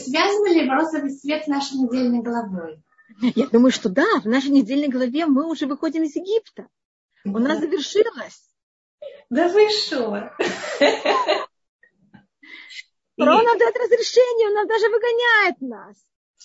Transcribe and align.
Связан 0.00 0.46
ли 0.46 0.68
розовый 0.68 1.10
свет 1.10 1.44
с 1.44 1.46
нашей 1.46 1.78
недельной 1.78 2.22
головой? 2.22 2.82
Я 3.20 3.46
думаю, 3.46 3.72
что 3.72 3.88
да, 3.88 4.20
в 4.22 4.26
нашей 4.26 4.50
недельной 4.50 4.88
главе 4.88 5.26
мы 5.26 5.48
уже 5.48 5.66
выходим 5.66 6.02
из 6.02 6.14
Египта. 6.16 6.68
У 7.24 7.38
нас 7.38 7.58
завершилось. 7.58 8.50
Да 9.30 9.48
вы 9.48 9.68
что? 9.70 10.32
Фараон 13.18 13.44
нам 13.44 13.58
дает 13.58 13.76
разрешение, 13.76 14.48
он 14.48 14.54
нас 14.54 14.68
даже 14.68 14.88
выгоняет 14.88 15.60
нас. 15.60 15.96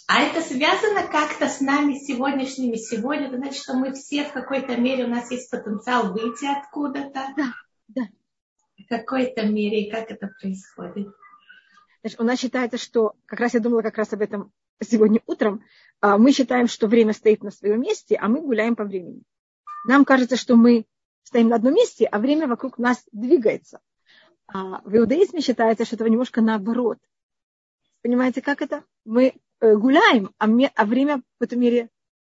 А 0.07 0.23
это 0.23 0.41
связано 0.41 1.07
как-то 1.07 1.47
с 1.47 1.59
нами 1.61 1.95
сегодняшними 1.95 2.75
сегодня? 2.75 3.27
Это 3.27 3.38
значит, 3.38 3.61
что 3.61 3.73
мы 3.73 3.93
все 3.93 4.23
в 4.23 4.31
какой-то 4.31 4.77
мере, 4.77 5.05
у 5.05 5.07
нас 5.07 5.29
есть 5.31 5.49
потенциал 5.52 6.13
выйти 6.13 6.45
откуда-то? 6.45 7.33
Да, 7.36 7.54
да. 7.89 8.04
В 8.77 8.88
какой-то 8.88 9.45
мере, 9.45 9.83
и 9.83 9.91
как 9.91 10.09
это 10.09 10.27
происходит? 10.41 11.09
Значит, 12.02 12.20
у 12.20 12.23
нас 12.23 12.39
считается, 12.39 12.77
что, 12.77 13.13
как 13.25 13.39
раз 13.39 13.54
я 13.54 13.59
думала 13.59 13.81
как 13.81 13.97
раз 13.97 14.11
об 14.13 14.21
этом 14.21 14.52
сегодня 14.81 15.21
утром, 15.27 15.63
а, 15.99 16.17
мы 16.17 16.31
считаем, 16.31 16.67
что 16.67 16.88
время 16.88 17.13
стоит 17.13 17.43
на 17.43 17.52
своем 17.52 17.81
месте, 17.81 18.16
а 18.16 18.27
мы 18.27 18.41
гуляем 18.41 18.76
по 18.76 18.84
времени. 18.84 19.21
Нам 19.88 20.03
кажется, 20.05 20.35
что 20.35 20.55
мы 20.55 20.85
стоим 21.23 21.49
на 21.49 21.57
одном 21.57 21.76
месте, 21.76 22.05
а 22.05 22.20
время 22.20 22.48
вокруг 22.48 22.79
нас 22.79 23.03
двигается. 23.12 23.79
А 24.48 24.81
в 24.84 24.95
иудаизме 24.95 25.41
считается, 25.41 25.85
что 25.85 25.95
это 25.95 26.09
немножко 26.09 26.41
наоборот. 26.41 26.98
Понимаете, 28.02 28.41
как 28.41 28.62
это? 28.62 28.84
Мы 29.05 29.35
э, 29.59 29.76
гуляем, 29.76 30.31
а, 30.40 30.48
а 30.76 30.85
время 30.85 31.21
в 31.40 31.43
этом 31.43 31.59
мире, 31.59 31.90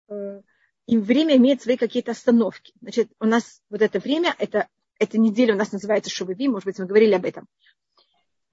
э, 0.09 0.42
и 0.87 0.98
время 0.98 1.37
имеет 1.37 1.62
свои 1.62 1.76
какие-то 1.76 2.10
остановки. 2.10 2.73
Значит, 2.80 3.12
у 3.20 3.24
нас 3.24 3.62
вот 3.70 3.80
это 3.80 4.00
время, 4.00 4.34
это, 4.38 4.66
эта 4.98 5.16
неделя 5.18 5.54
у 5.54 5.56
нас 5.56 5.70
называется 5.70 6.10
Шубави, 6.10 6.48
может 6.48 6.66
быть, 6.66 6.78
мы 6.80 6.87
говорили 6.87 7.14
об 7.14 7.24
этом. 7.24 7.46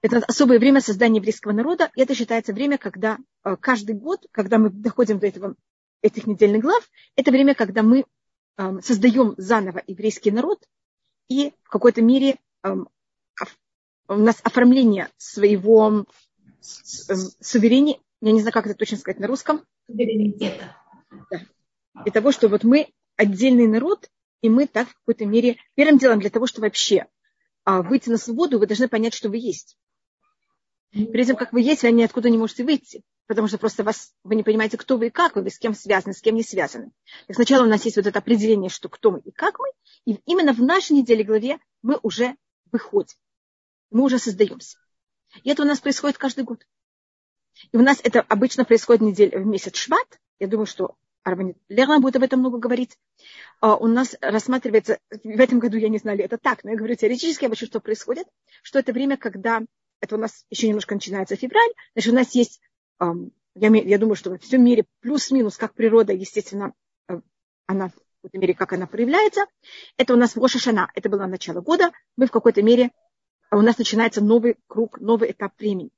Это 0.02 0.18
особое 0.28 0.60
время 0.60 0.82
создания 0.82 1.18
еврейского 1.18 1.54
народа, 1.54 1.92
и 1.96 2.02
это 2.02 2.14
считается 2.14 2.54
время, 2.54 2.78
когда 2.78 3.18
э, 3.44 3.56
каждый 3.60 3.96
год, 3.96 4.28
когда 4.32 4.60
мы 4.60 4.70
доходим 4.70 5.20
до 5.20 5.28
этого, 5.28 5.56
этих 6.02 6.28
недельных 6.28 6.62
глав, 6.62 6.88
это 7.16 7.32
время, 7.32 7.56
когда 7.56 7.82
мы 7.82 8.06
э, 8.58 8.82
создаем 8.82 9.34
заново 9.38 9.82
еврейский 9.88 10.32
народ, 10.32 10.64
и 11.30 11.52
в 11.64 11.70
какой-то 11.70 12.02
мере 12.02 12.38
э, 12.64 12.76
у 14.08 14.14
нас 14.14 14.40
оформление 14.44 15.10
своего 15.18 16.06
суверени, 16.62 18.00
я 18.22 18.32
не 18.32 18.42
знаю, 18.42 18.54
как 18.54 18.66
это 18.68 18.76
точно 18.76 18.98
сказать 18.98 19.20
на 19.20 19.28
русском. 19.28 19.64
Суверенитета. 19.88 20.76
Да. 21.32 21.42
Для 22.04 22.12
того, 22.12 22.32
что 22.32 22.48
вот 22.48 22.64
мы 22.64 22.88
отдельный 23.16 23.68
народ, 23.68 24.10
и 24.42 24.50
мы 24.50 24.68
так 24.68 24.88
в 24.90 24.94
какой-то 25.00 25.26
мере, 25.26 25.58
первым 25.76 25.98
делом 25.98 26.20
для 26.20 26.30
того, 26.30 26.48
чтобы 26.48 26.68
вообще 26.68 27.08
а, 27.64 27.82
выйти 27.82 28.10
на 28.10 28.18
свободу, 28.18 28.60
вы 28.60 28.68
должны 28.68 28.88
понять, 28.88 29.14
что 29.14 29.30
вы 29.30 29.38
есть. 29.38 29.78
Перед 31.06 31.28
тем, 31.28 31.36
как 31.36 31.54
вы 31.54 31.62
есть, 31.62 31.84
вы 31.84 31.92
ниоткуда 31.92 32.30
не 32.30 32.38
можете 32.38 32.64
выйти, 32.64 33.04
потому 33.28 33.48
что 33.48 33.60
просто 33.60 33.84
вас, 33.84 34.14
вы 34.24 34.36
не 34.36 34.44
понимаете, 34.44 34.78
кто 34.78 34.98
вы 34.98 35.08
и 35.08 35.10
как 35.12 35.36
вы, 35.36 35.44
вы 35.44 35.50
с 35.52 35.60
кем 35.60 35.76
связаны, 35.76 36.14
с 36.14 36.22
кем 36.22 36.36
не 36.36 36.44
связаны. 36.44 36.92
Так 37.28 37.36
сначала 37.36 37.66
у 37.66 37.70
нас 37.70 37.86
есть 37.86 37.98
вот 37.98 38.08
это 38.08 38.18
определение, 38.18 38.70
что 38.70 38.90
кто 38.90 39.12
мы 39.12 39.20
и 39.20 39.32
как 39.32 39.60
мы, 39.60 39.68
и 40.06 40.20
именно 40.26 40.54
в 40.54 40.62
нашей 40.62 40.94
неделе 40.94 41.24
главе 41.24 41.60
мы 41.84 42.00
уже 42.02 42.36
выходим. 42.72 43.16
Мы 43.92 44.04
уже 44.04 44.18
создаемся. 44.18 44.80
И 45.44 45.50
это 45.50 45.62
у 45.62 45.66
нас 45.66 45.80
происходит 45.80 46.18
каждый 46.18 46.46
год. 46.46 46.66
И 47.72 47.78
у 47.78 47.82
нас 47.82 48.00
это 48.04 48.22
обычно 48.22 48.66
происходит 48.66 49.02
неделю, 49.02 49.44
в 49.44 49.46
месяц 49.46 49.76
Шват. 49.76 50.20
Я 50.40 50.48
думаю, 50.48 50.66
что 50.66 50.96
Арванит 51.24 51.58
Лерна 51.68 52.00
будет 52.00 52.16
об 52.16 52.24
этом 52.24 52.40
много 52.40 52.58
говорить. 52.58 52.98
А 53.60 53.76
у 53.76 53.88
нас 53.88 54.16
рассматривается, 54.22 55.00
в 55.12 55.40
этом 55.40 55.60
году 55.60 55.78
я 55.78 55.90
не 55.90 55.98
знаю, 55.98 56.18
ли 56.18 56.24
это 56.24 56.38
так, 56.38 56.64
но 56.64 56.72
я 56.72 56.78
говорю 56.78 56.96
теоретически, 56.96 57.46
я 57.46 57.54
что 57.54 57.80
происходит, 57.82 58.28
что 58.64 58.80
это 58.80 58.94
время, 58.94 59.18
когда 59.18 59.62
это 60.00 60.16
у 60.16 60.20
нас 60.20 60.46
еще 60.50 60.68
немножко 60.68 60.96
начинается 60.96 61.36
февраль, 61.36 61.72
значит, 61.94 62.14
у 62.14 62.16
нас 62.16 62.36
есть, 62.36 62.62
я, 63.00 63.70
я 63.70 63.98
думаю, 63.98 64.16
что 64.16 64.32
во 64.32 64.38
всем 64.38 64.64
мире 64.64 64.86
плюс-минус, 65.02 65.58
как 65.58 65.74
природа, 65.74 66.14
естественно, 66.14 66.74
э, 67.08 67.20
она 67.66 67.90
в 67.90 67.94
какой-то 67.94 68.38
мере, 68.40 68.54
как 68.54 68.74
она 68.74 68.88
проявляется. 68.88 69.46
Это 69.98 70.14
у 70.14 70.18
нас 70.18 70.36
в 70.36 70.44
это 70.96 71.10
было 71.10 71.26
начало 71.26 71.62
года, 71.62 71.92
мы 72.16 72.28
в 72.28 72.32
какой-то 72.32 72.62
мере, 72.62 72.92
у 73.52 73.62
нас 73.62 73.78
начинается 73.78 74.22
новый 74.22 74.58
круг, 74.68 75.00
новый 75.00 75.32
этап 75.32 75.58
времени. 75.60 75.92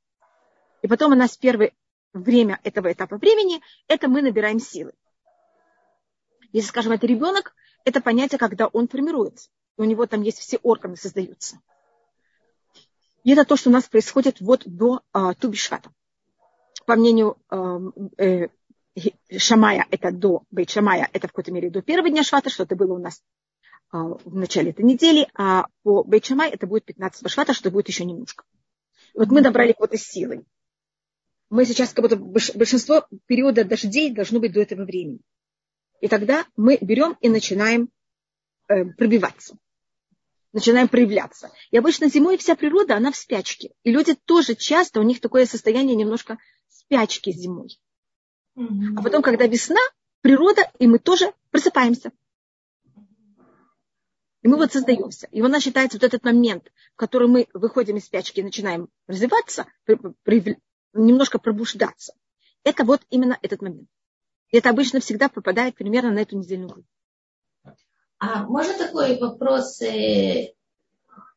И 0.82 0.88
потом 0.88 1.14
у 1.14 1.16
нас 1.16 1.38
первое 1.38 1.74
время 2.14 2.60
этого 2.64 2.92
этапа 2.92 3.18
времени, 3.18 3.62
это 3.88 4.08
мы 4.08 4.22
набираем 4.22 4.60
силы. 4.60 4.94
Если, 6.52 6.70
скажем, 6.70 6.94
это 6.94 7.06
ребенок, 7.06 7.54
это 7.86 8.02
понятие, 8.02 8.40
когда 8.40 8.68
он 8.68 8.88
формируется. 8.88 9.50
И 9.78 9.82
у 9.82 9.86
него 9.86 10.06
там 10.06 10.22
есть 10.22 10.40
все 10.40 10.58
органы 10.58 10.96
создаются. 10.96 11.60
И 13.30 13.32
это 13.32 13.46
то, 13.46 13.56
что 13.56 13.70
у 13.70 13.74
нас 13.74 13.88
происходит 13.88 14.42
вот 14.42 14.64
до 14.66 15.04
а, 15.14 15.36
Тубишвата. 15.36 15.92
По 16.88 16.96
мнению 16.96 17.38
а, 17.48 17.78
э, 18.18 18.48
Шамая, 19.38 19.86
это 19.92 20.12
до 20.12 20.46
Бейт 20.50 20.72
Шамая, 20.72 21.08
это 21.14 21.28
в 21.28 21.32
какой-то 21.32 21.52
мере 21.52 21.70
до 21.70 21.84
первого 21.84 22.10
дня 22.10 22.24
Швата, 22.24 22.50
что 22.50 22.64
это 22.64 22.76
было 22.76 22.94
у 22.94 22.98
нас 22.98 23.22
а, 23.92 24.00
в 24.04 24.34
начале 24.34 24.72
этой 24.72 24.84
недели, 24.84 25.28
а 25.36 25.68
по 25.84 26.04
Бейт 26.04 26.26
Шамай 26.26 26.50
это 26.50 26.66
будет 26.66 26.86
15 26.86 27.30
Швата, 27.30 27.54
что 27.54 27.70
будет 27.70 27.88
еще 27.88 28.04
немножко. 28.04 28.46
И 29.14 29.20
вот 29.20 29.28
мы 29.28 29.42
набрали 29.42 29.74
какой-то 29.74 30.00
силы. 30.00 30.44
Мы 31.52 31.66
сейчас, 31.66 31.94
как 31.94 32.02
будто 32.02 32.16
большинство 32.16 33.06
периода 33.28 33.64
дождей 33.64 34.12
должно 34.12 34.40
быть 34.40 34.54
до 34.54 34.62
этого 34.62 34.86
времени. 34.86 35.20
И 36.02 36.08
тогда 36.08 36.48
мы 36.58 36.80
берем 36.82 37.16
и 37.22 37.30
начинаем 37.30 37.90
э, 38.70 38.86
пробиваться 38.86 39.56
начинаем 40.54 40.88
проявляться. 40.88 41.52
И 41.72 41.78
обычно 41.78 42.10
зимой 42.10 42.38
вся 42.38 42.56
природа, 42.56 42.96
она 42.96 43.12
в 43.12 43.16
спячке. 43.16 43.72
И 43.84 43.92
люди 43.92 44.16
тоже 44.26 44.56
часто, 44.56 45.00
у 45.00 45.04
них 45.04 45.22
такое 45.22 45.46
состояние 45.46 45.96
немножко 45.96 46.38
спячки 46.68 47.32
зимой. 47.32 47.80
Mm-hmm. 48.58 48.96
А 48.98 49.04
потом, 49.04 49.22
когда 49.22 49.46
весна, 49.48 49.80
природа, 50.22 50.70
и 50.80 50.88
мы 50.88 51.00
тоже 51.00 51.34
просыпаемся. 51.52 52.12
И 54.42 54.48
мы 54.48 54.58
вот 54.58 54.72
создаемся. 54.72 55.28
И 55.32 55.42
у 55.42 55.48
нас 55.48 55.64
считается 55.64 55.98
вот 55.98 56.04
этот 56.04 56.24
момент, 56.24 56.72
в 56.94 56.96
который 56.96 57.28
мы 57.28 57.48
выходим 57.54 57.98
из 57.98 58.06
спячки 58.06 58.40
и 58.40 58.44
начинаем 58.44 58.90
развиваться, 59.08 59.68
немножко 60.94 61.40
пробуждаться. 61.40 62.14
Это 62.64 62.86
вот 62.86 63.02
именно 63.10 63.38
этот 63.42 63.62
момент. 63.62 63.90
И 64.50 64.58
это 64.58 64.70
обычно 64.70 65.00
всегда 65.00 65.30
попадает 65.30 65.76
примерно 65.76 66.12
на 66.12 66.20
эту 66.20 66.38
недельную 66.38 66.70
группу. 66.70 66.90
А 68.20 68.44
можно 68.44 68.78
такой 68.78 69.18
вопрос 69.18 69.82
э, 69.82 70.54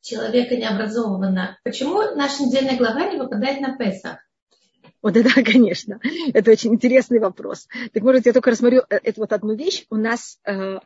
человека 0.00 0.56
необразованного? 0.56 1.56
Почему 1.62 2.00
наша 2.16 2.42
недельная 2.42 2.76
глава 2.76 3.08
не 3.08 3.18
выпадает 3.18 3.60
на 3.60 3.76
Песах? 3.76 4.18
Вот 5.00 5.16
это, 5.16 5.30
конечно, 5.44 6.00
это 6.34 6.50
очень 6.50 6.74
интересный 6.74 7.20
вопрос. 7.20 7.68
Так 7.92 8.02
может, 8.02 8.26
я 8.26 8.32
только 8.32 8.50
рассмотрю 8.50 8.82
э, 8.90 8.96
эту 8.96 9.20
вот 9.20 9.32
одну 9.32 9.54
вещь. 9.54 9.86
У 9.90 9.96
нас, 9.96 10.40
э, 10.44 10.80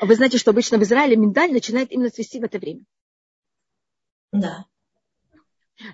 вы 0.00 0.14
знаете, 0.14 0.38
что 0.38 0.50
обычно 0.50 0.78
в 0.78 0.82
Израиле 0.82 1.16
миндаль 1.16 1.52
начинает 1.52 1.92
именно 1.92 2.08
цвести 2.08 2.40
в 2.40 2.44
это 2.44 2.58
время. 2.58 2.84
Да. 4.32 4.64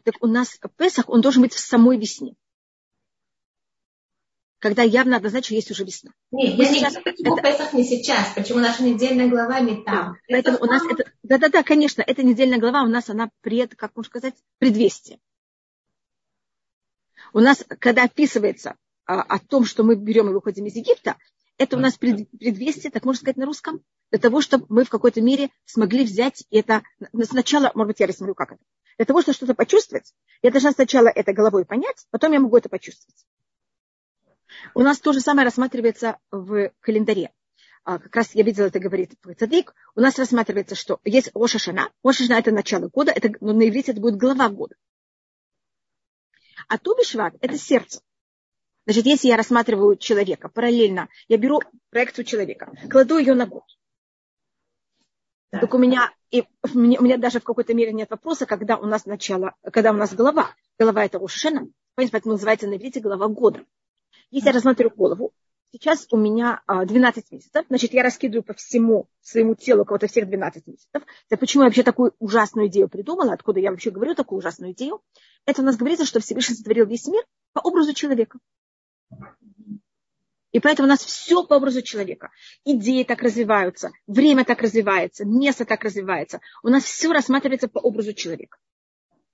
Так 0.05 0.15
у 0.21 0.29
нас 0.29 0.61
Песах, 0.77 1.09
он 1.09 1.23
должен 1.23 1.43
быть 1.43 1.55
в 1.55 1.59
самой 1.59 1.99
весне 1.99 2.37
когда 4.59 4.83
явно 4.83 5.17
однозначно 5.17 5.55
есть 5.55 5.71
уже 5.71 5.85
весна. 5.85 6.13
Нет, 6.31 6.55
я 6.55 6.65
сейчас, 6.65 6.97
не 6.97 7.03
почему 7.03 7.37
это... 7.37 7.43
Песах 7.43 7.73
не 7.73 7.85
сейчас, 7.85 8.33
почему 8.35 8.59
наша 8.59 8.83
недельная 8.83 9.29
глава 9.29 9.61
не 9.61 9.83
там. 9.83 10.13
Да, 10.13 10.17
поэтому 10.29 10.59
у 10.61 10.65
нас 10.65 10.83
это, 10.91 11.11
да-да-да, 11.23 11.63
конечно, 11.63 12.03
эта 12.03 12.23
недельная 12.23 12.59
глава 12.59 12.83
у 12.83 12.89
нас, 12.89 13.09
она 13.09 13.31
пред, 13.41 13.75
как 13.77 13.95
можно 13.95 14.09
сказать, 14.09 14.35
предвестие. 14.59 15.21
У 17.33 17.41
нас, 17.41 17.65
когда 17.79 18.05
описывается 18.05 18.77
а, 19.07 19.23
о 19.23 19.39
том, 19.39 19.65
что 19.65 19.85
мы 19.85 19.97
берем 19.97 20.29
и 20.31 20.33
выходим 20.33 20.67
из 20.67 20.77
Египта, 20.77 21.17
это 21.57 21.77
у 21.77 21.81
нас 21.81 21.97
пред, 21.97 22.29
предвестие, 22.31 22.91
так 22.91 23.05
можно 23.05 23.21
сказать 23.21 23.37
на 23.37 23.47
русском, 23.47 23.83
для 24.11 24.19
того, 24.19 24.41
чтобы 24.41 24.67
мы 24.69 24.85
в 24.85 24.89
какой-то 24.89 25.21
мере 25.21 25.51
смогли 25.67 26.05
взять 26.05 26.45
это 26.51 26.83
сначала, 27.25 27.71
может 27.75 27.89
быть, 27.89 28.01
я 28.01 28.07
рассмотрю, 28.07 28.35
как 28.35 28.53
это. 28.53 28.63
Для 28.97 29.05
того, 29.05 29.23
чтобы 29.23 29.35
что-то 29.35 29.55
почувствовать, 29.55 30.13
я 30.43 30.51
должна 30.51 30.73
сначала 30.73 31.09
это 31.09 31.33
головой 31.33 31.65
понять, 31.65 32.07
потом 32.11 32.33
я 32.33 32.41
могу 32.41 32.57
это 32.57 32.69
почувствовать. 32.69 33.27
У 34.75 34.81
нас 34.81 34.99
то 34.99 35.13
же 35.13 35.21
самое 35.21 35.45
рассматривается 35.45 36.19
в 36.31 36.71
календаре. 36.81 37.33
А, 37.85 37.99
как 37.99 38.15
раз 38.17 38.35
я 38.35 38.43
видела, 38.43 38.67
это 38.67 38.81
говорит 38.81 39.15
Цадик. 39.39 39.75
У 39.95 40.01
нас 40.01 40.19
рассматривается, 40.19 40.75
что 40.75 41.01
есть 41.05 41.31
Ошашана. 41.35 41.91
Ошашана– 42.03 42.35
это 42.39 42.51
начало 42.51 42.89
года, 42.89 43.13
это, 43.13 43.33
но 43.41 43.53
на 43.53 43.69
иврите 43.69 43.93
это 43.93 44.01
будет 44.01 44.17
глава 44.17 44.49
года. 44.49 44.77
А 46.69 46.77
Тубишват– 46.77 47.35
это 47.41 47.57
сердце. 47.57 48.01
Значит, 48.85 49.07
если 49.07 49.29
я 49.29 49.37
рассматриваю 49.37 49.97
человека 49.97 50.49
параллельно, 50.49 51.09
я 51.29 51.39
беру 51.39 51.61
проекцию 51.91 52.25
человека, 52.25 52.73
кладу 52.91 53.19
ее 53.19 53.35
на 53.35 53.47
год. 53.47 53.65
Да. 55.51 55.61
Так 55.61 55.73
у 55.73 55.79
меня, 55.79 56.11
и 56.31 56.43
у 56.75 56.79
меня 56.79 57.17
даже 57.17 57.41
в 57.41 57.45
какой-то 57.45 57.73
мере 57.73 57.93
нет 57.93 58.11
вопроса, 58.11 58.45
когда 58.45 58.77
у 58.77 58.85
нас 58.85 59.07
начало, 59.07 59.55
когда 59.73 59.93
у 59.93 59.95
нас 59.95 60.15
голова. 60.15 60.55
Голова 60.79 61.05
это 61.05 61.19
Ушашена, 61.19 61.69
поэтому 61.95 62.35
называется 62.35 62.67
на 62.67 62.77
иврите 62.77 63.01
голова 63.01 63.29
года. 63.29 63.65
Если 64.31 64.49
я 64.49 64.53
рассматриваю 64.53 64.95
голову, 64.95 65.33
сейчас 65.73 66.07
у 66.11 66.17
меня 66.17 66.63
12 66.67 67.25
а, 67.31 67.35
месяцев, 67.35 67.65
значит, 67.69 67.93
я 67.93 68.03
раскидываю 68.03 68.43
по 68.43 68.55
всему 68.55 69.09
своему 69.21 69.55
телу 69.55 69.85
кого-то 69.85 70.07
всех 70.07 70.29
12 70.29 70.67
месяцев. 70.67 71.03
Это 71.29 71.39
почему 71.39 71.63
я 71.63 71.69
вообще 71.69 71.83
такую 71.83 72.15
ужасную 72.19 72.69
идею 72.69 72.89
придумала, 72.89 73.33
откуда 73.33 73.61
я 73.61 73.71
вообще 73.71 73.91
говорю 73.91 74.15
такую 74.15 74.39
ужасную 74.39 74.73
идею. 74.73 75.01
Это 75.47 75.63
у 75.63 75.65
нас 75.65 75.77
говорится, 75.77 76.05
что 76.05 76.21
Всевышний 76.21 76.57
сотворил 76.57 76.87
весь 76.87 77.07
мир 77.07 77.25
по 77.53 77.61
образу 77.61 77.95
человека. 77.95 78.39
И 80.51 80.61
поэтому 80.61 80.87
у 80.87 80.89
нас 80.89 81.05
все 81.05 81.45
по 81.45 81.55
образу 81.55 81.83
человека. 81.83 82.31
Идеи 82.65 83.05
так 83.05 83.23
развиваются, 83.23 83.91
время 84.07 84.45
так 84.45 84.63
развивается, 84.63 85.25
место 85.25 85.65
так 85.65 85.85
развивается. 85.85 86.41
У 86.63 86.69
нас 86.69 86.85
все 86.85 87.13
рассматривается 87.13 87.69
по 87.69 87.79
образу 87.79 88.15
человека. 88.15 88.59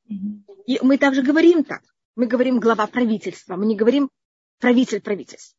И 0.09 0.79
мы 0.83 0.99
также 0.99 1.23
говорим 1.23 1.65
так. 1.65 1.83
Мы 2.17 2.27
говорим 2.27 2.61
глава 2.61 2.87
правительства, 2.87 3.57
мы 3.57 3.67
не 3.67 3.77
говорим 3.77 4.11
правитель 4.59 5.01
правительства. 5.01 5.57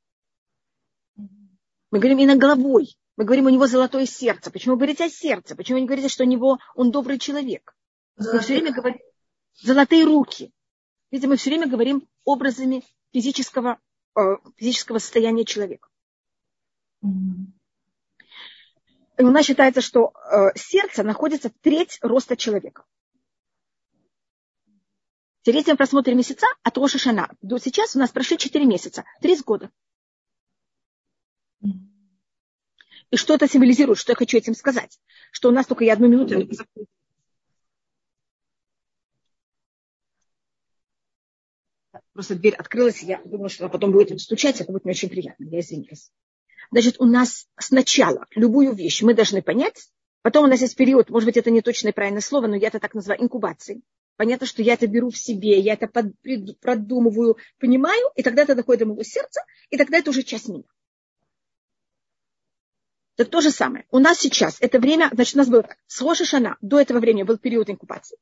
Мы 1.16 2.00
говорим 2.00 2.20
именно 2.20 2.38
головой. 2.38 2.98
Мы 3.18 3.24
говорим, 3.24 3.46
у 3.46 3.50
него 3.50 3.68
золотое 3.68 4.06
сердце. 4.06 4.52
Почему 4.52 4.74
вы 4.74 4.80
говорите 4.80 5.06
о 5.06 5.10
сердце? 5.10 5.56
Почему 5.56 5.78
вы 5.78 5.82
не 5.82 5.88
говорите, 5.88 6.10
что 6.10 6.24
у 6.24 6.28
него 6.28 6.60
он 6.76 6.92
добрый 6.92 7.18
человек? 7.18 7.76
Мы 8.18 8.40
все 8.40 8.56
время 8.56 8.74
говорим 8.74 9.00
золотые 9.62 10.04
руки. 10.04 10.52
Видите, 11.12 11.28
мы 11.28 11.38
все 11.38 11.50
время 11.50 11.68
говорим 11.68 12.08
образами 12.26 12.84
физического, 13.14 13.80
э, 14.18 14.22
физического 14.58 15.00
состояния 15.00 15.46
человека. 15.46 15.88
И 19.18 19.24
у 19.24 19.32
нас 19.32 19.46
считается, 19.46 19.80
что 19.80 20.12
э, 20.12 20.58
сердце 20.58 21.04
находится 21.04 21.50
в 21.50 21.54
треть 21.62 22.00
роста 22.02 22.36
человека. 22.36 22.84
Теперь 25.46 25.64
мы 25.68 25.78
просмотрим 25.78 26.18
месяца 26.18 26.48
от 26.64 26.76
Роша 26.76 26.98
Шана. 26.98 27.30
До 27.44 27.60
сейчас 27.60 27.96
у 27.96 28.00
нас 28.00 28.10
прошли 28.10 28.36
4 28.36 28.66
месяца, 28.66 29.06
30 29.22 29.46
года. 29.46 29.70
И 33.12 33.16
что 33.16 33.36
это 33.36 33.48
символизирует, 33.48 34.00
что 34.00 34.14
я 34.14 34.16
хочу 34.16 34.38
этим 34.38 34.56
сказать? 34.56 35.00
Что 35.32 35.50
у 35.50 35.52
нас 35.52 35.68
только 35.68 35.84
я 35.84 35.94
одну 35.94 36.08
минуту. 36.08 36.50
Просто 42.14 42.34
дверь 42.34 42.56
открылась, 42.56 43.04
я 43.04 43.22
думаю, 43.24 43.50
что 43.50 43.66
она 43.66 43.72
потом 43.72 43.92
будет 43.92 44.20
стучать, 44.20 44.60
это 44.62 44.72
будет 44.72 44.86
мне 44.86 44.94
очень 44.94 45.10
приятно. 45.10 45.44
Я 45.44 45.60
извиняюсь. 45.60 46.12
Значит, 46.72 46.96
у 47.00 47.06
нас 47.06 47.48
сначала 47.60 48.26
любую 48.32 48.74
вещь 48.74 49.04
мы 49.04 49.14
должны 49.14 49.44
понять, 49.44 49.92
потом 50.24 50.46
у 50.46 50.48
нас 50.48 50.62
есть 50.62 50.76
период, 50.76 51.12
может 51.12 51.28
быть, 51.28 51.38
это 51.38 51.52
не 51.52 51.62
точное 51.62 51.94
правильное 51.94 52.22
слово, 52.22 52.48
но 52.48 52.56
я 52.56 52.70
это 52.70 52.80
так 52.80 52.96
называю 52.96 53.22
инкубацией. 53.22 53.84
Понятно, 54.18 54.48
что 54.48 54.62
я 54.62 54.74
это 54.74 54.88
беру 54.88 55.10
в 55.10 55.18
себе, 55.18 55.60
я 55.60 55.74
это 55.74 55.88
продумываю, 56.62 57.38
понимаю, 57.60 58.12
и 58.16 58.24
тогда 58.24 58.44
это 58.44 58.56
доходит 58.56 58.82
до 58.82 58.86
моего 58.88 59.04
сердца, 59.04 59.42
и 59.70 59.78
тогда 59.78 59.98
это 59.98 60.10
уже 60.10 60.24
часть 60.24 60.48
меня. 60.48 60.64
Это 63.18 63.30
то 63.30 63.42
же 63.42 63.52
самое. 63.52 63.86
У 63.92 64.00
нас 64.00 64.20
сейчас 64.20 64.58
это 64.60 64.80
время, 64.80 65.10
значит, 65.14 65.36
у 65.36 65.38
нас 65.38 65.48
было 65.48 65.64
так. 65.64 65.78
С 65.88 66.02
Рошишана 66.02 66.58
до 66.62 66.80
этого 66.80 67.00
времени 67.00 67.24
был 67.24 67.38
период 67.38 67.70
инкубации. 67.70 68.18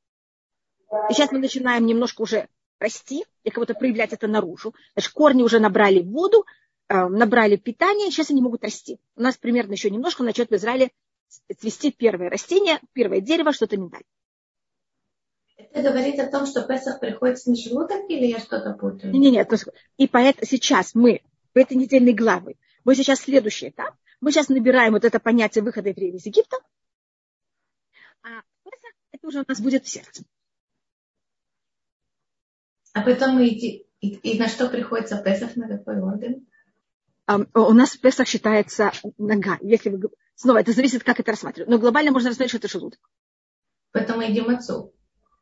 И 1.10 1.14
сейчас 1.14 1.32
мы 1.32 1.40
начинаем 1.40 1.86
немножко 1.86 2.22
уже 2.22 2.48
расти, 2.80 3.26
и 3.44 3.50
кого-то 3.50 3.74
проявлять 3.74 4.14
это 4.14 4.28
наружу. 4.28 4.76
Значит, 4.94 5.14
корни 5.14 5.44
уже 5.44 5.60
набрали 5.60 6.02
воду, 6.02 6.46
э, 6.90 7.08
набрали 7.08 7.56
питание, 7.56 8.12
сейчас 8.12 8.30
они 8.30 8.42
могут 8.42 8.64
расти. 8.64 9.00
У 9.16 9.22
нас 9.22 9.38
примерно 9.38 9.74
еще 9.74 9.90
немножко 9.90 10.24
начнет 10.24 10.50
в 10.50 10.56
Израиле 10.56 10.92
цвести 11.58 11.92
первое 11.92 12.30
растение, 12.30 12.80
первое 12.94 13.22
дерево, 13.22 13.54
что-то 13.54 13.78
дали. 13.78 14.04
Это 15.74 15.90
говорит 15.90 16.20
о 16.20 16.28
том, 16.28 16.46
что 16.46 16.62
Песах 16.62 17.00
приходит 17.00 17.44
на 17.48 17.56
желудок, 17.56 18.08
или 18.08 18.28
я 18.28 18.40
что-то 18.40 18.74
путаю? 18.74 19.12
Нет, 19.12 19.34
нет, 19.34 19.52
нет. 19.52 19.68
И 19.98 20.08
поэтому 20.08 20.46
сейчас 20.46 20.94
мы 20.94 21.24
в 21.54 21.58
этой 21.58 21.76
недельной 21.76 22.14
главы, 22.14 22.58
мы 22.84 22.94
сейчас 22.94 23.22
следующий 23.22 23.70
этап, 23.70 23.96
мы 24.22 24.32
сейчас 24.32 24.50
набираем 24.50 24.94
вот 24.94 25.04
это 25.04 25.20
понятие 25.20 25.64
выхода 25.64 25.90
евреев 25.90 26.14
из 26.14 26.26
Египта, 26.28 26.58
а 28.22 28.44
это 29.12 29.28
уже 29.28 29.40
у 29.42 29.46
нас 29.48 29.60
будет 29.60 29.84
в 29.84 29.90
сердце. 29.90 30.24
А 32.94 33.02
потом 33.02 33.36
мы 33.36 33.50
идти, 33.50 33.88
и, 34.00 34.10
и 34.10 34.40
на 34.40 34.50
что 34.50 34.70
приходится 34.70 35.18
Песах, 35.18 35.56
на 35.56 35.68
какой 35.68 36.00
орган? 36.00 36.46
Um, 37.28 37.50
у 37.56 37.74
нас 37.74 37.98
Песах 37.98 38.28
считается 38.28 38.92
нога. 39.18 39.58
Если 39.62 39.90
вы... 39.90 40.10
Снова, 40.36 40.60
это 40.60 40.72
зависит, 40.72 41.04
как 41.04 41.20
это 41.20 41.32
рассматривать. 41.32 41.70
Но 41.70 41.80
глобально 41.80 42.12
можно 42.12 42.30
рассмотреть, 42.30 42.52
что 42.52 42.58
это 42.60 42.68
желудок. 42.68 43.00
Поэтому 43.92 44.24
идем 44.24 44.50
отцу. 44.50 44.94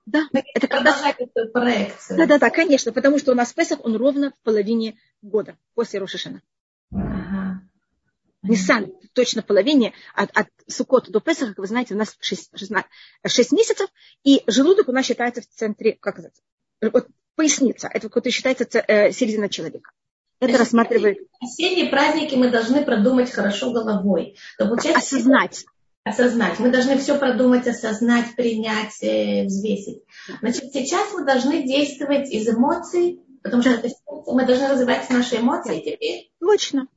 Да, 0.05 0.27
это 0.31 0.67
когда... 0.67 0.95
эту 1.17 1.51
проекцию. 1.51 2.17
Да, 2.17 2.25
да, 2.25 2.39
да, 2.39 2.49
конечно, 2.49 2.91
потому 2.91 3.19
что 3.19 3.31
у 3.31 3.35
нас 3.35 3.53
Песах, 3.53 3.79
он 3.83 3.95
ровно 3.95 4.31
в 4.31 4.43
половине 4.43 4.97
года 5.21 5.57
после 5.75 5.99
Рошишана. 5.99 6.41
Ага. 6.91 7.61
Ниссан 8.43 8.91
точно 9.13 9.43
половине, 9.43 9.93
от, 10.15 10.31
от 10.35 10.47
Сукота 10.67 11.11
до 11.11 11.19
Песаха, 11.19 11.51
как 11.51 11.59
вы 11.59 11.67
знаете, 11.67 11.93
у 11.93 11.97
нас 11.97 12.17
6, 12.19 12.57
6, 12.57 12.71
6 13.27 13.51
месяцев, 13.51 13.89
и 14.23 14.41
желудок 14.47 14.89
у 14.89 14.91
нас 14.91 15.05
считается 15.05 15.41
в 15.41 15.47
центре, 15.47 15.93
как 15.93 16.19
это, 16.19 16.31
вот 16.81 17.07
поясница, 17.35 17.87
это 17.87 18.07
какой-то 18.07 18.31
считается 18.31 18.65
э, 18.87 19.11
середина 19.11 19.49
человека. 19.49 19.91
Это 20.39 20.57
рассматривает... 20.57 21.19
Осенние 21.39 21.89
праздники 21.89 22.33
мы 22.33 22.49
должны 22.49 22.83
продумать 22.83 23.29
хорошо 23.29 23.71
головой. 23.71 24.37
То 24.57 24.67
получается, 24.67 25.15
осознать. 25.17 25.65
Осознать. 26.03 26.57
Мы 26.59 26.71
должны 26.71 26.97
все 26.97 27.17
продумать, 27.17 27.67
осознать, 27.67 28.35
принять, 28.35 29.03
э, 29.03 29.45
взвесить. 29.45 30.03
Значит, 30.39 30.73
сейчас 30.73 31.13
мы 31.13 31.25
должны 31.25 31.63
действовать 31.63 32.31
из 32.31 32.49
эмоций, 32.49 33.21
потому 33.43 33.61
что 33.61 33.81
мы 34.27 34.45
должны 34.45 34.67
развивать 34.67 35.07
наши 35.11 35.37
эмоции 35.37 35.79
теперь. 35.79 36.31
Точно. 36.39 36.87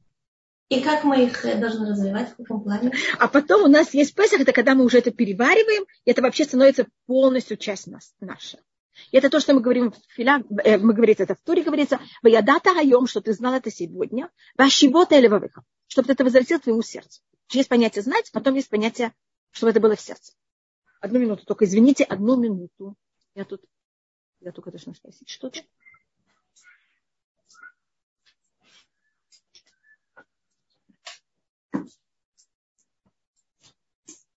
И 0.70 0.80
как 0.80 1.04
мы 1.04 1.24
их 1.24 1.44
э, 1.44 1.56
должны 1.56 1.90
развивать, 1.90 2.30
в 2.32 2.36
каком 2.36 2.62
плане? 2.62 2.92
А 3.18 3.28
потом 3.28 3.64
у 3.64 3.68
нас 3.68 3.92
есть 3.92 4.14
Песах, 4.14 4.40
это 4.40 4.52
когда 4.52 4.74
мы 4.74 4.84
уже 4.84 4.98
это 4.98 5.10
перевариваем, 5.10 5.84
и 6.06 6.10
это 6.10 6.22
вообще 6.22 6.44
становится 6.44 6.86
полностью 7.06 7.58
часть 7.58 7.86
нас, 7.86 8.14
наша. 8.20 8.58
И 9.10 9.18
это 9.18 9.28
то, 9.28 9.40
что 9.40 9.52
мы 9.52 9.60
говорим 9.60 9.92
в 9.92 9.96
филя, 10.14 10.42
э, 10.64 10.78
мы 10.78 10.94
говорим 10.94 11.16
это 11.18 11.34
в 11.34 11.40
Туре 11.44 11.62
говорится, 11.62 12.00
«Ваядата 12.22 12.70
хайом», 12.70 13.06
что 13.06 13.20
ты 13.20 13.34
знал 13.34 13.52
это 13.52 13.70
сегодня, 13.70 14.30
«Вашивота 14.56 15.16
или 15.16 15.26
вавыха», 15.26 15.62
чтобы 15.88 16.12
это 16.12 16.24
возвратил 16.24 16.58
твоему 16.58 16.82
сердцу. 16.82 17.20
Есть 17.50 17.69
понятие 17.69 18.02
знать, 18.02 18.31
потом 18.32 18.55
есть 18.55 18.69
понятие, 18.69 19.14
чтобы 19.50 19.70
это 19.70 19.81
было 19.81 19.96
в 19.96 20.00
сердце. 20.00 20.32
Одну 21.00 21.19
минуту, 21.19 21.44
только 21.44 21.64
извините, 21.64 22.05
одну 22.05 22.37
минуту. 22.37 22.96
Я 23.35 23.44
тут, 23.44 23.62
я 24.41 24.52
только 24.52 24.70
должна 24.70 24.94
спросить 24.94 25.29
что-то. 25.29 25.61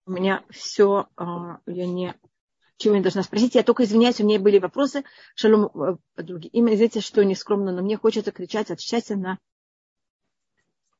У 0.06 0.12
меня 0.12 0.46
все, 0.50 1.10
а, 1.18 1.60
я 1.66 1.86
не 1.86 2.18
чего 2.78 2.96
я 2.96 3.02
должна 3.02 3.24
спросить. 3.24 3.56
Я 3.56 3.64
только 3.64 3.84
извиняюсь, 3.84 4.22
у 4.22 4.26
меня 4.26 4.40
были 4.40 4.60
вопросы. 4.60 5.04
Шалом, 5.36 5.66
э, 5.66 5.98
подруги. 6.16 6.48
Имя, 6.48 6.76
извините, 6.76 7.02
что 7.02 7.26
не 7.26 7.36
скромно, 7.36 7.72
но 7.72 7.82
мне 7.82 7.98
хочется 7.98 8.32
кричать 8.32 8.72
от 8.72 8.80
счастья 8.80 9.16
на... 9.16 9.40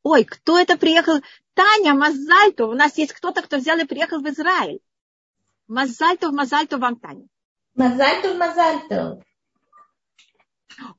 Ой, 0.10 0.24
кто 0.24 0.58
это 0.58 0.78
приехал? 0.78 1.22
Таня, 1.54 1.94
Мазальто. 1.94 2.68
У 2.68 2.74
нас 2.74 2.98
есть 2.98 3.12
кто-то, 3.12 3.42
кто 3.42 3.58
взял 3.58 3.78
и 3.78 3.84
приехал 3.84 4.22
в 4.22 4.30
Израиль. 4.30 4.80
Мазальто, 5.68 6.32
Мазальто 6.32 6.78
вам, 6.78 6.96
Таня. 6.96 7.28
Мазальто, 7.76 8.34
Мазальто. 8.36 9.22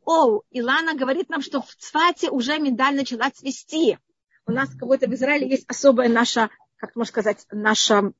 О, 0.04 0.42
Илана 0.50 0.94
говорит 0.94 1.30
нам, 1.30 1.40
что 1.40 1.62
в 1.62 1.74
Цвате 1.76 2.28
уже 2.28 2.58
медаль 2.58 2.96
начала 2.96 3.30
цвести. 3.30 3.98
У 4.46 4.52
нас 4.52 4.68
кого-то 4.78 5.06
в 5.06 5.14
Израиле 5.14 5.48
есть 5.48 5.64
особая 5.68 6.10
наша 6.10 6.50
как 6.76 6.94
можно 6.94 7.08
сказать, 7.08 7.46
наш 7.50 7.90
эм, 7.90 8.14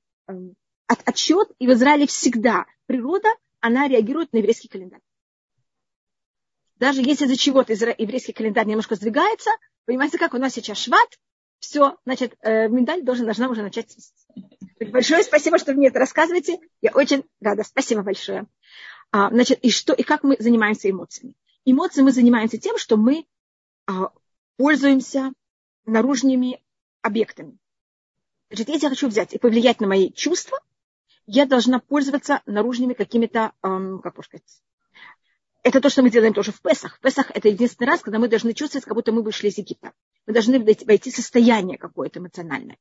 от, 0.87 0.99
отчет, 1.05 1.51
и 1.59 1.67
в 1.67 1.73
Израиле 1.73 2.07
всегда 2.07 2.67
природа, 2.87 3.29
она 3.61 3.89
реагирует 3.89 4.33
на 4.33 4.39
еврейский 4.39 4.69
календарь. 4.69 5.03
Даже 6.77 7.03
если 7.03 7.27
из-за 7.27 7.37
чего-то 7.37 7.73
еврейский 7.73 8.33
календарь 8.33 8.67
немножко 8.67 8.95
сдвигается, 8.95 9.51
понимаете, 9.89 10.19
как 10.19 10.35
у 10.35 10.39
нас 10.39 10.53
сейчас 10.53 10.77
шват, 10.77 11.19
все, 11.61 11.97
значит, 12.05 12.37
э, 12.43 12.69
медаль 12.69 13.03
должен, 13.03 13.25
должна 13.25 13.49
уже 13.49 13.63
начать 13.63 13.97
Большое 14.93 15.25
спасибо, 15.25 15.59
что 15.59 15.73
мне 15.73 15.89
это 15.89 15.99
рассказываете. 15.99 16.61
Я 16.83 16.93
очень 16.93 17.25
рада. 17.41 17.65
Спасибо 17.65 18.03
большое. 18.03 18.47
А, 19.11 19.31
значит, 19.31 19.59
и 19.65 19.71
что, 19.71 19.95
и 19.95 20.03
как 20.03 20.23
мы 20.23 20.37
занимаемся 20.39 20.89
эмоциями? 20.91 21.35
Эмоции 21.65 22.03
мы 22.03 22.13
занимаемся 22.13 22.59
тем, 22.59 22.79
что 22.79 22.97
мы 22.97 23.27
а, 23.87 24.13
пользуемся 24.57 25.33
наружными 25.85 26.63
объектами. 27.03 27.59
Значит, 28.51 28.69
если 28.69 28.85
я 28.85 28.91
хочу 28.91 29.09
взять 29.09 29.33
и 29.33 29.39
повлиять 29.39 29.81
на 29.81 29.89
мои 29.89 30.13
чувства, 30.13 30.61
я 31.27 31.47
должна 31.47 31.81
пользоваться 31.81 32.43
наружными 32.47 32.93
какими-то, 32.93 33.53
эм, 33.63 34.01
как 34.01 34.17
можно 34.17 34.29
сказать, 34.29 34.63
это 35.69 35.83
то, 35.83 35.91
что 35.91 36.03
мы 36.03 36.09
делаем 36.09 36.33
тоже 36.33 36.51
в 36.51 36.63
Песах. 36.63 36.97
В 36.97 37.01
Песах 37.01 37.31
это 37.35 37.49
единственный 37.49 37.89
раз, 37.89 38.01
когда 38.01 38.19
мы 38.19 38.29
должны 38.29 38.55
чувствовать, 38.55 38.87
как 38.87 38.95
будто 38.95 39.13
мы 39.13 39.23
вышли 39.23 39.49
из 39.49 39.59
Египта. 39.59 39.93
Мы 40.27 40.33
должны 40.33 40.59
войти 40.59 41.11
в 41.11 41.15
состояние 41.15 41.77
какое-то 41.77 42.21
эмоциональное. 42.21 42.79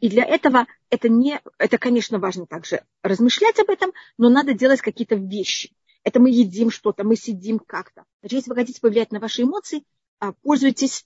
И 0.00 0.08
для 0.08 0.24
этого 0.24 0.66
это, 0.88 1.10
не, 1.10 1.42
это, 1.58 1.76
конечно, 1.76 2.18
важно 2.18 2.46
также 2.46 2.84
размышлять 3.02 3.58
об 3.58 3.68
этом, 3.68 3.92
но 4.16 4.30
надо 4.30 4.54
делать 4.54 4.80
какие-то 4.80 5.14
вещи. 5.14 5.74
Это 6.04 6.20
мы 6.20 6.30
едим 6.30 6.70
что-то, 6.70 7.04
мы 7.04 7.16
сидим 7.16 7.58
как-то. 7.58 8.04
Значит, 8.20 8.36
если 8.38 8.50
вы 8.50 8.56
хотите 8.56 8.80
повлиять 8.80 9.12
на 9.12 9.20
ваши 9.20 9.42
эмоции, 9.42 9.84
а, 10.20 10.32
пользуйтесь 10.32 11.04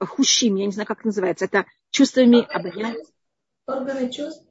хущим, 0.00 0.56
я 0.56 0.66
не 0.66 0.72
знаю, 0.72 0.88
как 0.88 0.98
это 0.98 1.08
называется, 1.08 1.44
это 1.44 1.66
чувствами 1.90 2.42
обоняния. 2.42 3.04
Органы 3.66 4.10
чувств? 4.10 4.44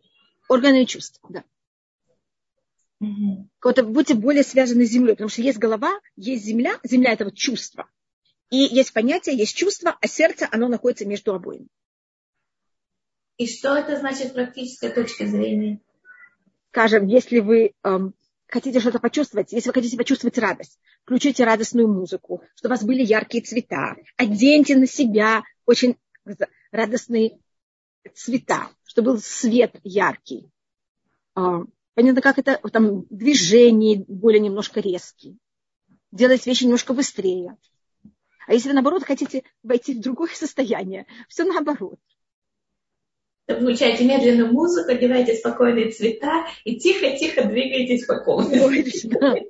Органы 0.48 0.86
чувств, 0.86 1.20
да. 1.28 1.44
Угу. 3.04 3.50
Вот 3.64 3.82
будьте 3.86 4.14
более 4.14 4.44
связаны 4.44 4.86
с 4.86 4.90
землей, 4.90 5.14
потому 5.14 5.30
что 5.30 5.42
есть 5.42 5.58
голова, 5.58 6.00
есть 6.16 6.46
земля, 6.46 6.80
земля 6.84 7.12
это 7.12 7.26
вот 7.26 7.36
чувство. 7.36 7.90
И 8.50 8.58
есть 8.58 8.94
понятие, 8.94 9.36
есть 9.36 9.56
чувство, 9.56 9.98
а 10.00 10.08
сердце, 10.08 10.48
оно 10.52 10.68
находится 10.68 11.06
между 11.06 11.34
обоими. 11.34 11.68
И 13.38 13.48
что 13.48 13.76
это 13.76 13.98
значит 14.00 14.30
с 14.30 14.32
практической 14.32 14.90
точки 14.90 15.26
зрения? 15.26 15.82
Скажем, 16.70 17.08
если 17.08 17.40
вы 17.40 17.74
эм, 17.84 18.14
хотите 18.48 18.80
что-то 18.80 19.00
почувствовать, 19.00 19.52
если 19.52 19.70
вы 19.70 19.74
хотите 19.74 19.98
почувствовать 19.98 20.38
радость, 20.38 20.80
включите 21.04 21.44
радостную 21.44 21.88
музыку, 21.88 22.44
чтобы 22.56 22.74
у 22.74 22.78
вас 22.78 22.86
были 22.86 23.04
яркие 23.04 23.44
цвета, 23.44 23.96
оденьте 24.18 24.76
на 24.78 24.88
себя 24.88 25.44
очень 25.66 25.98
радостные 26.72 27.40
цвета, 28.14 28.70
чтобы 28.86 29.14
был 29.14 29.20
свет 29.20 29.76
яркий. 29.84 30.52
Эм, 31.36 31.74
понятно, 31.94 32.22
как 32.22 32.40
это, 32.40 32.60
там, 32.72 33.06
движение 33.10 34.04
более 34.08 34.40
немножко 34.40 34.80
резкие. 34.80 35.38
Делать 36.12 36.46
вещи 36.46 36.64
немножко 36.64 36.94
быстрее. 36.94 37.58
А 38.48 38.54
если 38.54 38.70
вы, 38.70 38.74
наоборот, 38.76 39.04
хотите 39.04 39.44
войти 39.64 39.94
в 39.94 40.02
другое 40.02 40.30
состояние, 40.34 41.06
все 41.28 41.44
наоборот. 41.44 42.00
Включайте 43.46 44.06
медленную 44.06 44.54
музыку, 44.54 44.92
одевайте 44.92 45.36
спокойные 45.36 45.92
цвета 45.92 46.46
и 46.64 46.78
тихо-тихо 46.80 47.44
двигаетесь 47.44 48.06
по 48.06 48.20
комнате. 48.24 49.48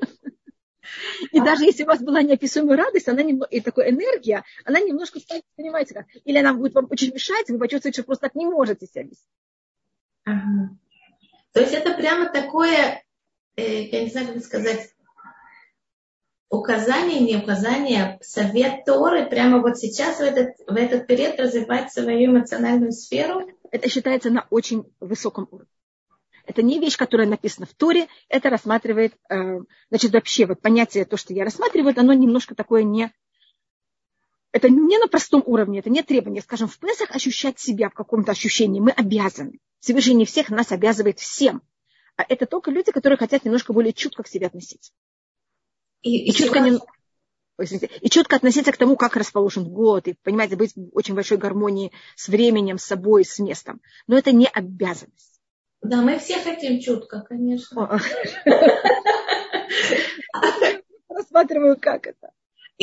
И 1.32 1.40
даже 1.40 1.64
если 1.64 1.84
у 1.84 1.88
вас 1.88 2.02
была 2.02 2.22
неописуемая 2.22 2.78
радость, 2.78 3.08
она 3.08 3.24
немного, 3.24 3.48
и 3.48 3.62
такая 3.62 3.92
энергия, 3.92 4.44
она 4.66 4.80
немножко 4.80 5.20
станет, 5.20 5.44
понимаете, 5.56 5.94
как, 5.94 6.08
или 6.26 6.38
она 6.38 6.54
будет 6.54 6.74
вам 6.74 6.88
очень 6.90 7.14
мешать, 7.14 7.50
вы 7.50 7.58
почувствуете, 7.58 8.02
что 8.02 8.06
просто 8.06 8.28
так 8.28 8.36
не 8.36 8.46
можете 8.46 8.88
себя 8.88 9.04
вести. 9.04 9.28
Ага. 10.26 10.78
То 11.54 11.62
есть 11.62 11.74
это 11.74 11.94
прямо 11.94 12.30
такое, 12.30 13.04
э, 13.56 13.84
я 13.84 14.04
не 14.04 14.10
знаю, 14.10 14.34
как 14.34 14.44
сказать, 14.44 14.90
указание, 16.50 17.20
не 17.20 17.38
указание, 17.38 18.20
совет 18.22 18.86
Торы 18.86 19.28
прямо 19.28 19.60
вот 19.60 19.78
сейчас 19.78 20.18
в 20.18 20.22
этот, 20.22 20.56
в 20.68 20.76
этот 20.76 21.08
период 21.08 21.40
развивать 21.40 21.92
свою 21.92 22.32
эмоциональную 22.32 22.92
сферу? 22.92 23.48
Это 23.72 23.90
считается 23.90 24.30
на 24.30 24.48
очень 24.50 24.86
высоком 25.00 25.48
уровне. 25.52 25.70
Это 26.46 26.62
не 26.62 26.80
вещь, 26.80 26.98
которая 26.98 27.28
написана 27.28 27.66
в 27.66 27.74
Торе, 27.74 28.08
это 28.28 28.50
рассматривает, 28.50 29.14
э, 29.30 29.60
значит, 29.90 30.12
вообще 30.12 30.46
вот 30.46 30.62
понятие, 30.62 31.06
то, 31.06 31.18
что 31.18 31.34
я 31.34 31.46
рассматриваю, 31.46 31.94
оно 31.98 32.14
немножко 32.14 32.54
такое 32.54 32.84
не, 32.84 33.12
это 34.54 34.70
не 34.70 34.98
на 35.00 35.08
простом 35.08 35.44
уровне, 35.46 35.80
это 35.80 35.90
не 35.90 36.04
требование. 36.04 36.44
Скажем, 36.44 36.70
в 36.70 36.78
Песах 36.78 37.12
ощущать 37.12 37.60
себя 37.60 37.90
в 37.90 37.94
каком-то 37.94 38.32
ощущении 38.32 38.80
мы 38.80 38.92
обязаны. 38.92 39.60
Не 39.86 40.26
всех 40.26 40.50
нас 40.50 40.72
обязывает 40.72 41.20
всем. 41.20 41.62
А 42.16 42.24
это 42.30 42.46
только 42.46 42.72
люди, 42.72 42.92
которые 42.92 43.18
хотят 43.18 43.44
немножко 43.44 43.74
более 43.74 43.92
чутко 43.92 44.22
к 44.24 44.28
себе 44.28 44.46
относиться. 44.48 44.94
И, 46.04 46.30
и, 46.30 46.32
четко 46.34 46.60
не, 46.60 46.80
и 48.02 48.10
четко 48.10 48.36
относиться 48.36 48.72
к 48.72 48.78
тому, 48.78 48.96
как 48.96 49.16
расположен 49.16 49.66
год, 49.66 50.08
и, 50.08 50.14
понимаете, 50.22 50.56
быть 50.56 50.76
в 50.76 50.90
очень 50.94 51.16
большой 51.16 51.38
гармонии 51.38 51.92
с 52.16 52.28
временем, 52.28 52.78
с 52.78 52.86
собой, 52.86 53.26
с 53.26 53.40
местом. 53.40 53.82
Но 54.06 54.16
это 54.18 54.32
не 54.32 54.48
обязанность. 54.48 55.42
Да, 55.82 56.02
мы 56.02 56.20
все 56.20 56.40
хотим 56.40 56.80
чутко, 56.80 57.22
конечно. 57.22 58.00
Рассматриваю, 61.10 61.80
как 61.80 62.06
это. 62.06 62.32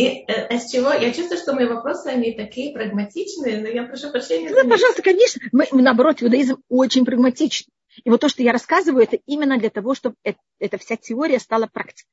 И 0.01 0.25
э, 0.27 0.59
с 0.59 0.71
чего? 0.71 0.93
Я 0.93 1.13
чувствую, 1.13 1.39
что 1.39 1.53
мои 1.53 1.67
вопросы, 1.67 2.07
они 2.07 2.33
такие 2.33 2.73
прагматичные, 2.73 3.61
но 3.61 3.69
я 3.69 3.85
прошу 3.85 4.11
прощения. 4.11 4.49
Да, 4.49 4.65
пожалуйста, 4.69 5.03
конечно. 5.03 5.43
Мы, 5.53 5.67
наоборот, 5.73 6.23
иудаизм 6.23 6.63
очень 6.69 7.05
прагматичный. 7.05 7.73
И 8.05 8.09
вот 8.09 8.21
то, 8.21 8.29
что 8.29 8.43
я 8.43 8.53
рассказываю, 8.53 9.03
это 9.03 9.19
именно 9.27 9.59
для 9.59 9.69
того, 9.69 9.95
чтобы 9.95 10.15
это, 10.23 10.39
эта 10.59 10.79
вся 10.79 10.97
теория 10.97 11.39
стала 11.39 11.67
практикой. 11.67 12.09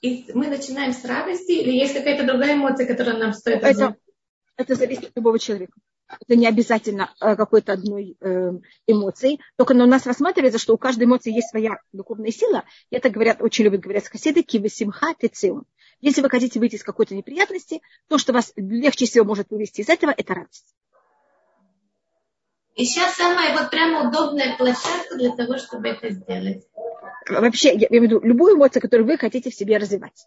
И 0.00 0.24
мы 0.34 0.48
начинаем 0.48 0.92
с 0.92 1.04
радости, 1.04 1.52
или 1.52 1.70
есть 1.70 1.94
какая-то 1.94 2.26
другая 2.26 2.54
эмоция, 2.54 2.86
которая 2.86 3.18
нам 3.18 3.34
стоит 3.34 3.62
это, 3.62 3.94
это 4.56 4.74
зависит 4.74 5.04
от 5.04 5.16
любого 5.16 5.38
человека. 5.38 5.74
Это 6.08 6.34
не 6.34 6.48
обязательно 6.48 7.14
э, 7.20 7.36
какой-то 7.36 7.72
одной 7.72 8.16
э, 8.20 8.50
эмоции. 8.88 9.38
Только 9.56 9.72
у 9.72 9.86
нас 9.86 10.06
рассматривается, 10.06 10.58
что 10.58 10.74
у 10.74 10.78
каждой 10.78 11.04
эмоции 11.04 11.32
есть 11.32 11.50
своя 11.50 11.78
духовная 11.92 12.32
сила. 12.32 12.64
И 12.90 12.96
это 12.96 13.10
говорят, 13.10 13.40
очень 13.42 13.64
любят 13.64 13.80
говорят 13.80 14.08
хасиды, 14.08 14.42
кивасимха 14.42 15.14
тецеун. 15.14 15.66
Если 16.00 16.22
вы 16.22 16.30
хотите 16.30 16.58
выйти 16.58 16.76
из 16.76 16.82
какой-то 16.82 17.14
неприятности, 17.14 17.82
то, 18.08 18.18
что 18.18 18.32
вас 18.32 18.52
легче 18.56 19.06
всего 19.06 19.24
может 19.24 19.50
вывести 19.50 19.82
из 19.82 19.88
этого, 19.88 20.14
это 20.16 20.34
радость. 20.34 20.74
И 22.74 22.84
сейчас 22.84 23.14
самая 23.14 23.56
вот 23.58 23.70
прямо 23.70 24.08
удобная 24.08 24.56
площадка 24.56 25.16
для 25.16 25.34
того, 25.34 25.58
чтобы 25.58 25.88
это 25.88 26.10
сделать 26.10 26.64
вообще, 27.28 27.74
я 27.74 27.88
имею 27.88 28.02
в 28.02 28.04
виду 28.04 28.20
любую 28.20 28.56
эмоцию, 28.56 28.82
которую 28.82 29.06
вы 29.06 29.18
хотите 29.18 29.50
в 29.50 29.54
себе 29.54 29.76
развивать. 29.76 30.26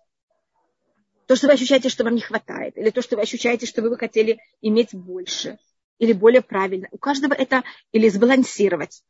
То, 1.28 1.36
что 1.36 1.48
вы 1.48 1.54
ощущаете, 1.54 1.90
что 1.90 2.04
вам 2.04 2.16
не 2.16 2.22
хватает, 2.22 2.78
или 2.78 2.90
то, 2.90 3.02
что 3.02 3.16
вы 3.16 3.24
ощущаете, 3.24 3.66
что 3.66 3.82
вы 3.82 3.90
бы 3.90 3.98
хотели 3.98 4.40
иметь 4.62 4.94
больше, 4.94 5.58
или 5.98 6.14
более 6.14 6.42
правильно. 6.42 6.88
У 6.92 6.98
каждого 6.98 7.34
это, 7.34 7.64
или 7.92 8.10
сбалансировать. 8.10 9.04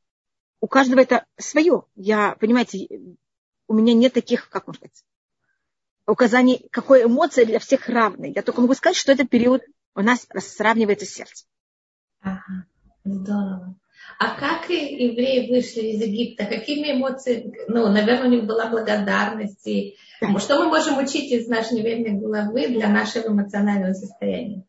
У 0.62 0.68
каждого 0.68 1.00
это 1.00 1.26
свое. 1.38 1.84
Я, 1.96 2.36
понимаете, 2.40 2.88
у 3.68 3.74
меня 3.74 3.94
нет 3.94 4.14
таких, 4.14 4.50
как 4.50 4.68
можно 4.68 4.88
сказать, 4.88 5.04
указаний, 6.08 6.68
какой 6.72 7.04
эмоция 7.04 7.46
для 7.46 7.60
всех 7.60 7.88
равной. 7.90 8.34
Я 8.36 8.42
только 8.42 8.62
могу 8.62 8.74
сказать, 8.74 8.98
что 8.98 9.12
этот 9.12 9.30
период 9.30 9.64
у 9.96 10.02
нас 10.02 10.28
сравнивается 10.38 11.06
с 11.06 11.14
сердцем. 11.14 11.48
Ага, 12.22 12.66
здорово. 13.04 13.76
А 14.20 14.40
как 14.40 14.70
евреи 14.70 15.50
вышли 15.50 15.94
из 15.94 16.02
Египта? 16.02 16.46
Какими 16.46 16.92
эмоциями? 16.92 17.54
Ну, 17.68 17.88
наверное, 17.90 18.28
у 18.28 18.32
них 18.32 18.46
была 18.46 18.68
благодарность. 18.68 19.66
И 19.68 19.96
что 20.40 20.60
мы 20.60 20.68
можем 20.68 20.98
учить 20.98 21.32
из 21.32 21.48
нашей 21.48 21.78
неверной 21.78 22.20
головы 22.20 22.68
для 22.68 22.90
нашего 22.90 23.28
эмоционального 23.28 23.94
состояния? 23.94 24.66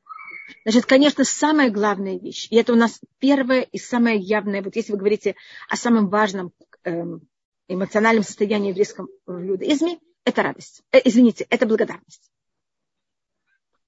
Значит, 0.64 0.87
конечно, 0.87 1.25
самая 1.25 1.71
главная 1.71 2.19
вещь, 2.19 2.49
и 2.50 2.57
это 2.57 2.73
у 2.73 2.76
нас 2.76 3.00
первое 3.19 3.61
и 3.61 3.79
самое 3.79 4.19
явное, 4.19 4.62
вот 4.62 4.76
если 4.76 4.93
вы 4.93 4.99
говорите 4.99 5.37
о 5.69 5.76
самом 5.76 6.09
важном 6.09 6.53
эм, 6.85 7.23
эмоциональном 7.69 8.25
состоянии 8.25 8.71
еврейском 8.71 9.09
в 9.26 9.47
иудаизме, 9.47 9.99
это 10.25 10.43
радость. 10.43 10.83
Э, 10.93 11.00
извините, 11.04 11.47
это 11.50 11.66
благодарность. 11.66 12.31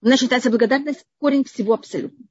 У 0.02 0.08
нас 0.08 0.20
считается 0.20 0.50
благодарность 0.50 1.04
корень 1.18 1.44
всего 1.44 1.74
абсолютно. 1.74 2.26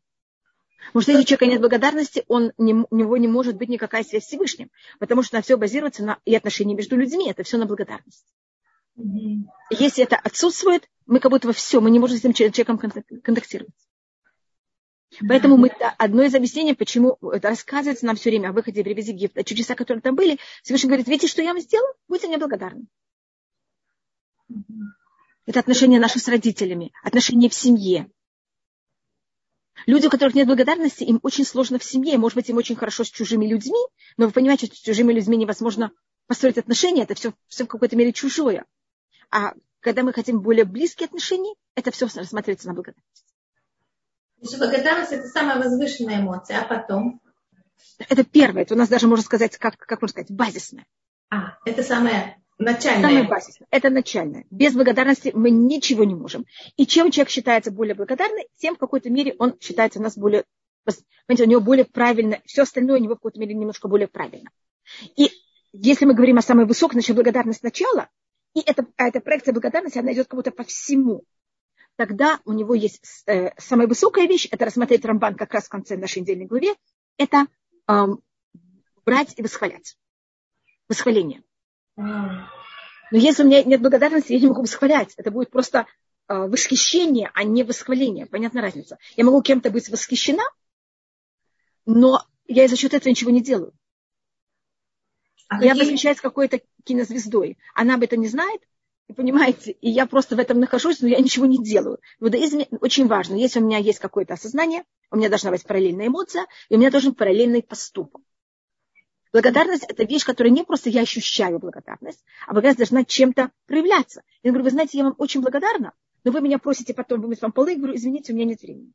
Потому 0.87 1.01
что 1.01 1.11
если 1.11 1.23
у 1.23 1.25
человека 1.25 1.45
нет 1.47 1.61
благодарности, 1.61 2.23
он 2.27 2.51
не, 2.57 2.73
у 2.73 2.95
него 2.95 3.17
не 3.17 3.27
может 3.27 3.55
быть 3.57 3.69
никакая 3.69 4.03
связь 4.03 4.23
с 4.23 4.27
Всевышним. 4.27 4.69
Потому 4.99 5.23
что 5.23 5.35
на 5.35 5.41
все 5.41 5.57
базируется 5.57 6.03
на 6.03 6.19
и 6.25 6.35
отношения 6.35 6.75
между 6.75 6.95
людьми. 6.95 7.29
Это 7.29 7.43
все 7.43 7.57
на 7.57 7.65
благодарность. 7.65 8.25
Mm-hmm. 8.97 9.45
Если 9.71 10.03
это 10.03 10.15
отсутствует, 10.15 10.87
мы 11.05 11.19
как 11.19 11.31
будто 11.31 11.51
все, 11.53 11.81
мы 11.81 11.89
не 11.89 11.99
можем 11.99 12.17
с 12.17 12.19
этим 12.19 12.33
человеком 12.33 12.77
контактировать. 12.77 13.73
Mm-hmm. 13.73 15.25
Поэтому 15.27 15.57
мы, 15.57 15.69
одно 15.97 16.23
из 16.23 16.35
объяснений, 16.35 16.75
почему 16.75 17.17
это 17.31 17.49
рассказывается 17.49 18.05
нам 18.05 18.15
все 18.15 18.29
время 18.29 18.49
о 18.49 18.53
выходе 18.53 18.81
из 18.81 19.07
Египта, 19.07 19.43
чудеса, 19.43 19.73
которые 19.73 20.01
там 20.01 20.15
были, 20.15 20.37
Всевышний 20.61 20.87
говорит, 20.87 21.07
видите, 21.07 21.27
что 21.27 21.41
я 21.41 21.53
вам 21.53 21.61
сделал? 21.61 21.87
Будьте 22.07 22.27
мне 22.27 22.37
благодарны. 22.37 22.85
Это 25.45 25.59
отношения 25.59 25.99
наши 25.99 26.19
с 26.19 26.27
родителями, 26.27 26.91
отношения 27.03 27.49
в 27.49 27.53
семье, 27.53 28.09
Люди, 29.85 30.07
у 30.07 30.09
которых 30.09 30.33
нет 30.33 30.47
благодарности, 30.47 31.03
им 31.03 31.19
очень 31.21 31.45
сложно 31.45 31.77
в 31.77 31.83
семье. 31.83 32.17
Может 32.17 32.35
быть, 32.35 32.49
им 32.49 32.57
очень 32.57 32.75
хорошо 32.75 33.03
с 33.03 33.09
чужими 33.09 33.45
людьми, 33.45 33.79
но 34.17 34.25
вы 34.25 34.31
понимаете, 34.31 34.65
что 34.67 34.75
с 34.75 34.79
чужими 34.79 35.13
людьми 35.13 35.37
невозможно 35.37 35.91
построить 36.27 36.57
отношения. 36.57 37.03
Это 37.03 37.13
все, 37.13 37.33
все 37.47 37.65
в 37.65 37.67
какой-то 37.67 37.95
мере 37.95 38.11
чужое. 38.11 38.65
А 39.29 39.53
когда 39.81 40.03
мы 40.03 40.13
хотим 40.13 40.41
более 40.41 40.65
близкие 40.65 41.05
отношения, 41.05 41.53
это 41.75 41.91
все 41.91 42.07
рассматривается 42.07 42.67
на 42.67 42.73
благодарность. 42.73 43.25
Значит, 44.39 44.59
благодарность– 44.59 45.11
это 45.11 45.27
самая 45.27 45.59
возвышенная 45.59 46.21
эмоция, 46.21 46.61
а 46.61 46.65
потом? 46.65 47.21
Это 48.09 48.23
первое. 48.23 48.63
Это 48.63 48.73
у 48.73 48.77
нас 48.77 48.89
даже, 48.89 49.07
можно 49.07 49.23
сказать, 49.23 49.57
как, 49.57 49.77
как 49.77 50.01
можно 50.01 50.13
сказать, 50.13 50.31
базисное. 50.31 50.85
А, 51.29 51.57
это 51.65 51.83
самое 51.83 52.41
Начальное. 52.57 53.09
Самое 53.09 53.23
базисное. 53.27 53.67
Это 53.69 53.89
начальное. 53.89 54.45
Без 54.49 54.73
благодарности 54.73 55.31
мы 55.33 55.49
ничего 55.49 56.05
не 56.05 56.15
можем. 56.15 56.45
И 56.77 56.85
чем 56.85 57.11
человек 57.11 57.29
считается 57.29 57.71
более 57.71 57.95
благодарным, 57.95 58.45
тем 58.55 58.75
в 58.75 58.79
какой-то 58.79 59.09
мере 59.09 59.35
он 59.39 59.59
считается 59.59 59.99
у 59.99 60.01
нас 60.01 60.17
более, 60.17 60.45
понимаете, 61.27 61.43
у 61.43 61.47
него 61.47 61.61
более 61.61 61.85
правильно, 61.85 62.39
все 62.45 62.61
остальное 62.61 62.99
у 62.99 63.01
него 63.03 63.15
в 63.15 63.17
какой-то 63.17 63.39
мере 63.39 63.53
немножко 63.53 63.89
более 63.89 64.07
правильно. 64.07 64.49
И 65.17 65.31
если 65.73 66.05
мы 66.05 66.13
говорим 66.13 66.37
о 66.37 66.41
самой 66.41 66.65
высокой, 66.65 66.93
значит, 66.93 67.15
благодарность 67.15 67.63
начала, 67.63 68.07
и 68.53 68.61
эта, 68.61 68.85
эта 68.97 69.19
проекция 69.19 69.51
благодарности, 69.51 69.97
она 69.97 70.13
идет 70.13 70.27
как 70.27 70.37
будто 70.37 70.51
по 70.51 70.63
всему. 70.63 71.23
Тогда 71.97 72.39
у 72.45 72.53
него 72.53 72.73
есть 72.73 73.23
э, 73.25 73.51
самая 73.57 73.87
высокая 73.87 74.27
вещь, 74.27 74.47
это 74.49 74.65
рассмотреть 74.65 75.03
Рамбан 75.03 75.35
как 75.35 75.53
раз 75.53 75.65
в 75.65 75.69
конце 75.69 75.97
нашей 75.97 76.19
недельной 76.19 76.45
главе, 76.45 76.75
это 77.17 77.47
э, 77.89 78.05
брать 79.05 79.33
и 79.35 79.41
восхвалять. 79.41 79.97
Восхваление. 80.87 81.43
Но 81.95 83.17
если 83.17 83.43
у 83.43 83.45
меня 83.45 83.63
нет 83.63 83.81
благодарности, 83.81 84.33
я 84.33 84.39
не 84.39 84.47
могу 84.47 84.61
восхвалять. 84.61 85.13
Это 85.17 85.31
будет 85.31 85.51
просто 85.51 85.85
э, 86.27 86.33
восхищение, 86.33 87.31
а 87.33 87.43
не 87.43 87.63
восхваление. 87.63 88.25
Понятна 88.25 88.61
разница. 88.61 88.97
Я 89.15 89.25
могу 89.25 89.41
кем-то 89.41 89.69
быть 89.69 89.89
восхищена, 89.89 90.43
но 91.85 92.25
я 92.47 92.67
за 92.67 92.75
счет 92.75 92.93
этого 92.93 93.09
ничего 93.09 93.31
не 93.31 93.41
делаю. 93.41 93.73
А 95.47 95.63
я 95.63 95.71
какие... 95.71 95.83
восхищаюсь 95.83 96.19
какой-то 96.19 96.61
кинозвездой. 96.83 97.57
Она 97.75 97.95
об 97.95 98.03
этом 98.03 98.19
не 98.19 98.27
знает, 98.27 98.61
и 99.07 99.13
понимаете, 99.13 99.71
и 99.71 99.89
я 99.89 100.07
просто 100.07 100.35
в 100.35 100.39
этом 100.39 100.59
нахожусь, 100.59 101.01
но 101.01 101.07
я 101.07 101.19
ничего 101.19 101.45
не 101.45 101.63
делаю. 101.63 101.99
В 102.19 102.25
иудаизме 102.25 102.67
очень 102.81 103.07
важно, 103.07 103.35
если 103.35 103.59
у 103.59 103.63
меня 103.63 103.77
есть 103.77 103.99
какое-то 103.99 104.33
осознание, 104.33 104.83
у 105.11 105.17
меня 105.17 105.29
должна 105.29 105.51
быть 105.51 105.63
параллельная 105.63 106.07
эмоция, 106.07 106.47
и 106.69 106.75
у 106.75 106.79
меня 106.79 106.89
должен 106.89 107.11
быть 107.11 107.19
параллельный 107.19 107.61
поступок. 107.61 108.21
Благодарность– 109.35 109.83
это 109.89 110.05
вещь, 110.05 110.23
которая 110.23 110.53
не 110.53 110.63
просто 110.63 110.89
я 110.89 111.01
ощущаю 111.01 111.59
благодарность, 111.59 112.23
а 112.47 112.53
благодарность 112.53 112.77
должна 112.77 113.03
чем-то 113.03 113.51
проявляться. 113.65 114.23
Я 114.43 114.51
говорю, 114.51 114.63
вы 114.63 114.69
знаете, 114.69 114.97
я 114.97 115.03
вам 115.03 115.15
очень 115.17 115.41
благодарна, 115.41 115.91
но 116.23 116.31
вы 116.31 116.39
меня 116.39 116.57
просите 116.57 116.93
потом 116.93 117.19
вымыть 117.19 117.41
вам 117.41 117.51
полы, 117.51 117.71
я 117.71 117.77
говорю, 117.77 117.97
извините, 117.97 118.31
у 118.31 118.35
меня 118.37 118.45
нет 118.45 118.61
времени. 118.61 118.93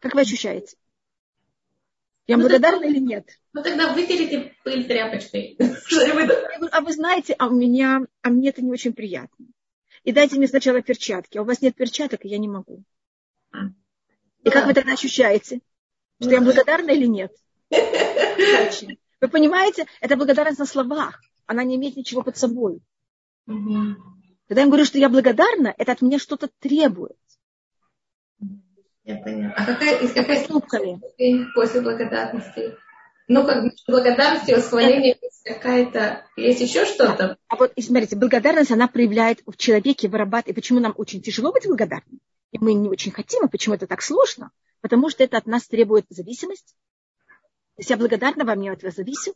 Как 0.00 0.14
вы 0.14 0.20
ощущаете? 0.20 0.76
Я 2.26 2.36
ну, 2.36 2.42
благодарна 2.42 2.80
тогда, 2.80 2.94
или 2.94 3.02
нет? 3.02 3.30
Ну 3.54 3.62
тогда 3.62 3.94
вытерите 3.94 4.54
пыль 4.62 4.86
тряпочкой. 4.86 5.56
А 6.72 6.80
вы 6.82 6.92
знаете, 6.92 7.32
а 7.38 7.46
у 7.46 7.54
меня, 7.54 8.02
а 8.20 8.28
мне 8.28 8.50
это 8.50 8.62
не 8.62 8.70
очень 8.70 8.92
приятно. 8.92 9.46
И 10.04 10.12
дайте 10.12 10.36
мне 10.36 10.48
сначала 10.48 10.82
перчатки. 10.82 11.38
А 11.38 11.40
у 11.40 11.46
вас 11.46 11.62
нет 11.62 11.74
перчаток, 11.76 12.26
и 12.26 12.28
я 12.28 12.36
не 12.36 12.48
могу. 12.48 12.84
А. 13.52 13.68
И 14.42 14.50
как 14.50 14.66
вы 14.66 14.74
тогда 14.74 14.92
ощущаете? 14.92 15.62
Что 16.20 16.30
я 16.30 16.42
благодарна 16.42 16.90
или 16.90 17.06
нет? 17.06 17.32
Вы 19.20 19.28
понимаете, 19.28 19.86
это 20.00 20.16
благодарность 20.16 20.58
на 20.58 20.66
словах. 20.66 21.20
Она 21.46 21.64
не 21.64 21.76
имеет 21.76 21.96
ничего 21.96 22.22
под 22.22 22.36
собой. 22.36 22.80
Когда 23.46 24.60
я 24.62 24.66
говорю, 24.66 24.84
что 24.84 24.98
я 24.98 25.08
благодарна, 25.08 25.74
это 25.76 25.92
от 25.92 26.02
меня 26.02 26.18
что-то 26.18 26.48
требует. 26.60 27.16
Я 29.04 29.16
поняла. 29.16 29.54
А 29.56 29.64
какая, 29.64 30.00
из 30.00 30.12
какой 30.12 30.38
ступками 30.38 31.00
после 31.54 31.80
благодарности? 31.80 32.76
Ну, 33.28 33.44
как 33.44 33.72
благодарности, 33.88 34.52
восхваления 34.52 35.16
есть 35.20 35.42
какая-то, 35.44 36.24
есть 36.36 36.60
еще 36.60 36.84
что-то? 36.84 37.36
А 37.48 37.56
вот, 37.56 37.72
смотрите, 37.80 38.14
благодарность, 38.14 38.70
она 38.70 38.86
проявляет 38.86 39.42
в 39.46 39.56
человеке, 39.56 40.08
вырабатывает. 40.08 40.48
И 40.56 40.60
почему 40.60 40.78
нам 40.78 40.94
очень 40.96 41.22
тяжело 41.22 41.52
быть 41.52 41.66
благодарными? 41.66 42.20
И 42.52 42.58
мы 42.58 42.74
не 42.74 42.88
очень 42.88 43.10
хотим, 43.10 43.44
а 43.44 43.48
почему 43.48 43.74
это 43.74 43.88
так 43.88 44.02
сложно? 44.02 44.50
Потому 44.80 45.10
что 45.10 45.24
это 45.24 45.38
от 45.38 45.46
нас 45.46 45.66
требует 45.66 46.06
зависимость. 46.08 46.76
Если 47.76 47.92
я 47.92 47.98
благодарна 47.98 48.44
вам, 48.44 48.60
я 48.62 48.72
от 48.72 48.82
вас 48.82 48.94
зависю, 48.94 49.34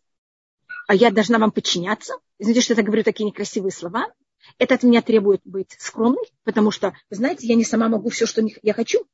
а 0.86 0.94
я 0.94 1.10
должна 1.10 1.38
вам 1.38 1.52
подчиняться. 1.52 2.14
Извините, 2.38 2.62
что 2.62 2.74
я 2.74 2.82
говорю 2.82 3.04
такие 3.04 3.26
некрасивые 3.26 3.72
слова. 3.72 4.12
Это 4.58 4.74
от 4.74 4.82
меня 4.82 5.02
требует 5.02 5.42
быть 5.44 5.76
скромной, 5.78 6.24
потому 6.44 6.70
что, 6.70 6.94
вы 7.10 7.16
знаете, 7.16 7.46
я 7.46 7.54
не 7.54 7.64
сама 7.64 7.88
могу 7.88 8.08
все, 8.08 8.26
что 8.26 8.42
я 8.62 8.72
хочу, 8.72 9.06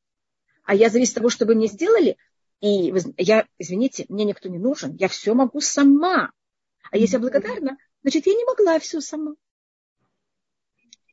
а 0.64 0.74
я 0.74 0.88
зависит 0.88 1.16
от 1.16 1.20
того, 1.20 1.30
что 1.30 1.44
вы 1.44 1.56
мне 1.56 1.66
сделали. 1.66 2.16
И 2.60 2.94
я, 3.18 3.46
извините, 3.58 4.06
мне 4.08 4.24
никто 4.24 4.48
не 4.48 4.58
нужен, 4.58 4.94
я 4.94 5.08
все 5.08 5.34
могу 5.34 5.60
сама. 5.60 6.32
А 6.90 6.96
если 6.96 7.16
я 7.16 7.20
благодарна, 7.20 7.76
значит, 8.02 8.26
я 8.26 8.34
не 8.34 8.44
могла 8.44 8.78
все 8.78 9.00
сама. 9.00 9.34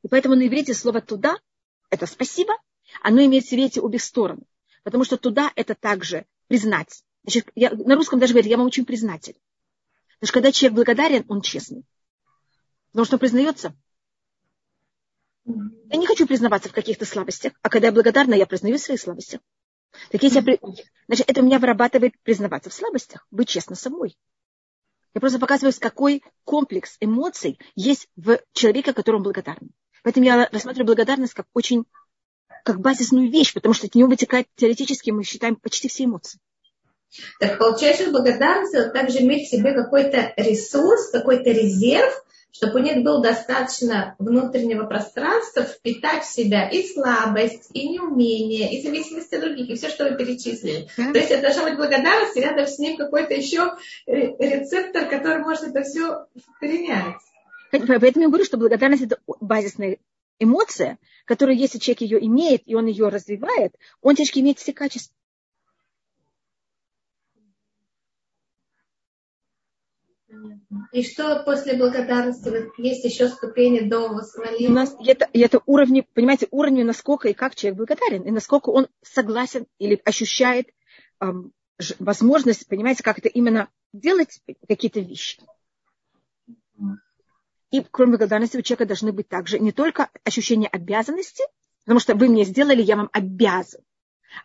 И 0.04 0.08
поэтому 0.08 0.36
на 0.36 0.48
иврите 0.48 0.74
слово 0.74 1.02
«туда»– 1.02 1.38
это 1.90 2.06
«спасибо», 2.06 2.54
оно 3.02 3.26
имеет 3.26 3.46
в 3.46 3.50
свете 3.50 3.82
обе 3.82 3.98
стороны. 3.98 4.44
Потому 4.84 5.04
что 5.04 5.18
«туда»– 5.18 5.52
это 5.56 5.76
также 5.76 6.26
признать. 6.48 7.04
Значит, 7.24 7.52
я, 7.56 7.72
на 7.72 7.96
русском 7.96 8.20
даже 8.20 8.34
говорят, 8.34 8.50
я 8.50 8.58
вам 8.58 8.68
очень 8.68 8.86
признатель. 8.86 9.36
Потому 10.20 10.28
что 10.28 10.34
когда 10.34 10.52
человек 10.52 10.76
благодарен, 10.76 11.26
он 11.28 11.42
честный. 11.42 11.84
Потому 12.92 13.06
что 13.06 13.16
он 13.16 13.20
признается. 13.20 13.76
Я 15.46 15.98
не 15.98 16.08
хочу 16.08 16.28
признаваться 16.28 16.70
в 16.70 16.74
каких-то 16.74 17.06
слабостях, 17.06 17.54
а 17.62 17.70
когда 17.70 17.88
я 17.88 17.94
благодарна, 17.94 18.34
я 18.34 18.46
признаю 18.46 18.78
свои 18.78 18.98
слабости. 18.98 19.40
Так 20.12 20.24
если 20.24 20.40
я, 20.40 20.58
значит, 21.08 21.30
это 21.30 21.42
у 21.42 21.46
меня 21.46 21.60
вырабатывает 21.60 22.14
признаваться 22.24 22.70
в 22.70 22.74
слабостях, 22.74 23.28
быть 23.32 23.50
честно 23.50 23.76
собой. 23.76 24.18
Я 25.14 25.22
просто 25.22 25.40
показываю, 25.40 25.74
какой 25.80 26.24
комплекс 26.44 26.98
эмоций 27.00 27.60
есть 27.76 28.08
в 28.16 28.40
человеке, 28.54 28.94
которому 28.94 29.24
благодарен. 29.24 29.72
Поэтому 30.04 30.26
я 30.26 30.50
рассматриваю 30.52 30.88
благодарность 30.88 31.34
как 31.34 31.48
очень, 31.54 31.86
как 32.64 32.80
базисную 32.80 33.30
вещь, 33.30 33.54
потому 33.54 33.74
что 33.74 33.88
от 33.88 33.96
нее 33.96 34.08
вытекает 34.08 34.48
теоретически, 34.56 35.12
мы 35.12 35.24
считаем, 35.24 35.56
почти 35.56 35.88
все 35.88 36.06
эмоции. 36.06 36.40
Так 37.40 37.58
получается, 37.58 38.12
благодарность 38.12 38.74
это 38.74 38.90
также 38.90 39.20
иметь 39.20 39.48
в 39.48 39.52
себе 39.52 39.74
какой-то 39.74 40.34
ресурс, 40.38 41.10
какой-то 41.12 41.52
резерв, 41.52 42.24
чтобы 42.52 42.80
у 42.80 42.84
них 42.84 43.04
было 43.04 43.22
достаточно 43.22 44.16
внутреннего 44.20 44.86
пространства 44.86 45.64
впитать 45.64 46.24
в 46.24 46.32
себя 46.32 46.70
и 46.70 46.88
слабость, 46.88 47.70
и 47.74 47.90
неумение, 47.90 48.74
и 48.74 48.84
зависимость 48.84 49.34
от 49.34 49.42
других, 49.42 49.70
и 49.70 49.76
все, 49.76 49.90
что 49.90 50.08
вы 50.08 50.16
перечислили. 50.16 50.88
То 50.96 51.18
есть 51.18 51.32
это 51.32 51.42
должна 51.42 51.64
быть 51.64 51.78
благодарность, 51.78 52.38
и 52.38 52.42
рядом 52.42 52.68
с 52.68 52.78
ним 52.78 52.98
какой-то 52.98 53.34
еще 53.34 53.74
рецептор, 54.06 55.10
который 55.10 55.40
может 55.40 55.64
это 55.64 55.82
все 55.82 56.28
вкоренять. 56.56 57.16
Поэтому 57.72 58.24
я 58.24 58.28
говорю, 58.28 58.46
что 58.46 58.58
благодарность 58.58 59.04
это 59.04 59.18
базисная 59.42 59.98
эмоция, 60.40 61.00
которая, 61.26 61.56
если 61.56 61.80
человек 61.80 62.02
ее 62.02 62.26
имеет, 62.26 62.62
и 62.66 62.76
он 62.76 62.86
ее 62.86 63.10
развивает, 63.10 63.76
он 64.02 64.14
технически 64.14 64.40
имеет 64.40 64.60
все 64.60 64.74
качества. 64.74 65.16
И 70.92 71.04
что 71.04 71.44
после 71.44 71.76
благодарности? 71.76 72.72
Есть 72.82 73.04
еще 73.04 73.30
ступени 73.30 73.88
до 73.88 74.10
восхваления? 74.10 74.70
У 74.70 74.74
нас 74.74 74.96
это, 75.06 75.28
это 75.34 75.62
уровни, 75.66 76.08
понимаете, 76.14 76.48
уровни, 76.52 76.84
насколько 76.84 77.30
и 77.30 77.34
как 77.34 77.56
человек 77.56 77.78
благодарен, 77.78 78.24
и 78.24 78.32
насколько 78.32 78.70
он 78.70 78.88
согласен 79.02 79.66
или 79.80 80.02
ощущает 80.06 80.68
эм, 81.20 81.52
возможность, 82.00 82.68
понимаете, 82.68 83.04
как 83.04 83.20
это 83.20 83.30
именно 83.30 83.70
делать 83.92 84.42
какие-то 84.68 85.00
вещи. 85.00 85.42
И 87.72 87.82
кроме 87.90 88.18
благодарности 88.18 88.58
у 88.58 88.62
человека 88.62 88.86
должны 88.86 89.12
быть 89.12 89.28
также 89.28 89.58
не 89.60 89.72
только 89.72 90.10
ощущение 90.24 90.70
обязанности, 90.70 91.44
потому 91.86 92.00
что 92.00 92.14
вы 92.14 92.30
мне 92.30 92.44
сделали, 92.44 92.82
я 92.82 92.96
вам 92.96 93.10
обязан, 93.12 93.82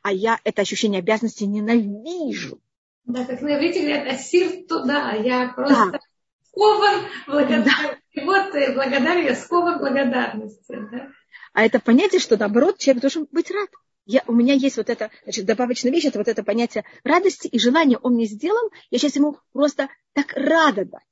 а 0.02 0.12
я 0.12 0.38
это 0.44 0.62
ощущение 0.62 1.00
обязанности 1.00 1.44
ненавижу. 1.44 2.60
Да, 3.08 3.24
как 3.24 3.40
на 3.40 3.56
иврите 3.56 3.80
говорят, 3.80 4.06
асир 4.06 4.66
туда, 4.68 5.12
я 5.14 5.48
просто 5.56 5.92
да. 5.92 5.98
скован 6.44 7.06
благодарностью. 7.26 7.98
Да. 8.14 8.22
Вот 8.22 8.54
э, 8.54 8.74
благодарю, 8.74 9.22
я 9.22 9.34
скован 9.34 9.78
благодарностью. 9.78 10.90
Да? 10.92 11.08
А 11.54 11.64
это 11.64 11.80
понятие, 11.80 12.20
что 12.20 12.36
наоборот, 12.36 12.76
человек 12.76 13.00
должен 13.00 13.26
быть 13.32 13.50
рад. 13.50 13.70
Я, 14.04 14.22
у 14.26 14.34
меня 14.34 14.52
есть 14.52 14.76
вот 14.76 14.90
это, 14.90 15.10
значит, 15.22 15.46
добавочная 15.46 15.90
вещь, 15.90 16.04
это 16.04 16.18
вот 16.18 16.28
это 16.28 16.42
понятие 16.42 16.84
радости 17.02 17.46
и 17.46 17.58
желания. 17.58 17.96
Он 17.96 18.12
мне 18.12 18.26
сделал, 18.26 18.70
я 18.90 18.98
сейчас 18.98 19.16
ему 19.16 19.38
просто 19.52 19.88
так 20.12 20.34
рада 20.34 20.84
дать. 20.84 21.02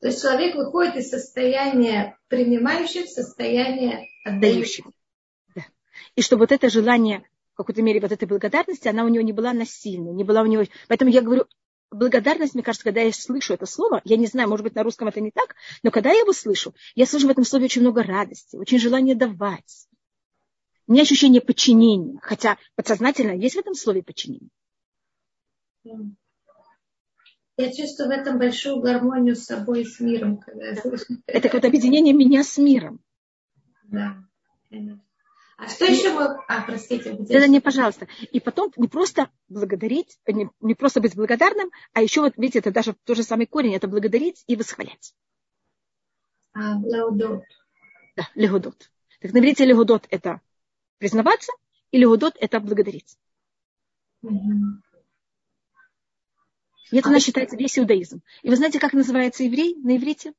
То 0.00 0.08
есть 0.08 0.20
человек 0.20 0.56
выходит 0.56 0.96
из 0.96 1.10
состояния 1.10 2.18
принимающего 2.26 3.04
в 3.04 3.08
состояние 3.08 4.08
отдающего. 4.24 4.90
Да. 5.54 5.62
И 6.16 6.22
что 6.22 6.36
вот 6.36 6.50
это 6.50 6.70
желание 6.70 7.24
в 7.56 7.64
какой-то 7.64 7.80
мере 7.80 8.00
вот 8.00 8.12
этой 8.12 8.28
благодарности, 8.28 8.86
она 8.86 9.02
у 9.04 9.08
него 9.08 9.24
не 9.24 9.32
была 9.32 9.54
насильной, 9.54 10.12
не 10.12 10.24
была 10.24 10.42
у 10.42 10.46
него... 10.46 10.64
Поэтому 10.88 11.10
я 11.10 11.22
говорю, 11.22 11.46
благодарность, 11.90 12.52
мне 12.52 12.62
кажется, 12.62 12.84
когда 12.84 13.00
я 13.00 13.10
слышу 13.14 13.54
это 13.54 13.64
слово, 13.64 14.02
я 14.04 14.18
не 14.18 14.26
знаю, 14.26 14.50
может 14.50 14.62
быть, 14.62 14.74
на 14.74 14.82
русском 14.82 15.08
это 15.08 15.22
не 15.22 15.30
так, 15.30 15.54
но 15.82 15.90
когда 15.90 16.12
я 16.12 16.20
его 16.20 16.34
слышу, 16.34 16.74
я 16.94 17.06
слышу 17.06 17.26
в 17.26 17.30
этом 17.30 17.44
слове 17.44 17.64
очень 17.64 17.80
много 17.80 18.02
радости, 18.02 18.56
очень 18.56 18.78
желание 18.78 19.14
давать. 19.14 19.88
Не 20.86 21.00
ощущение 21.00 21.40
подчинения, 21.40 22.18
хотя 22.20 22.58
подсознательно 22.74 23.32
есть 23.32 23.56
в 23.56 23.60
этом 23.60 23.74
слове 23.74 24.02
подчинение. 24.02 24.50
Я 27.56 27.72
чувствую 27.72 28.10
в 28.10 28.12
этом 28.12 28.38
большую 28.38 28.80
гармонию 28.80 29.34
с 29.34 29.44
собой 29.44 29.80
и 29.80 29.84
с 29.86 29.98
миром. 29.98 30.36
Когда 30.36 30.66
я 30.66 30.76
слышу. 30.76 31.04
Это 31.26 31.48
какое-то 31.48 31.68
объединение 31.68 32.12
меня 32.12 32.44
с 32.44 32.58
миром. 32.58 33.00
Да, 33.84 34.22
конечно. 34.68 35.05
А 35.56 35.68
что 35.68 35.86
еще 35.86 36.12
мы... 36.12 36.36
А, 36.48 36.62
простите. 36.66 37.16
Да, 37.18 37.46
не, 37.46 37.60
пожалуйста. 37.60 38.06
И 38.30 38.40
потом 38.40 38.72
не 38.76 38.88
просто 38.88 39.30
благодарить, 39.48 40.18
не, 40.26 40.50
не 40.60 40.74
просто 40.74 41.00
быть 41.00 41.16
благодарным, 41.16 41.70
а 41.94 42.02
еще 42.02 42.20
вот, 42.20 42.34
видите, 42.36 42.58
это 42.58 42.70
даже 42.70 42.94
тот 43.04 43.16
же 43.16 43.22
самый 43.22 43.46
корень, 43.46 43.74
это 43.74 43.88
благодарить 43.88 44.44
и 44.46 44.56
восхвалять. 44.56 45.14
А, 46.52 46.78
леудот. 46.78 47.42
Да, 48.16 48.28
легудот. 48.34 48.90
Так 49.20 49.32
на 49.32 49.38
иврите 49.38 49.64
легудот 49.64 50.06
это 50.10 50.42
признаваться, 50.98 51.52
и 51.90 51.98
легудот 51.98 52.36
это 52.38 52.60
благодарить. 52.60 53.16
Угу. 54.22 54.82
И 56.90 56.98
это 56.98 57.08
а 57.08 57.10
у 57.10 57.12
нас 57.14 57.22
считается 57.22 57.56
весь 57.56 57.78
иудаизм. 57.78 58.22
И 58.42 58.50
вы 58.50 58.56
знаете, 58.56 58.78
как 58.78 58.92
называется 58.92 59.42
еврей 59.42 59.74
на 59.76 59.96
иврите? 59.96 60.34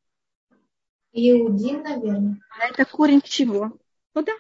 Иудин, 1.11 1.81
наверное. 1.81 2.39
А 2.51 2.67
это 2.67 2.85
корень 2.85 3.21
чего? 3.21 3.77
Ну 4.13 4.23
да, 4.23 4.33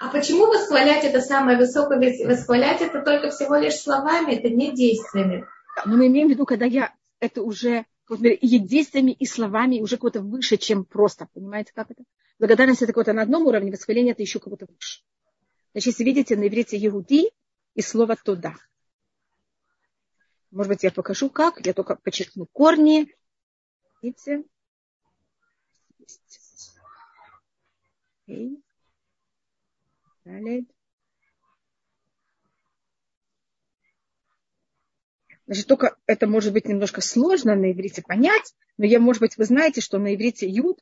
а 0.00 0.08
почему 0.08 0.46
восхвалять 0.46 1.04
это 1.04 1.20
самое 1.20 1.58
высокое? 1.58 1.98
Восхвалять 2.26 2.80
это 2.80 3.02
только 3.02 3.28
всего 3.28 3.56
лишь 3.56 3.74
словами, 3.74 4.32
это 4.32 4.48
не 4.48 4.74
действиями. 4.74 5.46
Но 5.84 5.96
мы 5.96 6.06
имеем 6.06 6.28
в 6.28 6.30
виду, 6.30 6.46
когда 6.46 6.64
я 6.64 6.94
это 7.20 7.42
уже 7.42 7.84
и 8.08 8.58
действиями, 8.58 9.12
и 9.12 9.26
словами, 9.26 9.80
уже 9.80 9.98
кого-то 9.98 10.22
выше, 10.22 10.56
чем 10.56 10.86
просто. 10.86 11.28
Понимаете, 11.34 11.72
как 11.74 11.90
это? 11.90 12.02
благодарность 12.38 12.80
это 12.80 12.92
какое-то 12.92 13.12
на 13.12 13.22
одном 13.22 13.46
уровне, 13.46 13.70
восхваление 13.70 14.12
это 14.12 14.22
еще 14.22 14.40
кого-то 14.40 14.64
выше. 14.66 15.02
Значит, 15.72 15.88
если 15.88 16.04
видите 16.04 16.34
на 16.34 16.48
иврите 16.48 16.78
Егуди 16.78 17.30
и 17.74 17.82
слово 17.82 18.16
туда. 18.16 18.54
Может 20.50 20.70
быть, 20.70 20.82
я 20.82 20.90
покажу 20.90 21.28
как. 21.28 21.64
Я 21.64 21.74
только 21.74 21.96
подчеркну 21.96 22.46
корни. 22.46 23.14
Видите? 24.00 24.44
Окей. 28.26 28.62
Далее. 30.24 30.66
Значит, 35.46 35.66
только 35.66 35.96
это 36.06 36.26
может 36.28 36.52
быть 36.52 36.66
немножко 36.66 37.00
сложно 37.00 37.56
на 37.56 37.72
иврите 37.72 38.02
понять, 38.02 38.54
но 38.76 38.86
я, 38.86 39.00
может 39.00 39.20
быть, 39.20 39.36
вы 39.36 39.44
знаете, 39.44 39.80
что 39.80 39.98
на 39.98 40.14
иврите 40.14 40.48
юд, 40.48 40.78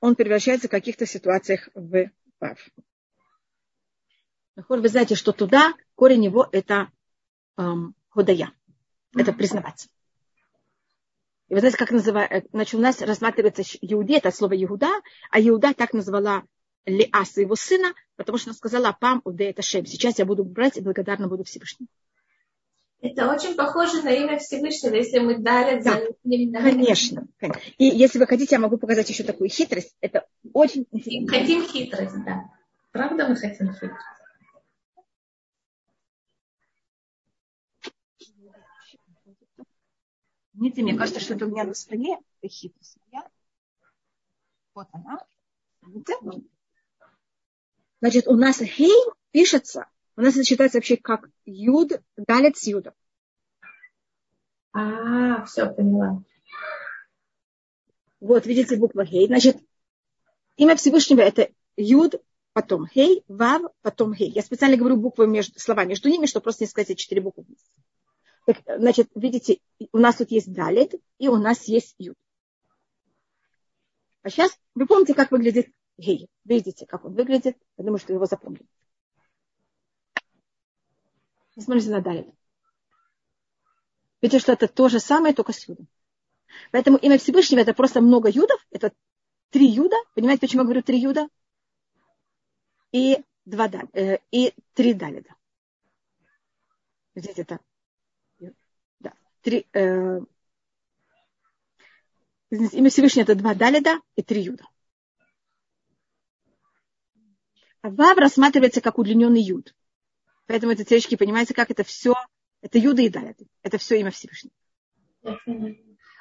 он 0.00 0.14
превращается 0.14 0.68
в 0.68 0.70
каких-то 0.70 1.06
ситуациях 1.06 1.68
в 1.74 2.10
вав. 2.38 2.68
Вы 4.68 4.88
знаете, 4.88 5.14
что 5.14 5.32
туда 5.32 5.74
корень 5.94 6.24
его 6.24 6.48
это 6.52 6.90
эм, 7.56 7.94
ходая. 8.08 8.52
Это 9.16 9.32
признавать. 9.32 9.88
И 11.48 11.54
вы 11.54 11.60
знаете, 11.60 11.78
как 11.78 11.90
называется, 11.90 12.46
значит, 12.52 12.74
у 12.74 12.82
нас 12.82 13.00
рассматривается 13.00 13.62
Иуди, 13.80 14.14
это 14.14 14.30
слово 14.30 14.62
Иуда, 14.62 14.90
а 15.30 15.40
Иуда 15.40 15.72
так 15.72 15.94
назвала 15.94 16.44
Леа 16.86 17.24
своего 17.24 17.54
сына, 17.54 17.92
потому 18.16 18.38
что 18.38 18.50
она 18.50 18.56
сказала, 18.56 18.96
пам 18.98 19.20
уде 19.24 19.50
это 19.50 19.62
шем. 19.62 19.84
Сейчас 19.86 20.18
я 20.18 20.24
буду 20.24 20.44
брать 20.44 20.76
и 20.76 20.80
благодарна 20.80 21.28
буду 21.28 21.44
Всевышнему. 21.44 21.88
Это 23.00 23.30
очень 23.30 23.54
похоже 23.54 24.02
на 24.02 24.10
имя 24.10 24.38
Всевышнего, 24.38 24.94
если 24.94 25.20
мы 25.20 25.38
дали 25.38 25.80
да, 25.80 26.00
конечно, 26.62 27.28
конечно. 27.38 27.62
И 27.76 27.84
если 27.84 28.18
вы 28.18 28.26
хотите, 28.26 28.56
я 28.56 28.60
могу 28.60 28.76
показать 28.76 29.08
еще 29.08 29.22
такую 29.22 29.50
хитрость. 29.50 29.94
Это 30.00 30.26
очень 30.52 30.84
интересно. 30.90 31.28
Хотим 31.28 31.64
хитрость, 31.64 32.24
да. 32.24 32.50
Правда 32.90 33.28
мы 33.28 33.36
хотим 33.36 33.72
хитрость? 33.72 33.94
Видите, 40.54 40.82
мне 40.82 40.96
кажется, 40.96 41.20
что 41.20 41.34
это 41.34 41.46
у 41.46 41.50
меня 41.50 41.62
на 41.62 41.74
столе. 41.74 42.18
Это 42.40 42.52
хитрость. 42.52 42.98
Вот 44.74 44.88
она. 44.92 45.24
Видите? 45.82 46.14
Значит, 48.00 48.28
у 48.28 48.36
нас 48.36 48.58
хей 48.58 48.94
пишется 49.30 49.86
у 50.18 50.20
нас 50.20 50.34
это 50.34 50.42
считается 50.42 50.78
вообще 50.78 50.96
как 50.96 51.30
юд, 51.44 51.92
далит 52.16 52.56
с 52.56 52.66
юдом. 52.66 52.92
А, 54.72 55.44
все, 55.44 55.72
поняла. 55.72 56.24
Вот, 58.18 58.44
видите, 58.44 58.76
буква 58.76 59.04
хей. 59.04 59.28
Значит, 59.28 59.58
имя 60.56 60.74
Всевышнего 60.74 61.20
это 61.20 61.52
юд, 61.76 62.16
потом 62.52 62.88
хей, 62.88 63.22
вав, 63.28 63.62
потом 63.82 64.12
хей. 64.12 64.28
Я 64.28 64.42
специально 64.42 64.76
говорю 64.76 64.96
буквы 64.96 65.28
между, 65.28 65.60
слова 65.60 65.84
между 65.84 66.08
ними, 66.08 66.26
чтобы 66.26 66.42
просто 66.42 66.64
не 66.64 66.68
сказать 66.68 66.90
эти 66.90 67.00
четыре 67.00 67.20
буквы 67.20 67.44
Так, 68.44 68.56
значит, 68.66 69.10
видите, 69.14 69.60
у 69.92 69.98
нас 69.98 70.16
тут 70.16 70.32
есть 70.32 70.52
далит, 70.52 70.94
и 71.18 71.28
у 71.28 71.36
нас 71.36 71.68
есть 71.68 71.94
юд. 71.98 72.16
А 74.22 74.30
сейчас 74.30 74.50
вы 74.74 74.88
помните, 74.88 75.14
как 75.14 75.30
выглядит 75.30 75.68
гей. 75.98 76.30
Видите, 76.44 76.86
как 76.86 77.04
он 77.04 77.14
выглядит. 77.14 77.58
Думаю, 77.76 77.98
что 77.98 78.12
его 78.12 78.24
запомнили. 78.24 78.66
Смотрите 81.58 81.90
на 81.90 82.00
Далит. 82.00 82.32
Видите, 84.22 84.38
что 84.38 84.52
это 84.52 84.68
то 84.68 84.88
же 84.88 85.00
самое, 85.00 85.34
только 85.34 85.52
с 85.52 85.66
юдом. 85.68 85.88
Поэтому 86.70 86.96
имя 86.98 87.18
Всевышнего 87.18 87.60
это 87.60 87.74
просто 87.74 88.00
много 88.00 88.28
юдов. 88.30 88.64
Это 88.70 88.92
три 89.50 89.66
юда. 89.66 89.96
Понимаете, 90.14 90.40
почему 90.40 90.62
я 90.62 90.64
говорю 90.66 90.82
три 90.82 91.00
юда? 91.00 91.28
И, 92.92 93.18
два, 93.44 93.68
э, 93.92 94.18
и 94.30 94.54
три 94.74 94.94
далида. 94.94 95.34
Здесь 97.14 97.38
это 97.38 97.60
да, 99.00 99.12
три, 99.42 99.66
э, 99.72 100.20
имя 102.50 102.90
Всевышнего 102.90 103.24
это 103.24 103.34
два 103.34 103.54
далида 103.54 104.00
и 104.14 104.22
три 104.22 104.42
юда. 104.42 104.64
А 107.82 107.90
вав 107.90 108.18
рассматривается 108.18 108.80
как 108.80 108.98
удлиненный 108.98 109.40
юд. 109.40 109.74
Поэтому 110.46 110.72
эти 110.72 110.84
телечки, 110.84 111.16
понимаете, 111.16 111.54
как 111.54 111.70
это 111.70 111.84
все, 111.84 112.14
это 112.62 112.78
Юда 112.78 113.02
и 113.02 113.08
Далят. 113.08 113.36
Это 113.62 113.78
все 113.78 114.00
имя 114.00 114.10
Всевышнего. 114.10 114.54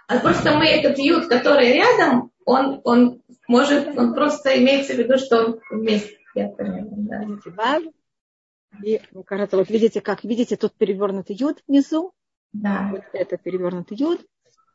А 0.07 0.19
просто 0.19 0.55
мы 0.57 0.65
этот 0.65 0.97
Юд, 0.99 1.27
который 1.27 1.73
рядом, 1.73 2.31
он, 2.45 2.81
он 2.83 3.21
может, 3.47 3.97
он 3.97 4.13
просто 4.13 4.57
имеется 4.57 4.93
в 4.93 4.97
виду, 4.97 5.17
что 5.17 5.45
он 5.45 5.59
вместе. 5.69 6.17
Я 6.33 6.49
понимаю, 6.49 6.89
да. 7.51 7.81
И, 8.83 9.01
мне 9.11 9.23
кажется, 9.23 9.57
вот 9.57 9.69
видите, 9.69 10.01
как 10.01 10.23
видите, 10.23 10.55
тут 10.55 10.73
перевернутый 10.75 11.35
юд 11.35 11.63
внизу. 11.67 12.13
Да. 12.53 12.89
Вот 12.91 13.03
это 13.13 13.37
перевернутый 13.37 13.97
юд. 13.97 14.25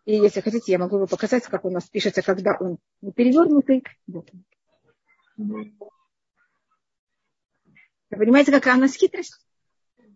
И 0.04 0.16
если 0.16 0.40
хотите, 0.40 0.72
я 0.72 0.78
могу 0.78 0.98
вам 0.98 1.06
показать, 1.06 1.44
как 1.44 1.64
у 1.64 1.70
нас 1.70 1.84
пишется, 1.88 2.22
когда 2.22 2.56
он 2.58 2.78
не 3.00 3.12
перевернутый. 3.12 3.84
Вот. 4.06 4.28
Вы 8.12 8.18
понимаете, 8.18 8.52
какая 8.52 8.76
у 8.76 8.80
нас 8.80 8.94
хитрость? 8.94 9.38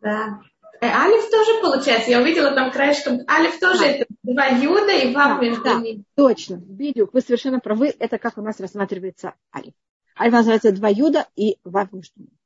Да. 0.02 0.40
Э, 0.82 0.87
Алиф 0.87 1.30
тоже 1.30 1.61
получается. 1.62 2.11
Я 2.11 2.20
увидела 2.20 2.52
там 2.54 2.70
краешком. 2.70 3.20
Алиф 3.26 3.59
тоже 3.59 3.80
да. 3.80 3.87
это 3.87 4.06
два 4.22 4.46
юда 4.46 4.92
и 4.92 5.14
вав 5.14 5.38
да, 5.38 5.44
между 5.44 5.64
да, 5.64 5.74
ними. 5.80 6.04
Точно. 6.14 6.62
Видео. 6.68 7.09
Вы 7.11 7.22
совершенно 7.22 7.59
правы. 7.59 7.94
Это 7.98 8.18
как 8.18 8.37
у 8.37 8.42
нас 8.42 8.61
рассматривается 8.61 9.35
алиф. 9.54 9.72
Алиф 10.20 10.32
называется 10.35 10.72
два 10.72 10.90
юда 10.90 11.26
и 11.37 11.56
вав 11.64 11.90
между 11.92 12.20
ними. 12.20 12.37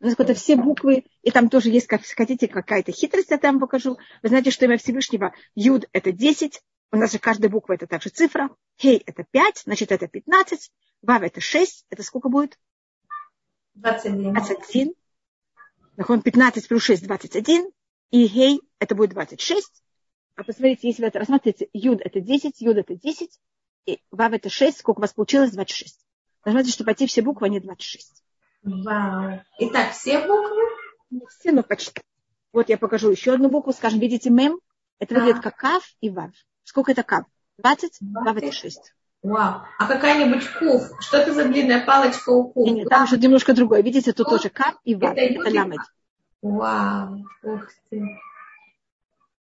У 0.00 0.04
нас 0.04 0.14
это 0.16 0.34
все 0.34 0.56
буквы, 0.56 1.04
и 1.22 1.30
там 1.30 1.48
тоже 1.48 1.70
есть, 1.70 1.86
как 1.86 2.02
хотите, 2.04 2.48
какая-то 2.48 2.90
хитрость, 2.90 3.30
я 3.30 3.38
там 3.38 3.60
покажу. 3.60 3.98
Вы 4.22 4.28
знаете, 4.30 4.50
что 4.50 4.64
имя 4.64 4.76
Всевышнего 4.76 5.32
Юд– 5.54 5.84
это 5.92 6.10
10, 6.10 6.60
у 6.90 6.96
нас 6.96 7.12
же 7.12 7.20
каждая 7.20 7.48
буква– 7.48 7.74
это 7.74 7.86
также 7.86 8.10
цифра. 8.10 8.50
Хей– 8.80 9.00
это 9.06 9.24
5, 9.30 9.62
значит, 9.64 9.92
это 9.92 10.08
15. 10.08 10.72
Вав– 11.02 11.22
это 11.22 11.40
6, 11.40 11.86
это 11.88 12.02
сколько 12.02 12.28
будет? 12.28 12.58
21. 13.74 14.32
21. 14.32 14.94
Нахон 15.96 16.22
15 16.22 16.68
плюс 16.68 16.82
6, 16.82 17.06
21. 17.06 17.70
И 18.10 18.26
гей, 18.26 18.60
это 18.78 18.94
будет 18.94 19.10
26. 19.10 19.82
А 20.36 20.44
посмотрите, 20.44 20.88
если 20.88 21.02
вы 21.02 21.08
это 21.08 21.18
рассматриваете, 21.18 21.68
юд 21.72 22.00
это 22.00 22.20
10, 22.20 22.60
юд 22.60 22.76
это 22.76 22.94
10, 22.94 23.38
и 23.86 24.00
вав 24.10 24.32
это 24.32 24.48
6, 24.48 24.78
сколько 24.78 24.98
у 24.98 25.02
вас 25.02 25.12
получилось? 25.12 25.52
26. 25.52 26.06
Нажмите, 26.44 26.70
что 26.70 26.84
пойти 26.84 27.06
все 27.06 27.22
буквы, 27.22 27.46
они 27.46 27.60
26. 27.60 28.22
Вау. 28.62 29.40
Итак, 29.58 29.92
все 29.92 30.26
буквы? 30.26 30.62
Не 31.10 31.26
все, 31.26 31.52
но 31.52 31.62
почти. 31.62 32.00
Вот 32.52 32.68
я 32.68 32.78
покажу 32.78 33.10
еще 33.10 33.34
одну 33.34 33.48
букву. 33.48 33.72
Скажем, 33.72 34.00
видите 34.00 34.30
мем? 34.30 34.60
Это 34.98 35.14
выглядит 35.14 35.42
как 35.42 35.56
кав 35.56 35.82
и 36.00 36.10
вав. 36.10 36.30
Сколько 36.64 36.92
это 36.92 37.02
кав? 37.02 37.24
20, 37.58 37.98
20. 38.00 38.26
вав 38.26 38.36
это 38.36 38.52
6. 38.52 38.94
Вау. 39.22 39.62
А 39.78 39.86
какая-нибудь 39.86 40.48
куф? 40.58 40.90
Что 41.00 41.18
это 41.18 41.32
за 41.32 41.44
длинная 41.46 41.84
палочка 41.86 42.30
у 42.30 42.48
куф? 42.48 42.68
Нет, 42.68 42.88
там 42.88 43.04
уже 43.04 43.18
немножко 43.18 43.54
другое. 43.54 43.82
Видите, 43.82 44.12
тут 44.12 44.28
тоже 44.28 44.48
кап 44.48 44.76
и 44.84 44.96
вав. 44.96 45.16
Это, 45.16 45.20
это 45.20 45.54
ламед. 45.54 45.80
Вау. 46.42 47.24
Ух 47.44 47.68
ты. 47.88 48.18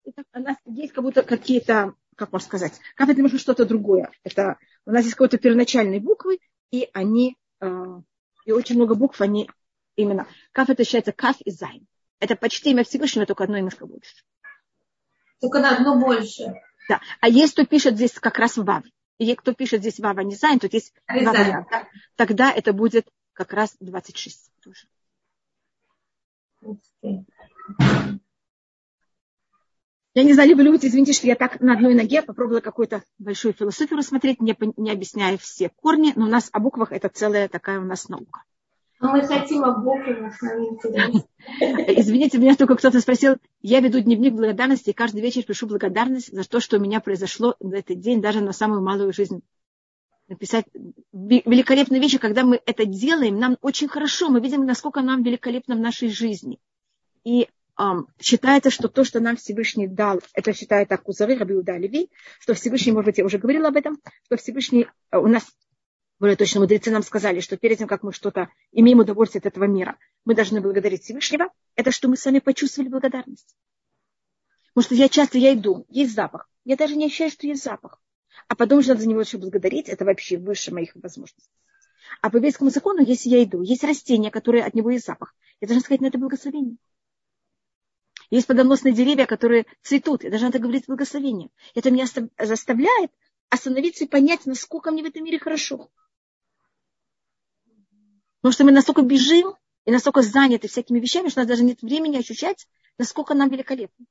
Это, 0.04 0.24
у 0.34 0.40
нас 0.40 0.56
есть 0.64 0.92
как 0.92 1.04
будто 1.04 1.22
какие-то, 1.22 1.94
как 2.16 2.32
можно 2.32 2.46
сказать, 2.46 2.72
кап 2.96 3.08
это 3.08 3.18
немножко 3.18 3.38
что-то 3.38 3.66
другое. 3.66 4.10
Это 4.24 4.58
у 4.84 4.90
нас 4.90 5.04
есть 5.04 5.14
какие-то 5.14 5.38
первоначальные 5.38 6.00
буквы, 6.00 6.40
и 6.72 6.88
они, 6.92 7.36
э, 7.60 8.00
и 8.46 8.52
очень 8.52 8.76
много 8.76 8.96
букв, 8.96 9.20
они 9.20 9.48
именно. 9.94 10.26
Каф 10.50 10.70
это 10.70 10.82
считается 10.82 11.12
каф 11.12 11.36
и 11.42 11.52
зайн. 11.52 11.86
Это 12.18 12.34
почти 12.34 12.70
имя 12.70 12.82
Всевышнего, 12.82 13.26
только 13.26 13.44
одно 13.44 13.58
немножко 13.58 13.86
больше. 13.86 14.24
Только 15.40 15.60
на 15.60 15.76
одно 15.76 16.00
больше. 16.00 16.54
Да. 16.88 17.00
А 17.20 17.28
есть, 17.28 17.52
кто 17.52 17.64
пишет 17.64 17.94
здесь 17.94 18.14
как 18.14 18.38
раз 18.38 18.56
вав 18.56 18.82
и 19.18 19.34
кто 19.34 19.52
пишет 19.52 19.80
здесь 19.80 19.98
Вава 19.98 20.20
не 20.20 20.34
Зайн, 20.34 20.58
тут 20.58 20.72
есть 20.72 20.94
два 21.08 21.32
варианта. 21.32 21.88
Тогда 22.16 22.52
это 22.52 22.72
будет 22.72 23.08
как 23.32 23.52
раз 23.52 23.76
26 23.80 24.50
тоже. 24.60 24.86
Я 30.14 30.24
не 30.24 30.32
знаю, 30.34 30.56
вы 30.56 30.62
любите, 30.62 30.88
извините, 30.88 31.12
что 31.12 31.28
я 31.28 31.36
так 31.36 31.60
на 31.60 31.74
одной 31.74 31.94
ноге 31.94 32.22
попробовала 32.22 32.60
какую-то 32.60 33.04
большую 33.18 33.54
философию 33.54 33.98
рассмотреть, 33.98 34.40
не, 34.40 34.56
не 34.76 34.90
объясняя 34.90 35.36
все 35.36 35.68
корни, 35.68 36.12
но 36.16 36.26
у 36.26 36.28
нас 36.28 36.48
о 36.52 36.58
буквах 36.58 36.92
это 36.92 37.08
целая 37.08 37.48
такая 37.48 37.78
у 37.78 37.84
нас 37.84 38.08
наука. 38.08 38.42
Но 39.00 39.12
мы 39.12 39.22
хотим 39.22 39.64
о 39.64 39.78
буквах, 39.78 40.34
Извините, 41.50 42.38
меня 42.38 42.56
только 42.56 42.74
кто-то 42.76 43.00
спросил, 43.00 43.36
я 43.62 43.80
веду 43.80 44.00
дневник 44.00 44.34
благодарности, 44.34 44.90
и 44.90 44.94
каждый 44.94 45.20
вечер 45.20 45.44
пишу 45.44 45.68
благодарность 45.68 46.32
за 46.32 46.48
то, 46.48 46.58
что 46.58 46.78
у 46.78 46.80
меня 46.80 47.00
произошло 47.00 47.54
в 47.60 47.72
этот 47.72 48.00
день, 48.00 48.20
даже 48.20 48.40
на 48.40 48.52
самую 48.52 48.82
малую 48.82 49.12
жизнь. 49.12 49.42
Написать 50.26 50.66
великолепные 51.12 52.02
вещи, 52.02 52.18
когда 52.18 52.42
мы 52.44 52.60
это 52.66 52.84
делаем, 52.84 53.38
нам 53.38 53.56
очень 53.62 53.88
хорошо, 53.88 54.28
мы 54.28 54.40
видим, 54.40 54.66
насколько 54.66 55.00
нам 55.00 55.22
великолепно 55.22 55.76
в 55.76 55.80
нашей 55.80 56.10
жизни. 56.10 56.58
И 57.24 57.48
um, 57.78 58.06
считается, 58.20 58.70
что 58.70 58.88
то, 58.88 59.04
что 59.04 59.20
нам 59.20 59.36
Всевышний 59.36 59.86
дал, 59.86 60.20
это 60.34 60.52
считает 60.52 60.88
так 60.88 61.02
Кузары 61.02 61.36
Рабиуда 61.36 61.76
Леви, 61.78 62.10
что 62.40 62.54
Всевышний, 62.54 62.92
может 62.92 63.06
быть, 63.06 63.18
я 63.18 63.24
уже 63.24 63.38
говорила 63.38 63.68
об 63.68 63.76
этом, 63.76 64.00
что 64.24 64.36
Всевышний, 64.36 64.86
э, 65.12 65.18
у 65.18 65.28
нас 65.28 65.46
Более 66.20 66.36
точно, 66.36 66.60
мудрецы 66.60 66.90
нам 66.90 67.02
сказали, 67.02 67.38
что 67.38 67.56
перед 67.56 67.78
тем, 67.78 67.86
как 67.86 68.02
мы 68.02 68.12
что-то 68.12 68.48
имеем 68.72 68.98
удовольствие 68.98 69.38
от 69.40 69.46
этого 69.46 69.64
мира, 69.64 69.96
мы 70.24 70.34
должны 70.34 70.60
благодарить 70.60 71.04
Всевышнего. 71.04 71.52
Это 71.76 71.92
что 71.92 72.08
мы 72.08 72.16
сами 72.16 72.40
почувствовали 72.40 72.88
благодарность. 72.88 73.54
Потому 74.74 74.84
что 74.84 74.94
я 74.96 75.08
часто 75.08 75.38
я 75.38 75.54
иду, 75.54 75.86
есть 75.88 76.14
запах. 76.14 76.50
Я 76.64 76.76
даже 76.76 76.96
не 76.96 77.06
ощущаю, 77.06 77.30
что 77.30 77.46
есть 77.46 77.62
запах. 77.62 78.00
А 78.48 78.56
потом 78.56 78.82
же 78.82 78.88
надо 78.88 79.02
за 79.02 79.08
него 79.08 79.20
еще 79.20 79.38
благодарить. 79.38 79.88
Это 79.88 80.04
вообще 80.04 80.38
выше 80.38 80.74
моих 80.74 80.92
возможностей. 80.96 81.50
А 82.20 82.30
по 82.30 82.36
еврейскому 82.36 82.70
закону, 82.70 83.00
если 83.00 83.28
я 83.28 83.44
иду, 83.44 83.62
есть 83.62 83.84
растения, 83.84 84.30
которые 84.30 84.64
от 84.64 84.74
него 84.74 84.90
есть 84.90 85.06
запах. 85.06 85.36
Я 85.60 85.68
должна 85.68 85.82
сказать 85.82 86.00
на 86.00 86.06
это 86.06 86.18
благословение. 86.18 86.76
Есть 88.30 88.46
плодоносные 88.46 88.92
деревья, 88.92 89.26
которые 89.26 89.66
цветут. 89.82 90.24
Я 90.24 90.30
должна 90.30 90.48
это 90.48 90.58
говорить 90.58 90.86
благословение. 90.86 91.50
Это 91.74 91.90
меня 91.90 92.06
заставляет 92.38 93.12
остановиться 93.50 94.04
и 94.04 94.08
понять, 94.08 94.46
насколько 94.46 94.90
мне 94.90 95.02
в 95.02 95.06
этом 95.06 95.24
мире 95.24 95.38
хорошо. 95.38 95.90
Потому 98.40 98.52
что 98.52 98.64
мы 98.64 98.72
настолько 98.72 99.02
бежим 99.02 99.54
и 99.84 99.90
настолько 99.90 100.22
заняты 100.22 100.68
всякими 100.68 101.00
вещами, 101.00 101.28
что 101.28 101.40
у 101.40 101.42
нас 101.42 101.48
даже 101.48 101.64
нет 101.64 101.82
времени 101.82 102.18
ощущать, 102.18 102.66
насколько 102.98 103.34
нам 103.34 103.48
великолепно. 103.48 104.06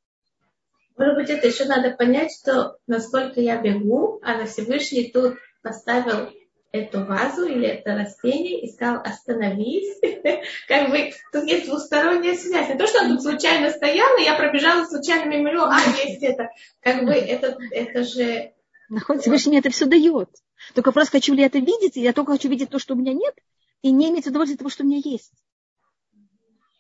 Может 0.98 1.16
быть, 1.16 1.30
это 1.30 1.48
еще 1.48 1.66
надо 1.66 1.92
понять, 1.92 2.32
что 2.34 2.78
насколько 2.88 3.40
я 3.40 3.62
бегу, 3.62 4.20
а 4.24 4.38
на 4.38 4.46
Всевышний 4.46 5.12
тут 5.12 5.36
поставил 5.62 6.32
эту 6.72 7.06
вазу 7.06 7.46
или 7.46 7.68
это 7.68 7.96
растение 7.96 8.62
и 8.62 8.72
сказал 8.72 9.02
остановись. 9.04 10.00
Как 10.68 10.90
бы 10.90 11.12
тут 11.32 11.44
есть 11.46 11.68
двусторонняя 11.68 12.36
связь. 12.36 12.70
Не 12.70 12.78
то, 12.78 12.88
что 12.88 13.04
он 13.04 13.10
тут 13.10 13.24
случайно 13.24 13.70
стоял, 13.70 14.18
и 14.18 14.24
я 14.24 14.36
пробежала 14.36 14.86
случайно 14.86 15.30
мимо 15.30 15.52
него, 15.52 15.64
а 15.64 15.80
есть 16.06 16.24
это. 16.24 16.50
Как 16.82 17.06
бы 17.06 17.12
это, 17.12 17.58
это 17.72 18.04
же... 18.04 18.52
Находится, 18.90 19.30
Всевышний 19.30 19.60
это 19.60 19.70
все 19.70 19.86
дает. 19.86 20.30
Только 20.74 20.92
просто 20.92 21.14
хочу 21.14 21.34
ли 21.34 21.44
это 21.44 21.60
видеть, 21.60 21.96
я 21.96 22.14
только 22.14 22.34
хочу 22.34 22.50
видеть 22.50 22.70
то, 22.70 22.80
что 22.80 22.96
у 22.96 22.98
меня 22.98 23.14
нет, 23.14 23.36
и 23.82 23.92
не 23.92 24.10
иметь 24.10 24.28
удовольствия 24.28 24.58
того, 24.58 24.70
что 24.70 24.84
у 24.84 24.88
меня 24.88 25.02
есть. 25.04 25.34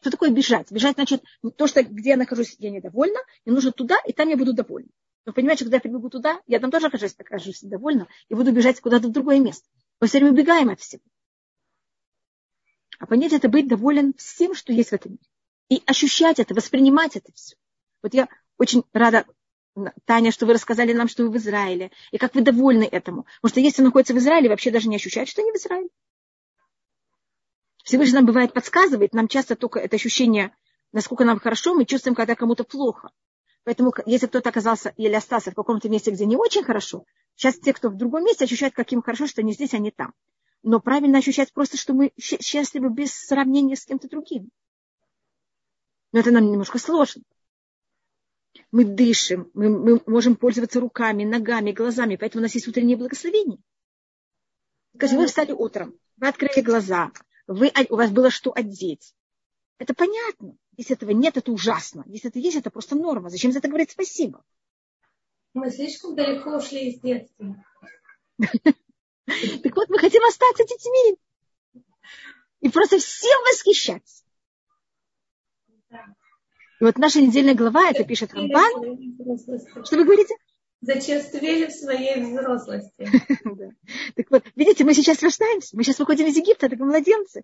Что 0.01 0.11
такое 0.11 0.29
бежать? 0.29 0.71
Бежать 0.71 0.95
значит, 0.95 1.23
то, 1.57 1.67
что 1.67 1.83
где 1.83 2.11
я 2.11 2.17
нахожусь, 2.17 2.55
я 2.59 2.69
недовольна, 2.69 3.19
мне 3.45 3.55
нужно 3.55 3.71
туда, 3.71 3.97
и 4.05 4.13
там 4.13 4.29
я 4.29 4.37
буду 4.37 4.53
довольна. 4.53 4.89
Но 5.25 5.33
понимаете, 5.33 5.65
когда 5.65 5.77
я 5.77 5.81
прибегу 5.81 6.09
туда, 6.09 6.41
я 6.47 6.59
там 6.59 6.71
тоже 6.71 6.87
окажусь, 6.87 7.15
окажусь 7.17 7.61
довольна, 7.61 8.07
и 8.29 8.33
буду 8.33 8.51
бежать 8.53 8.79
куда-то 8.79 9.09
в 9.09 9.11
другое 9.11 9.39
место. 9.39 9.67
Мы 9.99 10.07
все 10.07 10.19
время 10.19 10.33
убегаем 10.33 10.69
от 10.69 10.79
всего. 10.79 11.01
А 12.99 13.05
понять 13.05 13.33
это 13.33 13.49
быть 13.49 13.67
доволен 13.67 14.13
всем, 14.13 14.55
что 14.55 14.71
есть 14.71 14.89
в 14.89 14.93
этом 14.93 15.13
мире. 15.13 15.23
И 15.69 15.83
ощущать 15.85 16.39
это, 16.39 16.53
воспринимать 16.53 17.15
это 17.15 17.31
все. 17.33 17.55
Вот 18.01 18.13
я 18.13 18.29
очень 18.57 18.83
рада, 18.93 19.25
Таня, 20.05 20.31
что 20.31 20.45
вы 20.45 20.53
рассказали 20.53 20.93
нам, 20.93 21.07
что 21.07 21.23
вы 21.23 21.29
в 21.29 21.37
Израиле, 21.37 21.91
и 22.11 22.17
как 22.17 22.33
вы 22.33 22.41
довольны 22.41 22.87
этому. 22.89 23.25
Потому 23.41 23.51
что 23.51 23.59
если 23.59 23.81
он 23.81 23.87
находится 23.87 24.13
в 24.13 24.17
Израиле, 24.17 24.49
вообще 24.49 24.71
даже 24.71 24.87
не 24.87 24.95
ощущает, 24.95 25.27
что 25.27 25.41
они 25.41 25.51
в 25.51 25.55
Израиле. 25.55 25.89
Всевышний 27.87 28.15
нам 28.15 28.25
бывает 28.25 28.51
подсказывает, 28.51 29.13
нам 29.13 29.29
часто 29.29 29.55
только 29.55 29.79
это 29.79 29.95
ощущение, 29.95 30.53
насколько 30.91 31.23
нам 31.23 31.39
хорошо, 31.39 31.73
мы 31.73 31.85
чувствуем, 31.85 32.15
когда 32.15 32.35
кому-то 32.35 32.65
плохо. 32.65 33.11
Поэтому, 33.63 33.93
если 34.05 34.27
кто-то 34.27 34.49
оказался 34.49 34.93
или 34.97 35.13
остался 35.13 35.51
в 35.51 35.55
каком-то 35.55 35.87
месте, 35.87 36.11
где 36.11 36.25
не 36.25 36.35
очень 36.35 36.65
хорошо, 36.65 37.05
сейчас 37.37 37.57
те, 37.57 37.71
кто 37.71 37.87
в 37.87 37.95
другом 37.95 38.25
месте, 38.25 38.43
ощущают, 38.43 38.75
как 38.75 38.91
им 38.91 39.01
хорошо, 39.01 39.25
что 39.25 39.39
они 39.39 39.53
здесь, 39.53 39.73
а 39.73 39.77
не 39.77 39.91
там. 39.91 40.13
Но 40.63 40.81
правильно 40.81 41.19
ощущать 41.19 41.53
просто, 41.53 41.77
что 41.77 41.93
мы 41.93 42.11
счастливы 42.19 42.89
без 42.89 43.13
сравнения 43.13 43.77
с 43.77 43.85
кем-то 43.85 44.09
другим. 44.09 44.49
Но 46.11 46.19
это 46.19 46.31
нам 46.31 46.51
немножко 46.51 46.79
сложно. 46.79 47.23
Мы 48.69 48.83
дышим, 48.83 49.49
мы, 49.53 49.69
мы 49.69 50.01
можем 50.07 50.35
пользоваться 50.35 50.81
руками, 50.81 51.23
ногами, 51.23 51.71
глазами, 51.71 52.17
поэтому 52.17 52.41
у 52.41 52.43
нас 52.43 52.53
есть 52.53 52.67
утреннее 52.67 52.97
благословение. 52.97 53.59
Скажем, 54.93 55.19
вы 55.19 55.27
встали 55.27 55.53
утром, 55.53 55.97
вы 56.17 56.27
открыли 56.27 56.59
глаза, 56.59 57.13
вы, 57.47 57.71
у 57.89 57.95
вас 57.95 58.11
было 58.11 58.29
что 58.29 58.51
одеть. 58.53 59.15
Это 59.79 59.93
понятно. 59.93 60.57
Если 60.75 60.95
этого 60.95 61.11
нет, 61.11 61.37
это 61.37 61.51
ужасно. 61.51 62.03
Если 62.07 62.29
это 62.29 62.39
есть, 62.39 62.57
это 62.57 62.69
просто 62.69 62.95
норма. 62.95 63.29
Зачем 63.29 63.51
за 63.51 63.59
это 63.59 63.67
говорить 63.67 63.91
спасибо? 63.91 64.43
Мы 65.53 65.71
слишком 65.71 66.15
далеко 66.15 66.57
ушли 66.57 66.91
из 66.91 66.99
детства. 67.01 67.63
Так 69.61 69.75
вот, 69.75 69.89
мы 69.89 69.99
хотим 69.99 70.23
остаться 70.23 70.63
детьми. 70.63 71.17
И 72.61 72.69
просто 72.69 72.97
всем 72.97 73.37
восхищаться. 73.41 74.23
И 75.91 76.83
вот 76.83 76.97
наша 76.97 77.19
недельная 77.19 77.53
глава, 77.53 77.89
это 77.89 78.05
пишет 78.05 78.33
Рамбан. 78.33 78.71
Что 79.83 79.97
вы 79.97 80.05
говорите? 80.05 80.33
Зачерствели 80.81 81.65
в 81.65 81.71
своей 81.71 82.21
взрослости. 82.21 83.07
Так 84.15 84.31
вот, 84.31 84.43
видите, 84.55 84.83
мы 84.83 84.93
сейчас 84.93 85.21
рождаемся, 85.23 85.75
мы 85.75 85.83
сейчас 85.83 85.99
выходим 85.99 86.27
из 86.27 86.37
Египта, 86.37 86.69
такие 86.69 86.85
младенцы. 86.85 87.43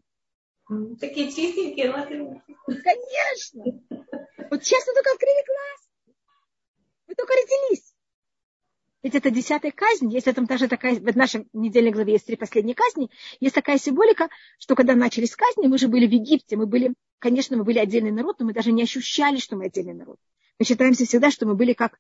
Такие 0.99 1.27
чистенькие, 1.31 1.91
Конечно. 1.91 3.63
Вот 4.49 4.63
сейчас 4.63 4.87
мы 4.87 4.93
только 4.93 5.11
открыли 5.11 5.45
глаз. 5.45 6.15
Мы 7.07 7.15
только 7.15 7.33
родились. 7.33 7.93
Ведь 9.03 9.15
это 9.15 9.31
десятая 9.31 9.71
казнь, 9.71 10.11
есть 10.13 10.27
в 10.27 10.29
этом 10.29 10.45
даже 10.45 10.69
такая, 10.69 10.95
в 10.95 11.17
нашей 11.17 11.45
недельной 11.51 11.91
главе 11.91 12.13
есть 12.13 12.25
три 12.25 12.37
последние 12.37 12.73
казни, 12.73 13.09
есть 13.41 13.53
такая 13.53 13.77
символика, 13.77 14.29
что 14.59 14.75
когда 14.75 14.95
начались 14.95 15.35
казни, 15.35 15.67
мы 15.67 15.77
же 15.77 15.89
были 15.89 16.07
в 16.07 16.11
Египте, 16.11 16.55
мы 16.55 16.67
были, 16.67 16.93
конечно, 17.19 17.57
мы 17.57 17.65
были 17.65 17.79
отдельный 17.79 18.11
народ, 18.11 18.39
но 18.39 18.45
мы 18.45 18.53
даже 18.53 18.71
не 18.71 18.83
ощущали, 18.83 19.37
что 19.39 19.57
мы 19.57 19.65
отдельный 19.65 19.93
народ. 19.93 20.19
Мы 20.57 20.65
считаемся 20.65 21.05
всегда, 21.05 21.31
что 21.31 21.45
мы 21.45 21.55
были 21.55 21.73
как 21.73 21.99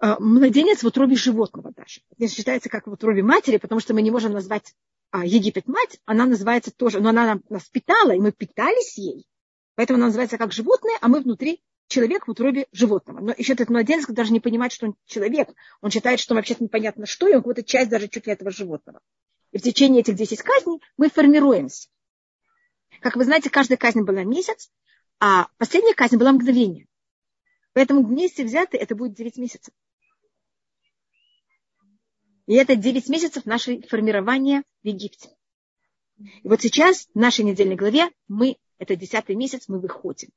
младенец 0.00 0.82
в 0.82 0.86
утробе 0.86 1.16
животного 1.16 1.72
даже. 1.72 2.00
Это 2.16 2.32
считается 2.32 2.68
как 2.68 2.86
в 2.86 2.92
утробе 2.92 3.22
матери, 3.22 3.58
потому 3.58 3.80
что 3.80 3.94
мы 3.94 4.02
не 4.02 4.10
можем 4.10 4.32
назвать 4.32 4.74
а, 5.10 5.24
Египет 5.24 5.66
мать, 5.66 6.00
она 6.04 6.24
называется 6.24 6.70
тоже, 6.70 7.00
но 7.00 7.10
она 7.10 7.40
нас 7.48 7.64
питала, 7.68 8.12
и 8.12 8.20
мы 8.20 8.32
питались 8.32 8.96
ей. 8.96 9.26
Поэтому 9.74 9.96
она 9.96 10.06
называется 10.06 10.38
как 10.38 10.52
животное, 10.52 10.96
а 11.00 11.08
мы 11.08 11.20
внутри 11.20 11.62
человек 11.88 12.26
в 12.26 12.30
утробе 12.30 12.66
животного. 12.72 13.20
Но 13.20 13.34
еще 13.36 13.54
этот 13.54 13.68
младенец 13.68 14.06
даже 14.06 14.32
не 14.32 14.40
понимает, 14.40 14.72
что 14.72 14.86
он 14.86 14.94
человек. 15.06 15.48
Он 15.80 15.90
считает, 15.90 16.20
что 16.20 16.34
вообще-то 16.34 16.62
непонятно 16.62 17.06
что, 17.06 17.28
и 17.28 17.32
он 17.34 17.40
какую-то 17.40 17.64
часть 17.64 17.90
даже 17.90 18.08
чуть 18.08 18.26
ли 18.26 18.32
этого 18.32 18.50
животного. 18.50 19.00
И 19.50 19.58
в 19.58 19.62
течение 19.62 20.00
этих 20.00 20.14
10 20.14 20.40
казней 20.42 20.80
мы 20.96 21.10
формируемся. 21.10 21.88
Как 23.00 23.16
вы 23.16 23.24
знаете, 23.24 23.50
каждая 23.50 23.78
казнь 23.78 24.02
была 24.02 24.22
месяц, 24.22 24.70
а 25.18 25.48
последняя 25.58 25.94
казнь 25.94 26.16
была 26.16 26.32
мгновение. 26.32 26.86
Поэтому 27.72 28.04
вместе 28.04 28.44
взяты 28.44 28.76
это 28.76 28.94
будет 28.94 29.14
9 29.14 29.38
месяцев. 29.38 29.74
И 32.46 32.54
это 32.54 32.76
9 32.76 33.08
месяцев 33.08 33.44
нашего 33.46 33.80
формирования 33.82 34.64
в 34.82 34.86
Египте. 34.86 35.30
И 36.18 36.48
вот 36.48 36.60
сейчас 36.60 37.08
в 37.14 37.18
нашей 37.18 37.44
недельной 37.44 37.76
главе 37.76 38.10
мы, 38.28 38.56
это 38.78 38.96
10 38.96 39.28
месяц, 39.30 39.68
мы 39.68 39.78
выходим. 39.78 40.30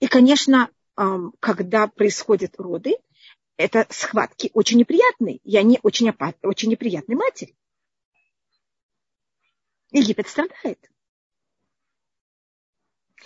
И, 0.00 0.06
конечно, 0.06 0.70
когда 1.40 1.88
происходят 1.88 2.54
роды, 2.58 2.96
это 3.56 3.86
схватки 3.90 4.50
очень 4.54 4.78
неприятные, 4.78 5.38
и 5.38 5.56
они 5.56 5.80
очень, 5.82 6.08
опа- 6.10 6.34
очень 6.42 6.70
неприятные 6.70 7.16
матери. 7.16 7.56
Египет 9.90 10.28
страдает. 10.28 10.78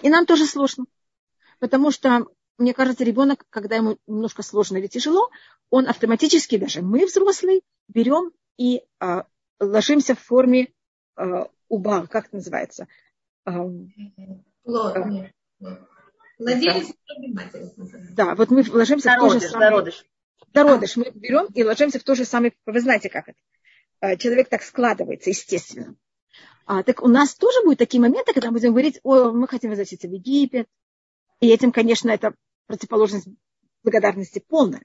И 0.01 0.09
нам 0.09 0.25
тоже 0.25 0.47
сложно, 0.47 0.87
потому 1.59 1.91
что 1.91 2.27
мне 2.59 2.75
кажется, 2.75 3.05
ребенок, 3.05 3.45
когда 3.51 3.77
ему 3.77 3.99
немножко 4.07 4.43
сложно 4.43 4.77
или 4.77 4.87
тяжело, 4.87 5.31
он 5.71 5.89
автоматически, 5.89 6.59
даже 6.59 6.83
мы 6.83 7.07
взрослые, 7.07 7.61
берем 7.89 8.33
и 8.57 8.83
э, 9.01 9.23
ложимся 9.61 10.15
в 10.15 10.21
форме 10.21 10.73
э, 11.17 11.47
уба, 11.69 12.07
как 12.07 12.27
это 12.27 12.37
называется? 12.37 12.89
Э, 13.47 13.53
Надеюсь, 16.39 16.93
да, 18.13 18.35
вот 18.35 18.51
мы 18.51 18.65
ложимся 18.69 19.11
зародыш, 19.11 19.31
в 19.31 19.35
то 19.35 19.41
же 19.41 19.49
самое. 19.49 19.71
Зародыш. 19.71 20.07
Зародыш. 20.55 20.97
Мы 20.97 21.11
берем 21.15 21.47
и 21.55 21.63
ложимся 21.63 22.01
в 22.01 22.05
то 22.05 22.15
же 22.15 22.25
самое. 22.25 22.53
Вы 22.67 22.81
знаете, 22.81 23.09
как 23.09 23.29
это? 23.29 24.19
Человек 24.19 24.49
так 24.49 24.63
складывается, 24.63 25.31
естественно. 25.31 25.95
А, 26.67 26.83
так 26.83 27.03
у 27.03 27.09
нас 27.09 27.35
тоже 27.35 27.63
будут 27.63 27.79
такие 27.79 28.01
моменты, 28.01 28.33
когда 28.33 28.49
мы 28.49 28.55
будем 28.55 28.71
говорить, 28.71 29.01
о, 29.03 29.31
мы 29.31 29.47
хотим 29.47 29.71
возвратиться 29.71 30.09
в 30.09 30.13
Египет, 30.13 30.69
и 31.43 31.49
этим, 31.49 31.73
конечно, 31.73 32.09
это 32.09 32.35
противоположность 32.67 33.27
благодарности 33.83 34.39
полная. 34.39 34.83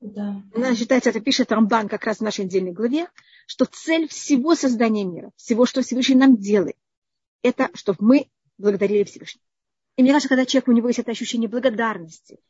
Да. 0.00 0.42
Она 0.52 0.74
считается, 0.74 1.10
это 1.10 1.20
пишет 1.20 1.52
Рамбан 1.52 1.88
как 1.88 2.04
раз 2.04 2.18
в 2.18 2.22
нашей 2.22 2.46
недельной 2.46 2.72
главе, 2.72 3.08
что 3.46 3.66
цель 3.66 4.08
всего 4.08 4.56
создания 4.56 5.04
мира, 5.04 5.30
всего, 5.36 5.64
что 5.64 5.82
Всевышний 5.82 6.16
нам 6.16 6.38
делает, 6.38 6.76
это 7.42 7.70
чтобы 7.74 7.98
мы 8.00 8.30
благодарили 8.58 9.04
Всевышнего. 9.04 9.44
И 9.94 10.02
мне 10.02 10.10
кажется, 10.10 10.28
когда 10.28 10.44
человек, 10.44 10.68
у 10.68 10.72
него 10.72 10.88
есть 10.88 10.98
это 10.98 11.12
ощущение 11.12 11.48
благодарности 11.48 12.40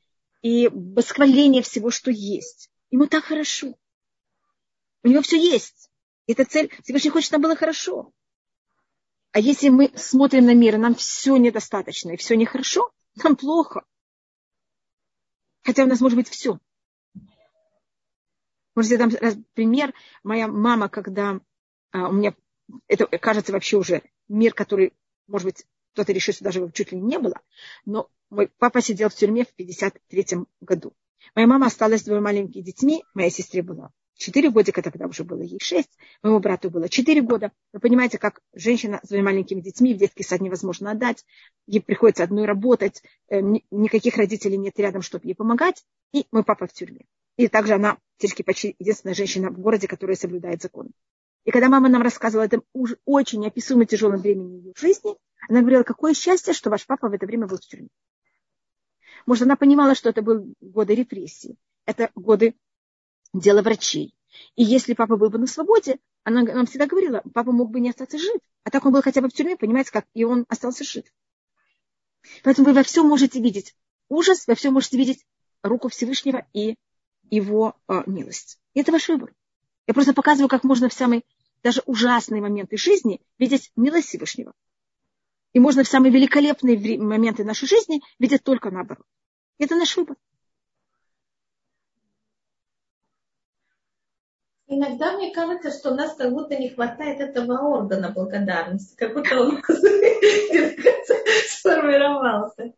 и 0.41 0.69
восхваления 0.69 1.61
всего, 1.61 1.91
что 1.91 2.11
есть, 2.11 2.71
ему 2.91 3.07
так 3.07 3.25
хорошо. 3.25 3.77
У 5.03 5.09
него 5.09 5.21
все 5.21 5.37
есть. 5.37 5.91
И 6.27 6.33
эта 6.33 6.47
цель, 6.47 6.71
Всевышний 6.85 7.11
хочет, 7.11 7.27
чтобы 7.27 7.43
нам 7.43 7.51
было 7.51 7.59
хорошо. 7.59 8.15
А 9.33 9.39
если 9.39 9.69
мы 9.69 9.93
смотрим 9.95 10.47
на 10.47 10.55
мир, 10.55 10.77
нам 10.77 10.95
все 10.95 11.37
недостаточно, 11.37 12.11
и 12.11 12.17
все 12.17 12.37
нехорошо, 12.37 12.91
нам 13.23 13.37
плохо. 13.37 13.85
Хотя 15.63 15.85
у 15.85 15.87
нас 15.87 16.01
может 16.01 16.17
быть 16.17 16.29
все. 16.29 16.59
Может, 18.75 18.93
я 18.93 18.99
дам 18.99 19.11
пример. 19.55 19.95
Моя 20.25 20.49
мама, 20.49 20.89
когда 20.89 21.41
а, 21.93 22.09
у 22.09 22.13
меня, 22.13 22.35
это 22.89 23.07
кажется 23.19 23.53
вообще 23.53 23.77
уже 23.77 24.03
мир, 24.29 24.53
который, 24.53 24.95
может 25.27 25.45
быть, 25.45 25.65
кто-то 25.93 26.13
решит, 26.13 26.37
что 26.37 26.45
даже 26.45 26.71
чуть 26.73 26.93
ли 26.93 27.01
не 27.01 27.19
было, 27.19 27.41
но 27.85 28.09
мой 28.31 28.49
папа 28.59 28.81
сидел 28.81 29.09
в 29.09 29.15
тюрьме 29.15 29.45
в 29.45 29.53
53 29.55 30.27
году. 30.61 30.93
Моя 31.35 31.47
мама 31.47 31.67
осталась 31.67 32.01
с 32.01 32.05
двумя 32.05 32.21
маленькими 32.21 32.63
детьми, 32.63 33.05
моей 33.13 33.31
сестре 33.31 33.63
было 33.63 33.93
4 34.17 34.51
годика, 34.51 34.83
тогда 34.83 35.07
уже 35.07 35.25
было 35.25 35.43
ей 35.43 35.59
6, 35.61 35.89
моему 36.23 36.41
брату 36.41 36.71
было 36.71 36.89
4 36.89 37.23
года. 37.23 37.53
Вы 37.73 37.81
понимаете, 37.81 38.19
как 38.19 38.41
женщина 38.55 39.01
с 39.03 39.09
двумя 39.09 39.25
маленькими 39.25 39.61
детьми 39.61 39.95
в 39.95 39.99
детский 39.99 40.23
сад 40.23 40.41
невозможно 40.41 40.91
отдать, 40.91 41.25
ей 41.67 41.81
приходится 41.81 42.25
одной 42.25 42.45
работать, 42.45 43.03
э, 43.29 43.41
никаких 43.71 44.17
родителей 44.17 44.59
нет 44.59 44.79
рядом, 44.79 45.03
чтобы 45.03 45.27
ей 45.27 45.35
помогать, 45.35 45.85
и 46.13 46.27
мой 46.33 46.45
папа 46.45 46.67
в 46.67 46.73
тюрьме. 46.73 47.07
И 47.37 47.49
также 47.49 47.75
она 47.75 47.97
теперь 48.19 48.45
почти 48.45 48.77
единственная 48.79 49.15
женщина 49.15 49.51
в 49.51 49.59
городе, 49.59 49.89
которая 49.89 50.17
соблюдает 50.17 50.61
закон. 50.61 50.91
И 51.45 51.51
когда 51.51 51.69
мама 51.69 51.89
нам 51.89 52.03
рассказывала 52.03 52.45
это 52.45 52.61
уже 52.75 52.99
очень 53.07 53.47
описуемо 53.47 53.87
тяжелом 53.87 54.21
времени 54.21 54.59
ее 54.59 54.73
жизни, 54.77 55.17
она 55.49 55.61
говорила, 55.61 55.83
какое 55.83 56.13
счастье, 56.13 56.53
что 56.53 56.69
ваш 56.69 56.87
папа 56.87 57.09
в 57.09 57.13
это 57.13 57.27
время 57.27 57.47
был 57.47 57.57
в 57.57 57.67
тюрьме. 57.67 57.89
Может, 59.27 59.45
она 59.45 59.57
понимала, 59.57 59.95
что 59.95 60.11
это 60.11 60.23
были 60.23 60.55
годы 60.61 60.95
репрессий, 60.95 61.57
это 61.87 62.11
годы 62.15 62.55
дела 63.33 63.63
врачей. 63.63 64.15
И 64.57 64.63
если 64.63 64.95
папа 64.95 65.17
был 65.17 65.31
бы 65.31 65.39
на 65.39 65.47
свободе, 65.47 65.99
она 66.25 66.43
нам 66.43 66.67
всегда 66.67 66.87
говорила, 66.87 67.23
папа 67.35 67.53
мог 67.53 67.71
бы 67.71 67.81
не 67.81 67.91
остаться 67.91 68.19
жив. 68.19 68.41
А 68.65 68.71
так 68.71 68.85
он 68.85 68.93
был 68.93 69.03
хотя 69.03 69.21
бы 69.21 69.29
в 69.29 69.33
тюрьме, 69.33 69.57
понимаете, 69.57 69.91
как 69.91 70.07
и 70.15 70.25
он 70.25 70.45
остался 70.49 70.85
жив. 70.85 71.05
Поэтому 72.43 72.69
вы 72.69 72.75
во 72.75 72.83
всем 72.83 73.07
можете 73.07 73.41
видеть 73.41 73.75
ужас, 74.09 74.47
во 74.47 74.55
всем 74.55 74.75
можете 74.75 74.99
видеть 74.99 75.25
руку 75.63 75.89
Всевышнего 75.89 76.47
и 76.53 76.77
его 77.31 77.77
э, 77.89 78.03
милость. 78.07 78.59
И 78.75 78.81
это 78.81 78.93
ваш 78.93 79.09
выбор. 79.09 79.35
Я 79.87 79.95
просто 79.95 80.13
показываю, 80.13 80.49
как 80.49 80.65
можно 80.65 80.89
в 80.89 80.93
самые 80.93 81.23
даже 81.63 81.83
ужасные 81.87 82.41
моменты 82.41 82.77
жизни 82.77 83.21
видеть 83.39 83.71
милость 83.77 84.09
Всевышнего. 84.09 84.53
И 85.53 85.59
можно 85.59 85.83
в 85.83 85.89
самые 85.89 86.13
великолепные 86.13 86.99
моменты 86.99 87.45
нашей 87.45 87.69
жизни 87.69 88.03
видеть 88.19 88.45
только 88.45 88.71
наоборот. 88.71 89.07
Это 89.59 89.75
наш 89.75 89.97
выбор. 89.97 90.17
Иногда 94.73 95.17
мне 95.17 95.33
кажется, 95.33 95.73
что 95.73 95.91
у 95.91 95.97
нас 95.97 96.15
как 96.15 96.31
будто 96.33 96.57
не 96.57 96.69
хватает 96.69 97.19
этого 97.19 97.59
органа 97.59 98.11
благодарности, 98.11 98.95
как 98.95 99.15
будто 99.15 99.41
он 99.41 99.61
сформировался. 101.49 102.73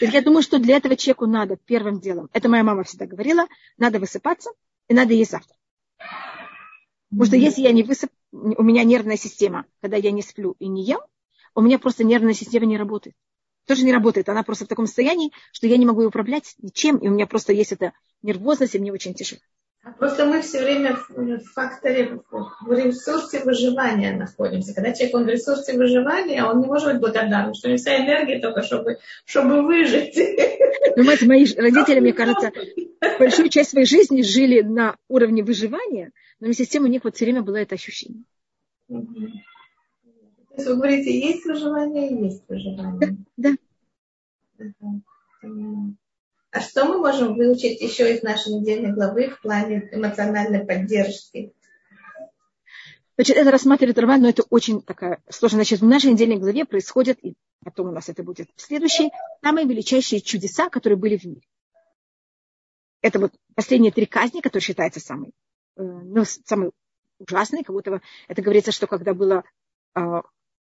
Я 0.00 0.20
думаю, 0.20 0.42
что 0.42 0.58
для 0.58 0.76
этого 0.76 0.94
человеку 0.94 1.24
надо 1.24 1.56
первым 1.56 2.00
делом, 2.00 2.28
это 2.34 2.50
моя 2.50 2.62
мама 2.62 2.84
всегда 2.84 3.06
говорила, 3.06 3.46
надо 3.78 3.98
высыпаться 3.98 4.50
и 4.88 4.94
надо 4.94 5.14
есть 5.14 5.30
завтра. 5.30 5.56
Потому 7.08 7.24
что 7.24 7.36
если 7.36 7.62
я 7.62 7.72
не 7.72 7.82
высып, 7.82 8.10
у 8.30 8.62
меня 8.62 8.84
нервная 8.84 9.16
система, 9.16 9.64
когда 9.80 9.96
я 9.96 10.10
не 10.10 10.20
сплю 10.20 10.54
и 10.58 10.68
не 10.68 10.84
ем, 10.84 11.00
у 11.54 11.62
меня 11.62 11.78
просто 11.78 12.04
нервная 12.04 12.34
система 12.34 12.66
не 12.66 12.76
работает. 12.76 13.16
Тоже 13.66 13.86
не 13.86 13.92
работает. 13.94 14.28
Она 14.28 14.42
просто 14.42 14.66
в 14.66 14.68
таком 14.68 14.84
состоянии, 14.84 15.32
что 15.50 15.66
я 15.66 15.78
не 15.78 15.86
могу 15.86 16.04
управлять 16.04 16.56
ничем, 16.58 16.98
и 16.98 17.08
у 17.08 17.12
меня 17.12 17.26
просто 17.26 17.54
есть 17.54 17.72
эта 17.72 17.94
нервозность, 18.20 18.74
и 18.74 18.78
мне 18.78 18.92
очень 18.92 19.14
тяжело. 19.14 19.40
Просто 19.98 20.26
мы 20.26 20.42
все 20.42 20.62
время 20.62 20.96
в 20.96 21.44
факторе, 21.54 22.20
в 22.30 22.72
ресурсе 22.72 23.40
выживания 23.40 24.12
находимся. 24.16 24.74
Когда 24.74 24.92
человек 24.92 25.16
он 25.16 25.24
в 25.24 25.28
ресурсе 25.28 25.76
выживания, 25.76 26.44
он 26.44 26.60
не 26.60 26.66
может 26.66 26.92
быть 26.92 27.00
благодарным, 27.00 27.52
что 27.54 27.66
него 27.66 27.78
вся 27.78 27.96
энергия 27.96 28.38
только, 28.38 28.62
чтобы, 28.62 28.98
чтобы 29.24 29.62
выжить. 29.62 30.16
Ну, 30.96 31.04
мать, 31.04 31.22
мои 31.22 31.46
родители, 31.56 31.98
мне 31.98 32.12
кажется, 32.12 32.52
большую 33.18 33.48
часть 33.48 33.70
своей 33.70 33.86
жизни 33.86 34.22
жили 34.22 34.60
на 34.60 34.96
уровне 35.08 35.42
выживания, 35.42 36.12
но 36.38 36.46
вместе 36.46 36.64
с 36.64 36.68
тем 36.68 36.84
у 36.84 36.88
них 36.88 37.02
вот 37.02 37.16
все 37.16 37.24
время 37.24 37.42
было 37.42 37.56
это 37.56 37.74
ощущение. 37.74 38.22
То 38.88 38.96
есть 40.56 40.68
вы 40.68 40.76
говорите, 40.76 41.18
есть 41.18 41.44
выживание, 41.44 42.24
есть 42.24 42.44
выживание. 42.48 43.16
Да. 43.36 43.50
да. 44.58 44.68
А 46.52 46.60
что 46.60 46.84
мы 46.84 46.98
можем 46.98 47.34
выучить 47.34 47.80
еще 47.80 48.14
из 48.14 48.22
нашей 48.22 48.52
недельной 48.52 48.92
главы 48.92 49.30
в 49.30 49.40
плане 49.40 49.88
эмоциональной 49.90 50.66
поддержки? 50.66 51.54
Значит, 53.16 53.38
это 53.38 53.50
рассматривает 53.50 53.98
Раван, 53.98 54.20
но 54.20 54.28
это 54.28 54.42
очень 54.50 54.82
такая 54.82 55.22
сложная. 55.30 55.64
Значит, 55.64 55.80
в 55.80 55.86
нашей 55.86 56.12
недельной 56.12 56.36
главе 56.36 56.66
происходят, 56.66 57.18
и 57.22 57.34
потом 57.64 57.88
у 57.88 57.92
нас 57.92 58.10
это 58.10 58.22
будет 58.22 58.50
в 58.54 58.60
следующей, 58.60 59.10
самые 59.42 59.66
величайшие 59.66 60.20
чудеса, 60.20 60.68
которые 60.68 60.98
были 60.98 61.16
в 61.16 61.24
мире. 61.24 61.40
Это 63.00 63.18
вот 63.18 63.32
последние 63.54 63.90
три 63.90 64.04
казни, 64.04 64.40
которые 64.40 64.62
считаются 64.62 65.00
самые, 65.00 65.32
э, 65.76 65.82
ну, 65.82 66.24
самые 66.24 66.72
ужасные, 67.18 67.64
как 67.64 67.74
будто 67.74 68.02
это 68.28 68.42
говорится, 68.42 68.72
что 68.72 68.86
когда 68.86 69.14
было 69.14 69.44
э, 69.94 70.00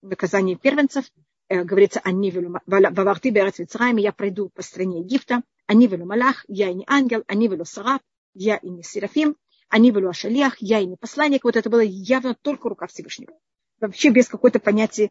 наказание 0.04 0.56
первенцев, 0.56 1.06
э, 1.48 1.64
говорится, 1.64 2.00
ваварты 2.06 3.32
берец 3.32 3.60
я 3.60 4.12
пройду 4.14 4.50
по 4.50 4.62
стране 4.62 5.00
Египта, 5.00 5.42
אני 5.71 5.87
ולא 5.91 6.05
מלאך, 6.05 6.45
я 6.49 6.71
и 6.71 6.75
не 6.75 6.85
ангел, 6.89 7.23
они 7.27 7.49
ולא 7.49 7.65
сараб, 7.65 8.01
я 8.35 8.57
и 8.57 8.69
не 8.69 8.83
серафим, 8.83 9.37
они 9.71 9.91
ולא 9.91 10.11
ашалиях, 10.11 10.57
я 10.61 10.81
и 10.81 10.87
не 10.87 10.97
посланник. 10.97 11.45
Вот 11.45 11.57
это 11.57 11.71
было 11.71 11.81
явно 11.81 12.35
только 12.35 12.69
рука 12.69 12.87
Всевышнего. 12.87 13.33
Вообще 13.81 14.11
без 14.11 14.29
какой-то 14.29 14.61
понятия 14.61 15.11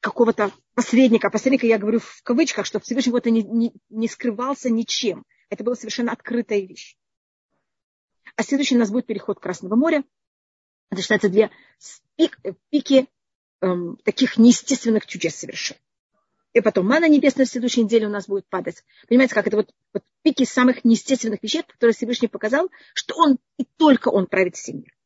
какого-то 0.00 0.52
посредника. 0.74 1.30
Посредника 1.30 1.66
я 1.66 1.78
говорю 1.78 1.98
в 1.98 2.22
кавычках, 2.22 2.66
что 2.66 2.78
Всевышний 2.80 3.12
вот 3.12 3.26
не, 3.26 3.42
не, 3.42 3.72
не 3.88 4.08
скрывался 4.08 4.70
ничем. 4.70 5.24
Это 5.48 5.64
была 5.64 5.74
совершенно 5.74 6.12
открытая 6.12 6.60
вещь. 6.60 6.96
А 8.36 8.42
следующий 8.42 8.76
у 8.76 8.78
нас 8.78 8.90
будет 8.90 9.06
переход 9.06 9.40
Красного 9.40 9.74
моря. 9.74 10.04
Это 10.90 11.02
считается 11.02 11.28
две 11.28 11.50
пик, 12.16 12.38
пики 12.70 13.08
эм, 13.60 13.96
таких 14.04 14.36
неестественных 14.36 15.06
чудес 15.06 15.36
совершенно 15.36 15.80
и 16.53 16.61
потом 16.61 16.87
мана 16.87 17.09
небесная 17.09 17.45
в 17.45 17.49
следующей 17.49 17.83
неделе 17.83 18.07
у 18.07 18.09
нас 18.09 18.27
будет 18.27 18.47
падать. 18.47 18.83
Понимаете, 19.07 19.33
как 19.33 19.47
это 19.47 19.57
вот, 19.57 19.73
вот 19.93 20.03
пики 20.21 20.45
самых 20.45 20.85
неестественных 20.85 21.41
вещей, 21.41 21.63
которые 21.63 21.95
Всевышний 21.95 22.27
показал, 22.27 22.69
что 22.93 23.15
он 23.17 23.39
и 23.57 23.65
только 23.77 24.09
он 24.09 24.27
правит 24.27 24.55
всем 24.55 24.77
миром. 24.77 24.97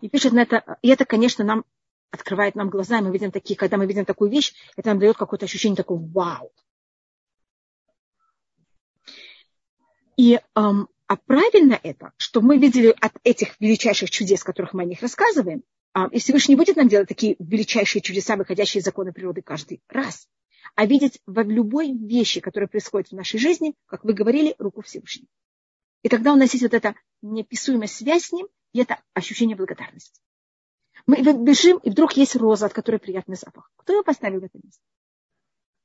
И 0.00 0.08
пишет 0.08 0.32
на 0.32 0.42
это, 0.42 0.78
и 0.82 0.88
это, 0.88 1.04
конечно, 1.04 1.44
нам 1.44 1.64
открывает 2.10 2.54
нам 2.54 2.68
глаза, 2.68 3.00
мы 3.00 3.12
видим 3.12 3.30
такие, 3.30 3.56
когда 3.56 3.76
мы 3.76 3.86
видим 3.86 4.04
такую 4.04 4.30
вещь, 4.30 4.54
это 4.76 4.88
нам 4.90 4.98
дает 4.98 5.16
какое-то 5.16 5.46
ощущение 5.46 5.76
такого 5.76 6.00
вау. 6.00 6.52
И, 10.16 10.40
эм, 10.56 10.88
а 11.06 11.16
правильно 11.16 11.78
это, 11.82 12.12
что 12.16 12.40
мы 12.40 12.58
видели 12.58 12.94
от 13.00 13.12
этих 13.24 13.58
величайших 13.60 14.10
чудес, 14.10 14.42
которых 14.42 14.74
мы 14.74 14.82
о 14.82 14.86
них 14.86 15.00
рассказываем, 15.00 15.62
и 16.12 16.18
Всевышний 16.18 16.54
не 16.54 16.58
будет 16.58 16.76
нам 16.76 16.88
делать 16.88 17.08
такие 17.08 17.36
величайшие 17.38 18.02
чудеса, 18.02 18.36
выходящие 18.36 18.80
из 18.80 18.84
закона 18.84 19.12
природы 19.12 19.42
каждый 19.42 19.82
раз, 19.88 20.28
а 20.74 20.86
видеть 20.86 21.20
в 21.26 21.42
любой 21.42 21.92
вещи, 21.92 22.40
которая 22.40 22.68
происходит 22.68 23.08
в 23.08 23.14
нашей 23.14 23.38
жизни, 23.38 23.74
как 23.86 24.04
вы 24.04 24.12
говорили, 24.12 24.54
руку 24.58 24.82
Всевышнего. 24.82 25.28
И 26.02 26.08
тогда 26.08 26.32
у 26.32 26.36
нас 26.36 26.52
есть 26.52 26.62
вот 26.62 26.74
эта 26.74 26.94
неописуемая 27.22 27.88
связь 27.88 28.26
с 28.26 28.32
ним, 28.32 28.46
и 28.72 28.80
это 28.80 29.02
ощущение 29.14 29.56
благодарности. 29.56 30.20
Мы 31.06 31.22
бежим, 31.22 31.78
и 31.78 31.90
вдруг 31.90 32.12
есть 32.12 32.36
роза, 32.36 32.66
от 32.66 32.74
которой 32.74 32.98
приятный 32.98 33.36
запах. 33.36 33.70
Кто 33.76 33.94
ее 33.94 34.04
поставил 34.04 34.40
в 34.40 34.44
это 34.44 34.58
место? 34.62 34.82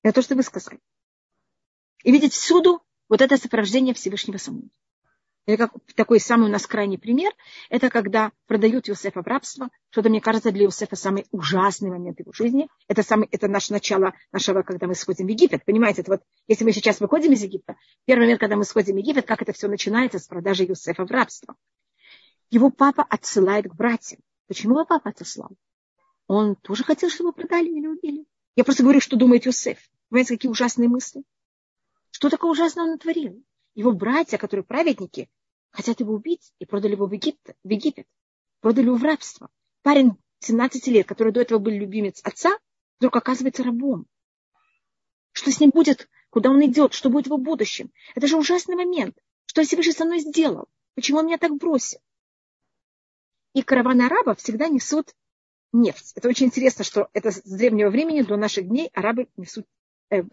Это 0.03 0.15
то, 0.15 0.21
что 0.21 0.35
вы 0.35 0.43
сказали. 0.43 0.79
И 2.03 2.11
видеть 2.11 2.33
всюду 2.33 2.83
вот 3.07 3.21
это 3.21 3.37
сопровождение 3.37 3.93
Всевышнего 3.93 4.37
самого. 4.37 4.67
Это 5.45 5.67
как 5.67 5.73
такой 5.95 6.19
самый 6.21 6.47
у 6.47 6.51
нас 6.51 6.65
крайний 6.65 6.97
пример. 6.97 7.33
Это 7.69 7.89
когда 7.89 8.31
продают 8.47 8.87
Иосифа 8.87 9.21
в 9.21 9.27
рабство. 9.27 9.69
Что-то, 9.89 10.09
мне 10.09 10.21
кажется, 10.21 10.51
для 10.51 10.65
Иосифа 10.65 10.95
самый 10.95 11.25
ужасный 11.31 11.89
момент 11.89 12.19
его 12.19 12.31
жизни. 12.31 12.69
Это, 12.87 13.03
самый, 13.03 13.27
это 13.29 13.49
наше 13.49 13.73
начало 13.73 14.13
нашего, 14.31 14.61
когда 14.61 14.87
мы 14.87 14.95
сходим 14.95 15.27
в 15.27 15.29
Египет. 15.29 15.65
Понимаете, 15.65 16.01
это 16.01 16.11
вот, 16.11 16.21
если 16.47 16.63
мы 16.63 16.71
сейчас 16.71 17.01
выходим 17.01 17.33
из 17.33 17.43
Египта, 17.43 17.75
первый 18.05 18.21
момент, 18.21 18.39
когда 18.39 18.55
мы 18.55 18.63
сходим 18.63 18.95
в 18.95 18.99
Египет, 18.99 19.25
как 19.25 19.41
это 19.41 19.51
все 19.51 19.67
начинается 19.67 20.17
с 20.17 20.27
продажи 20.27 20.65
Иосифа 20.65 21.05
в 21.05 21.11
рабство. 21.11 21.55
Его 22.49 22.69
папа 22.69 23.03
отсылает 23.03 23.67
к 23.67 23.75
братьям. 23.75 24.21
Почему 24.47 24.75
его 24.75 24.85
папа 24.85 25.09
отослал? 25.09 25.49
Он 26.27 26.55
тоже 26.55 26.83
хотел, 26.85 27.09
чтобы 27.09 27.29
его 27.29 27.33
продали 27.33 27.67
или 27.67 27.87
убили. 27.87 28.25
Я 28.55 28.63
просто 28.63 28.83
говорю, 28.83 29.01
что 29.01 29.17
думает 29.17 29.45
Иосиф. 29.45 29.79
Понимаете, 30.09 30.35
какие 30.35 30.51
ужасные 30.51 30.87
мысли? 30.87 31.23
Что 32.11 32.29
такое 32.29 32.51
ужасное 32.51 32.85
он 32.85 32.91
натворил? 32.91 33.43
Его 33.75 33.91
братья, 33.91 34.37
которые 34.37 34.63
праведники, 34.63 35.29
хотят 35.73 35.99
его 35.99 36.13
убить 36.13 36.53
и 36.59 36.65
продали 36.65 36.93
его 36.93 37.07
в 37.07 37.11
Египет, 37.11 37.57
в 37.63 37.69
Египет. 37.69 38.07
Продали 38.61 38.85
его 38.85 38.95
в 38.95 39.03
рабство. 39.03 39.49
Парень 39.81 40.13
17 40.39 40.87
лет, 40.87 41.07
который 41.07 41.33
до 41.33 41.41
этого 41.41 41.59
был 41.59 41.71
любимец 41.71 42.21
отца, 42.23 42.57
вдруг 42.99 43.15
оказывается 43.15 43.63
рабом. 43.63 44.05
Что 45.33 45.51
с 45.51 45.59
ним 45.59 45.71
будет? 45.71 46.07
Куда 46.29 46.51
он 46.51 46.63
идет? 46.65 46.93
Что 46.93 47.09
будет 47.09 47.25
в 47.25 47.27
его 47.27 47.37
будущем? 47.37 47.91
Это 48.15 48.27
же 48.27 48.37
ужасный 48.37 48.75
момент. 48.75 49.17
Что 49.45 49.63
Всевышний 49.63 49.93
со 49.93 50.05
мной 50.05 50.19
сделал? 50.19 50.67
Почему 50.95 51.19
он 51.19 51.25
меня 51.25 51.37
так 51.37 51.57
бросил? 51.57 51.99
И 53.53 53.61
караваны 53.63 54.03
арабов 54.03 54.39
всегда 54.39 54.67
несут 54.67 55.13
нефть. 55.71 56.13
Это 56.15 56.29
очень 56.29 56.47
интересно, 56.47 56.83
что 56.83 57.09
это 57.13 57.31
с 57.31 57.41
древнего 57.41 57.89
времени 57.89 58.21
до 58.21 58.37
наших 58.37 58.67
дней 58.67 58.89
арабы 58.93 59.27
несут, 59.37 59.65
э, 60.09 60.23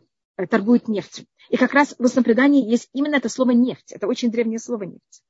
Э, 0.41 0.47
торгуют 0.47 0.89
нефтью. 0.89 1.27
И 1.51 1.57
как 1.57 1.75
раз 1.75 1.95
в 1.99 2.03
устном 2.03 2.25
предании 2.25 2.67
есть 2.67 2.89
именно 2.95 3.17
это 3.17 3.29
слово 3.29 3.51
нефть. 3.51 3.93
Это 3.93 4.07
очень 4.07 4.31
древнее 4.31 4.59
слово 4.59 4.85
нефть. 4.85 5.23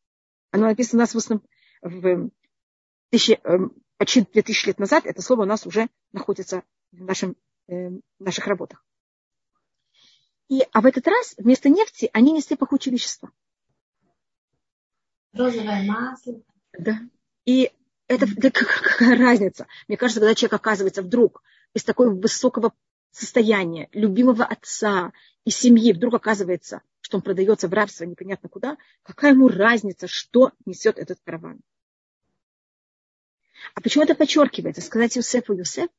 Оно 0.51 0.67
написано 0.67 0.99
у 0.99 1.03
нас 1.03 1.15
в, 1.15 1.19
основном, 1.19 1.47
в 1.83 2.31
тысячи, 3.11 3.41
э, 3.43 3.59
почти 3.97 4.23
2000 4.23 4.67
лет 4.67 4.79
назад. 4.79 5.07
Это 5.07 5.23
слово 5.23 5.43
у 5.43 5.47
нас 5.47 5.67
уже 5.67 5.89
находится 6.13 6.63
в, 6.93 7.03
нашем, 7.03 7.37
э, 7.69 7.89
в 7.91 8.01
наших 8.19 8.47
работах. 8.47 8.85
И, 10.49 10.63
а 10.73 10.81
в 10.81 10.87
этот 10.87 11.07
раз 11.07 11.35
вместо 11.39 11.69
нефти 11.69 12.11
они 12.13 12.33
несли 12.33 12.57
пахучие 12.57 12.93
вещества. 12.93 13.31
Розовое 15.33 15.85
масло. 15.85 16.43
Да. 16.77 16.99
И 17.45 17.71
это 18.09 18.27
да, 18.37 18.51
какая 18.51 19.17
разница? 19.17 19.69
Мне 19.87 19.97
кажется, 19.97 20.21
когда 20.21 20.35
человек 20.35 20.55
оказывается 20.55 21.03
вдруг 21.03 21.43
из 21.73 21.85
такого 21.85 22.11
высокого 22.11 22.73
состояния, 23.13 23.89
любимого 23.93 24.45
отца 24.45 25.13
и 25.45 25.51
семьи, 25.51 25.93
вдруг 25.93 26.15
оказывается, 26.15 26.83
что 27.11 27.17
он 27.17 27.23
продается 27.23 27.67
в 27.67 27.73
рабство 27.73 28.05
непонятно 28.05 28.49
куда, 28.49 28.79
какая 29.03 29.33
ему 29.33 29.49
разница, 29.49 30.07
что 30.07 30.53
несет 30.65 30.97
этот 30.97 31.19
караван? 31.25 31.61
А 33.75 33.81
почему 33.81 34.05
это 34.05 34.15
подчеркивается? 34.15 34.81
Сказать 34.81 35.17
Юсефу, 35.17 35.55
Юсеф, 35.55 35.91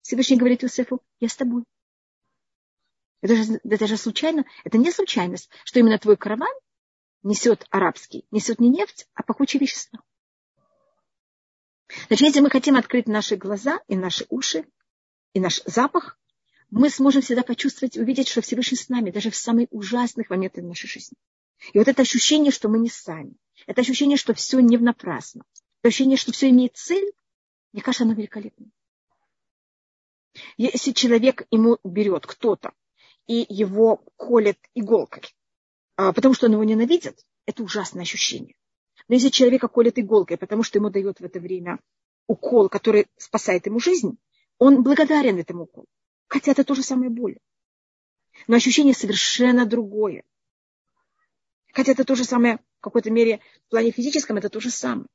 Всевышний 0.00 0.38
говорит 0.38 0.62
Юсефу, 0.62 1.02
я 1.20 1.28
с 1.28 1.36
тобой. 1.36 1.64
Это 3.20 3.36
же, 3.36 3.60
это 3.62 3.86
же 3.86 3.98
случайно, 3.98 4.46
это 4.64 4.78
не 4.78 4.90
случайность, 4.90 5.50
что 5.64 5.80
именно 5.80 5.98
твой 5.98 6.16
караван 6.16 6.54
несет 7.22 7.66
арабский, 7.68 8.24
несет 8.30 8.58
не 8.58 8.70
нефть, 8.70 9.06
а 9.12 9.22
пахучие 9.22 9.60
вещества. 9.60 10.00
Значит, 12.06 12.28
если 12.28 12.40
мы 12.40 12.48
хотим 12.48 12.76
открыть 12.76 13.06
наши 13.06 13.36
глаза 13.36 13.80
и 13.86 13.96
наши 13.96 14.24
уши, 14.30 14.64
и 15.34 15.40
наш 15.40 15.62
запах, 15.66 16.18
мы 16.70 16.90
сможем 16.90 17.22
всегда 17.22 17.42
почувствовать, 17.42 17.96
увидеть, 17.96 18.28
что 18.28 18.42
Всевышний 18.42 18.76
с 18.76 18.88
нами, 18.88 19.10
даже 19.10 19.30
в 19.30 19.36
самые 19.36 19.68
ужасных 19.70 20.30
моменты 20.30 20.62
нашей 20.62 20.88
жизни. 20.88 21.16
И 21.72 21.78
вот 21.78 21.88
это 21.88 22.02
ощущение, 22.02 22.52
что 22.52 22.68
мы 22.68 22.78
не 22.78 22.90
сами, 22.90 23.34
это 23.66 23.80
ощущение, 23.80 24.16
что 24.16 24.34
все 24.34 24.60
не 24.60 24.76
напрасно, 24.76 25.44
ощущение, 25.82 26.16
что 26.16 26.32
все 26.32 26.50
имеет 26.50 26.76
цель, 26.76 27.10
мне 27.72 27.82
кажется, 27.82 28.04
оно 28.04 28.14
великолепно. 28.14 28.66
Если 30.56 30.92
человек 30.92 31.46
ему 31.50 31.78
берет 31.84 32.26
кто-то 32.26 32.72
и 33.26 33.44
его 33.48 33.96
колет 34.16 34.58
иголкой, 34.74 35.22
а, 35.96 36.12
потому 36.12 36.34
что 36.34 36.46
он 36.46 36.52
его 36.52 36.64
ненавидит, 36.64 37.24
это 37.46 37.62
ужасное 37.62 38.02
ощущение. 38.02 38.54
Но 39.08 39.14
если 39.14 39.30
человека 39.30 39.68
колет 39.68 39.98
иголкой, 39.98 40.36
потому 40.36 40.62
что 40.62 40.78
ему 40.78 40.90
дает 40.90 41.18
в 41.18 41.24
это 41.24 41.40
время 41.40 41.80
укол, 42.26 42.68
который 42.68 43.06
спасает 43.16 43.66
ему 43.66 43.80
жизнь, 43.80 44.18
он 44.58 44.82
благодарен 44.82 45.38
этому 45.38 45.64
уколу. 45.64 45.86
Хотя 46.28 46.52
это 46.52 46.64
то 46.64 46.74
же 46.74 46.82
самое 46.82 47.10
боль. 47.10 47.38
Но 48.46 48.56
ощущение 48.56 48.94
совершенно 48.94 49.66
другое. 49.66 50.22
Хотя 51.72 51.92
это 51.92 52.04
то 52.04 52.14
же 52.14 52.24
самое, 52.24 52.58
в 52.78 52.82
какой-то 52.82 53.10
мере, 53.10 53.40
в 53.66 53.70
плане 53.70 53.90
физическом, 53.90 54.36
это 54.36 54.48
то 54.48 54.60
же 54.60 54.70
самое. 54.70 55.08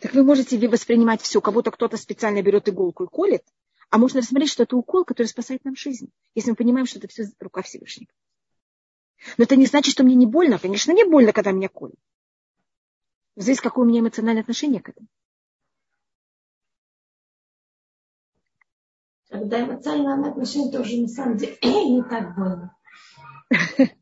Так 0.00 0.12
вы 0.12 0.22
можете 0.22 0.68
воспринимать 0.68 1.22
все, 1.22 1.40
как 1.40 1.54
будто 1.54 1.70
кто-то 1.70 1.96
специально 1.96 2.42
берет 2.42 2.68
иголку 2.68 3.04
и 3.04 3.08
колет, 3.08 3.44
а 3.90 3.98
можно 3.98 4.20
рассмотреть, 4.20 4.50
что 4.50 4.64
это 4.64 4.76
укол, 4.76 5.04
который 5.04 5.26
спасает 5.26 5.64
нам 5.64 5.74
жизнь, 5.74 6.10
если 6.34 6.50
мы 6.50 6.56
понимаем, 6.56 6.86
что 6.86 6.98
это 6.98 7.08
все 7.08 7.24
рука 7.40 7.62
Всевышнего. 7.62 8.10
Но 9.38 9.44
это 9.44 9.56
не 9.56 9.66
значит, 9.66 9.92
что 9.92 10.04
мне 10.04 10.14
не 10.14 10.26
больно. 10.26 10.58
Конечно, 10.58 10.92
мне 10.92 11.04
больно, 11.04 11.32
когда 11.32 11.50
меня 11.50 11.68
колят. 11.68 11.98
Здесь 13.36 13.60
какое 13.60 13.84
у 13.84 13.88
меня 13.88 14.00
эмоциональное 14.00 14.42
отношение 14.42 14.82
к 14.82 14.90
этому. 14.90 15.08
Когда 19.28 19.60
эмоциональное 19.60 20.30
отношение 20.30 20.72
тоже 20.72 21.00
на 21.00 21.08
самом 21.08 21.36
деле 21.36 21.56
не 21.62 22.02
так 22.02 22.34
больно. 22.34 22.74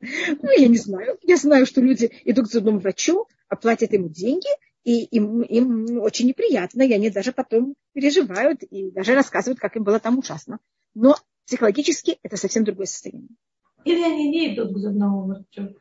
Ну, 0.43 0.51
я 0.57 0.68
не 0.68 0.79
знаю. 0.79 1.18
Я 1.22 1.37
знаю, 1.37 1.66
что 1.66 1.81
люди 1.81 2.11
идут 2.24 2.47
к 2.47 2.53
зубному 2.53 2.79
врачу, 2.79 3.27
оплатят 3.49 3.93
ему 3.93 4.09
деньги, 4.09 4.49
и 4.85 5.05
им, 5.05 5.43
им 5.43 6.01
очень 6.01 6.29
неприятно, 6.29 6.83
и 6.83 6.93
они 6.93 7.11
даже 7.11 7.33
потом 7.33 7.74
переживают 7.93 8.62
и 8.62 8.91
даже 8.91 9.14
рассказывают, 9.14 9.59
как 9.59 9.77
им 9.77 9.85
было 9.85 9.99
там 9.99 10.18
ужасно. 10.18 10.61
Но 10.95 11.16
психологически 11.45 12.18
это 12.22 12.37
совсем 12.37 12.64
другое 12.64 12.87
состояние. 12.87 13.31
Или 13.85 14.03
они 14.03 14.29
не 14.29 14.55
идут 14.55 14.72
к 14.72 14.79
зубному 14.79 15.27
врачу. 15.27 15.77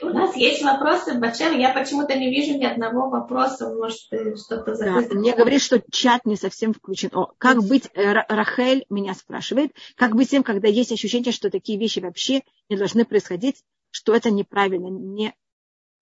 У 0.00 0.06
нас 0.06 0.36
есть 0.36 0.62
вопросы, 0.62 1.18
Бачем. 1.18 1.58
Я 1.58 1.72
почему-то 1.72 2.14
не 2.14 2.30
вижу 2.30 2.58
ни 2.58 2.64
одного 2.64 3.10
вопроса. 3.10 3.68
Может, 3.68 4.00
что-то 4.38 4.74
закрыто. 4.74 5.14
Да, 5.14 5.14
мне 5.20 5.34
говорит, 5.34 5.60
что 5.60 5.82
чат 5.90 6.24
не 6.24 6.36
совсем 6.36 6.72
включен. 6.72 7.10
О, 7.12 7.32
как 7.36 7.62
быть, 7.62 7.90
э, 7.94 8.12
Рахель 8.12 8.86
меня 8.88 9.14
спрашивает, 9.14 9.72
как 9.96 10.16
быть 10.16 10.30
тем, 10.30 10.42
когда 10.42 10.68
есть 10.68 10.92
ощущение, 10.92 11.32
что 11.32 11.50
такие 11.50 11.78
вещи 11.78 12.00
вообще 12.00 12.42
не 12.70 12.76
должны 12.76 13.04
происходить, 13.04 13.62
что 13.90 14.14
это 14.14 14.30
неправильно, 14.30 14.88
не 14.88 15.34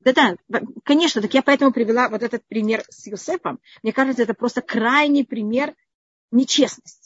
да-да, 0.00 0.36
конечно, 0.84 1.20
так 1.20 1.34
я 1.34 1.42
поэтому 1.42 1.72
привела 1.72 2.08
вот 2.08 2.22
этот 2.22 2.46
пример 2.46 2.84
с 2.88 3.08
Юсефом. 3.08 3.58
Мне 3.82 3.92
кажется, 3.92 4.22
это 4.22 4.34
просто 4.34 4.60
крайний 4.60 5.24
пример 5.24 5.74
нечестности 6.30 7.05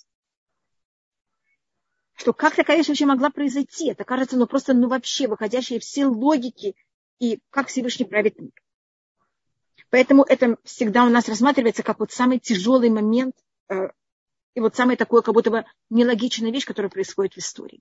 что 2.20 2.34
как 2.34 2.54
такая 2.54 2.76
вещь 2.76 2.88
вообще 2.88 3.06
могла 3.06 3.30
произойти. 3.30 3.90
Это 3.90 4.04
кажется, 4.04 4.36
ну 4.36 4.46
просто, 4.46 4.74
ну 4.74 4.88
вообще, 4.88 5.26
выходящие 5.26 5.80
все 5.80 6.04
логики 6.04 6.76
и 7.18 7.40
как 7.48 7.68
Всевышний 7.68 8.04
правит 8.04 8.38
мир. 8.38 8.52
Поэтому 9.88 10.22
это 10.24 10.58
всегда 10.64 11.04
у 11.04 11.08
нас 11.08 11.30
рассматривается 11.30 11.82
как 11.82 11.98
вот 11.98 12.12
самый 12.12 12.38
тяжелый 12.38 12.90
момент 12.90 13.34
э, 13.70 13.88
и 14.54 14.60
вот 14.60 14.76
самая 14.76 14.98
такое, 14.98 15.22
как 15.22 15.32
будто 15.32 15.50
бы 15.50 15.64
нелогичная 15.88 16.52
вещь, 16.52 16.66
которая 16.66 16.90
происходит 16.90 17.32
в 17.32 17.38
истории. 17.38 17.80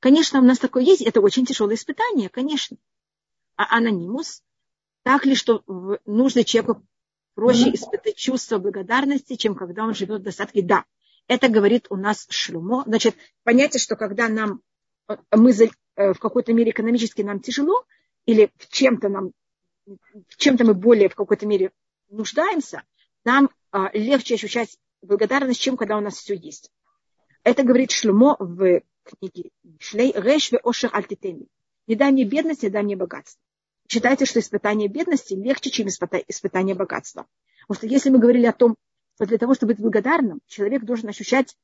Конечно, 0.00 0.40
у 0.40 0.44
нас 0.44 0.58
такое 0.58 0.82
есть, 0.82 1.00
это 1.00 1.22
очень 1.22 1.46
тяжелое 1.46 1.76
испытание, 1.76 2.28
конечно. 2.28 2.76
А 3.56 3.74
анонимус, 3.74 4.42
так 5.02 5.24
ли, 5.24 5.34
что 5.34 5.64
нужно 6.04 6.44
человеку 6.44 6.86
проще 7.34 7.72
испытать 7.72 8.16
чувство 8.16 8.58
благодарности, 8.58 9.36
чем 9.36 9.54
когда 9.54 9.84
он 9.84 9.94
живет 9.94 10.20
в 10.20 10.24
достатке? 10.24 10.60
Да, 10.60 10.84
это 11.30 11.48
говорит 11.48 11.86
у 11.90 11.96
нас 11.96 12.26
Шлюмо. 12.28 12.82
Значит, 12.86 13.14
понятие, 13.44 13.78
что 13.78 13.94
когда 13.94 14.28
нам 14.28 14.62
э, 15.08 15.16
мы 15.30 15.52
э, 15.52 16.12
в 16.12 16.18
какой-то 16.18 16.52
мере 16.52 16.72
экономически 16.72 17.22
нам 17.22 17.38
тяжело, 17.38 17.84
или 18.26 18.50
в 18.56 18.68
чем-то 18.68 19.08
нам, 19.08 19.30
в 19.86 20.36
чем-то 20.36 20.64
мы 20.64 20.74
более 20.74 21.08
в 21.08 21.14
какой-то 21.14 21.46
мере 21.46 21.70
нуждаемся, 22.08 22.82
нам 23.24 23.48
а, 23.70 23.90
легче 23.92 24.34
ощущать 24.34 24.76
благодарность, 25.02 25.60
чем 25.60 25.76
когда 25.76 25.96
у 25.98 26.00
нас 26.00 26.14
все 26.14 26.34
есть. 26.34 26.72
Это 27.44 27.62
говорит 27.62 27.92
Шлюмо 27.92 28.34
в 28.40 28.82
книге 29.04 29.50
Шлей 29.78 30.12
Реш 30.12 30.50
Ошер 30.64 30.90
Альтитеми. 30.92 31.46
Не 31.86 31.94
дай 31.94 32.10
мне 32.10 32.24
бедность, 32.24 32.64
не 32.64 32.70
дай 32.70 32.82
мне 32.82 32.96
богатство. 32.96 33.40
Считайте, 33.88 34.24
что 34.24 34.40
испытание 34.40 34.88
бедности 34.88 35.34
легче, 35.34 35.70
чем 35.70 35.86
испытание 35.86 36.74
богатства. 36.74 37.26
Потому 37.68 37.76
что 37.76 37.86
если 37.86 38.10
мы 38.10 38.18
говорили 38.18 38.46
о 38.46 38.52
том, 38.52 38.74
что 39.20 39.26
для 39.26 39.36
того, 39.36 39.52
чтобы 39.52 39.74
быть 39.74 39.82
благодарным, 39.82 40.40
человек 40.46 40.84
должен 40.84 41.10
ощущать 41.10 41.54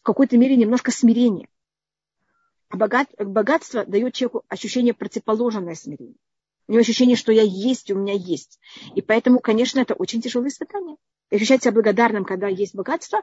в 0.00 0.04
какой-то 0.04 0.38
мере 0.38 0.54
немножко 0.54 0.92
смирения. 0.92 1.48
А 2.68 2.76
богат, 2.76 3.08
богатство 3.18 3.84
дает 3.84 4.14
человеку 4.14 4.44
ощущение 4.46 4.94
противоположное 4.94 5.74
смирению. 5.74 6.14
У 6.68 6.72
него 6.72 6.82
ощущение, 6.82 7.16
что 7.16 7.32
я 7.32 7.42
есть, 7.42 7.90
у 7.90 7.96
меня 7.96 8.14
есть. 8.14 8.60
И 8.94 9.02
поэтому, 9.02 9.40
конечно, 9.40 9.80
это 9.80 9.94
очень 9.94 10.22
тяжелое 10.22 10.50
испытание. 10.50 10.96
И 11.30 11.36
ощущать 11.36 11.64
себя 11.64 11.72
благодарным, 11.72 12.24
когда 12.24 12.46
есть 12.46 12.76
богатство, 12.76 13.22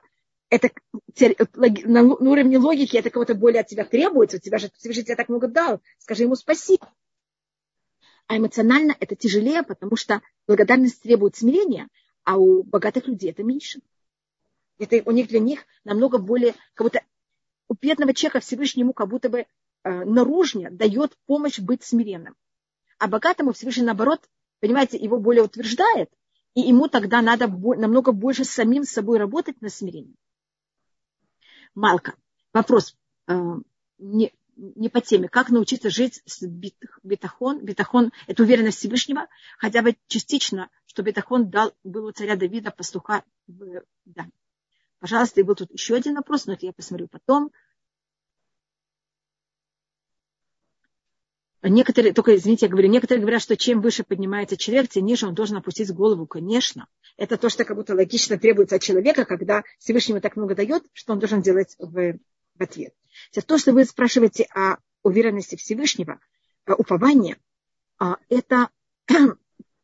это 0.49 0.69
на 1.15 2.03
уровне 2.03 2.57
логики 2.57 2.97
это 2.97 3.09
кого-то 3.09 3.35
более 3.35 3.61
от 3.61 3.67
тебя 3.67 3.85
требуется. 3.85 4.35
У 4.35 4.41
тебя 4.41 4.57
же 4.57 4.69
тебе 4.69 5.15
так 5.15 5.29
много 5.29 5.47
дал. 5.47 5.79
Скажи 5.97 6.23
ему 6.23 6.35
спасибо. 6.35 6.91
А 8.27 8.35
эмоционально 8.35 8.97
это 8.99 9.15
тяжелее, 9.15 9.63
потому 9.63 9.95
что 9.95 10.21
благодарность 10.45 11.01
требует 11.01 11.37
смирения, 11.37 11.87
а 12.23 12.37
у 12.37 12.63
богатых 12.63 13.07
людей 13.07 13.31
это 13.31 13.43
меньше. 13.43 13.81
Это 14.77 15.01
у 15.05 15.11
них 15.11 15.27
для 15.27 15.39
них 15.39 15.65
намного 15.83 16.17
более, 16.17 16.55
как 16.73 16.85
будто 16.85 17.01
у 17.67 17.75
бедного 17.75 18.13
человека 18.13 18.39
Всевышнему 18.39 18.93
как 18.93 19.07
будто 19.09 19.29
бы 19.29 19.39
э, 19.39 19.45
наружнее 19.83 20.69
дает 20.69 21.15
помощь 21.25 21.59
быть 21.59 21.83
смиренным. 21.83 22.35
А 22.97 23.07
богатому 23.07 23.53
Всевышний, 23.53 23.83
наоборот, 23.83 24.27
понимаете, 24.59 24.97
его 24.97 25.17
более 25.17 25.43
утверждает, 25.43 26.09
и 26.53 26.61
ему 26.61 26.87
тогда 26.87 27.21
надо 27.21 27.47
намного 27.47 28.11
больше 28.11 28.43
самим 28.43 28.83
с 28.83 28.89
собой 28.89 29.17
работать 29.19 29.61
на 29.61 29.69
смирении. 29.69 30.15
Малка. 31.73 32.15
Вопрос 32.53 32.97
э, 33.27 33.33
не, 33.97 34.33
не 34.55 34.89
по 34.89 34.99
теме. 34.99 35.29
Как 35.29 35.49
научиться 35.49 35.89
жить 35.89 36.21
с 36.25 36.41
битахон? 36.41 37.59
Битахон– 37.59 38.11
это 38.27 38.43
уверенность 38.43 38.79
Всевышнего, 38.79 39.27
хотя 39.57 39.81
бы 39.81 39.95
частично– 40.07 40.69
что 40.91 41.03
Бетахон 41.03 41.49
дал, 41.49 41.73
был 41.85 42.05
у 42.05 42.11
царя 42.11 42.35
Давида 42.35 42.69
пастуха 42.69 43.23
в 43.47 43.81
да. 44.03 44.27
Пожалуйста, 44.99 45.39
и 45.39 45.43
был 45.43 45.55
тут 45.55 45.71
еще 45.71 45.95
один 45.95 46.15
вопрос, 46.15 46.47
но 46.47 46.53
это 46.53 46.65
я 46.65 46.73
посмотрю 46.73 47.07
потом. 47.07 47.49
Некоторые, 51.63 52.13
только 52.13 52.35
извините, 52.35 52.65
я 52.65 52.69
говорю, 52.69 52.89
некоторые 52.89 53.21
говорят, 53.21 53.41
что 53.41 53.55
чем 53.55 53.79
выше 53.79 54.03
поднимается 54.03 54.57
человек, 54.57 54.89
тем 54.89 55.05
ниже 55.05 55.27
он 55.27 55.33
должен 55.33 55.55
опустить 55.55 55.93
голову. 55.93 56.27
Конечно. 56.27 56.87
Это 57.15 57.37
то, 57.37 57.47
что 57.47 57.63
как 57.63 57.77
будто 57.77 57.95
логично 57.95 58.37
требуется 58.37 58.75
от 58.75 58.81
человека, 58.81 59.23
когда 59.23 59.63
Всевышнему 59.79 60.19
так 60.19 60.35
много 60.35 60.55
дает, 60.55 60.83
что 60.91 61.13
он 61.13 61.19
должен 61.19 61.41
делать 61.41 61.73
в, 61.79 62.19
в 62.55 62.61
ответ. 62.61 62.93
То, 63.45 63.57
что 63.57 63.71
вы 63.71 63.85
спрашиваете 63.85 64.45
о 64.53 64.75
уверенности 65.03 65.55
Всевышнего, 65.55 66.19
упование, 66.67 67.37
а, 67.97 68.17
это 68.27 68.69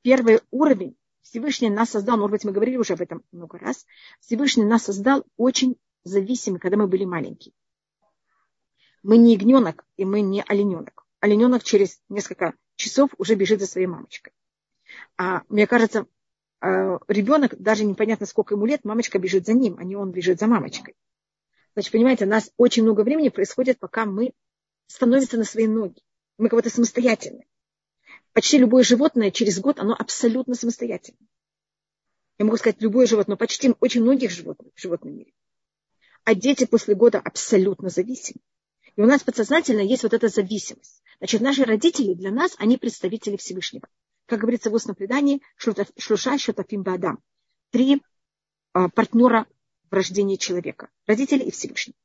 первый 0.08 0.40
уровень. 0.52 0.96
Всевышний 1.22 1.70
нас 1.70 1.90
создал, 1.90 2.16
может 2.16 2.32
быть, 2.32 2.46
мы 2.46 2.54
говорили 2.54 2.78
уже 2.78 2.94
об 2.94 3.02
этом 3.02 3.26
много 3.34 3.58
раз, 3.58 3.86
Всевышний 4.22 4.64
нас 4.64 4.86
создал 4.86 5.26
очень 5.36 5.76
зависимый, 6.06 6.62
когда 6.62 6.78
мы 6.78 6.88
были 6.88 7.04
маленькие. 7.04 7.54
Мы 9.04 9.18
не 9.18 9.34
ягненок, 9.34 9.86
и 9.98 10.06
мы 10.06 10.22
не 10.22 10.42
олененок. 10.48 11.06
Олененок 11.20 11.62
через 11.62 12.00
несколько 12.08 12.54
часов 12.78 13.10
уже 13.18 13.36
бежит 13.36 13.60
за 13.60 13.68
своей 13.68 13.88
мамочкой. 13.88 14.32
А 15.18 15.42
мне 15.50 15.68
кажется, 15.68 16.08
э, 16.62 17.00
ребенок, 17.10 17.58
даже 17.62 17.84
непонятно 17.84 18.26
сколько 18.28 18.56
ему 18.56 18.66
лет, 18.66 18.86
мамочка 18.86 19.20
бежит 19.20 19.46
за 19.46 19.56
ним, 19.56 19.76
а 19.78 19.84
не 19.84 19.98
он 19.98 20.12
бежит 20.12 20.40
за 20.40 20.48
мамочкой. 20.48 20.96
Значит, 21.74 21.92
понимаете, 21.92 22.24
у 22.24 22.30
нас 22.30 22.50
очень 22.56 22.84
много 22.84 23.02
времени 23.02 23.28
происходит, 23.28 23.78
пока 23.78 24.06
мы 24.06 24.32
становимся 24.86 25.36
на 25.36 25.44
свои 25.44 25.68
ноги. 25.68 26.02
Мы 26.38 26.48
будто 26.48 26.70
самостоятельны. 26.70 27.46
Почти 28.38 28.60
любое 28.60 28.84
животное 28.84 29.32
через 29.32 29.60
год, 29.60 29.80
оно 29.80 29.96
абсолютно 29.98 30.54
самостоятельно. 30.54 31.18
Я 32.38 32.46
могу 32.46 32.58
сказать 32.58 32.80
любое 32.84 33.08
животное, 33.08 33.34
но 33.34 33.38
почти 33.38 33.74
очень 33.80 34.04
многих 34.04 34.30
животных 34.30 34.72
в 34.76 34.80
животном 34.80 35.18
мире. 35.18 35.34
А 36.24 36.36
дети 36.36 36.68
после 36.68 36.94
года 36.94 37.18
абсолютно 37.20 37.90
зависимы. 37.90 38.40
И 38.96 39.02
у 39.02 39.08
нас 39.08 39.24
подсознательно 39.24 39.80
есть 39.80 40.04
вот 40.04 40.14
эта 40.14 40.28
зависимость. 40.28 41.02
Значит, 41.18 41.42
наши 41.42 41.64
родители 41.64 42.14
для 42.14 42.30
нас, 42.30 42.54
они 42.60 42.78
представители 42.78 43.38
Всевышнего. 43.38 43.90
Как 44.28 44.40
говорится 44.42 44.70
в 44.70 44.76
устном 44.76 44.96
предании, 44.96 45.42
шлуша 45.56 46.38
шутафим 46.38 46.84
бадам. 46.84 47.18
Три 47.72 48.04
а, 48.72 48.88
партнера 48.90 49.48
в 49.90 49.96
рождении 49.96 50.36
человека. 50.36 50.92
Родители 51.08 51.42
и 51.42 51.50
Всевышний. 51.50 51.96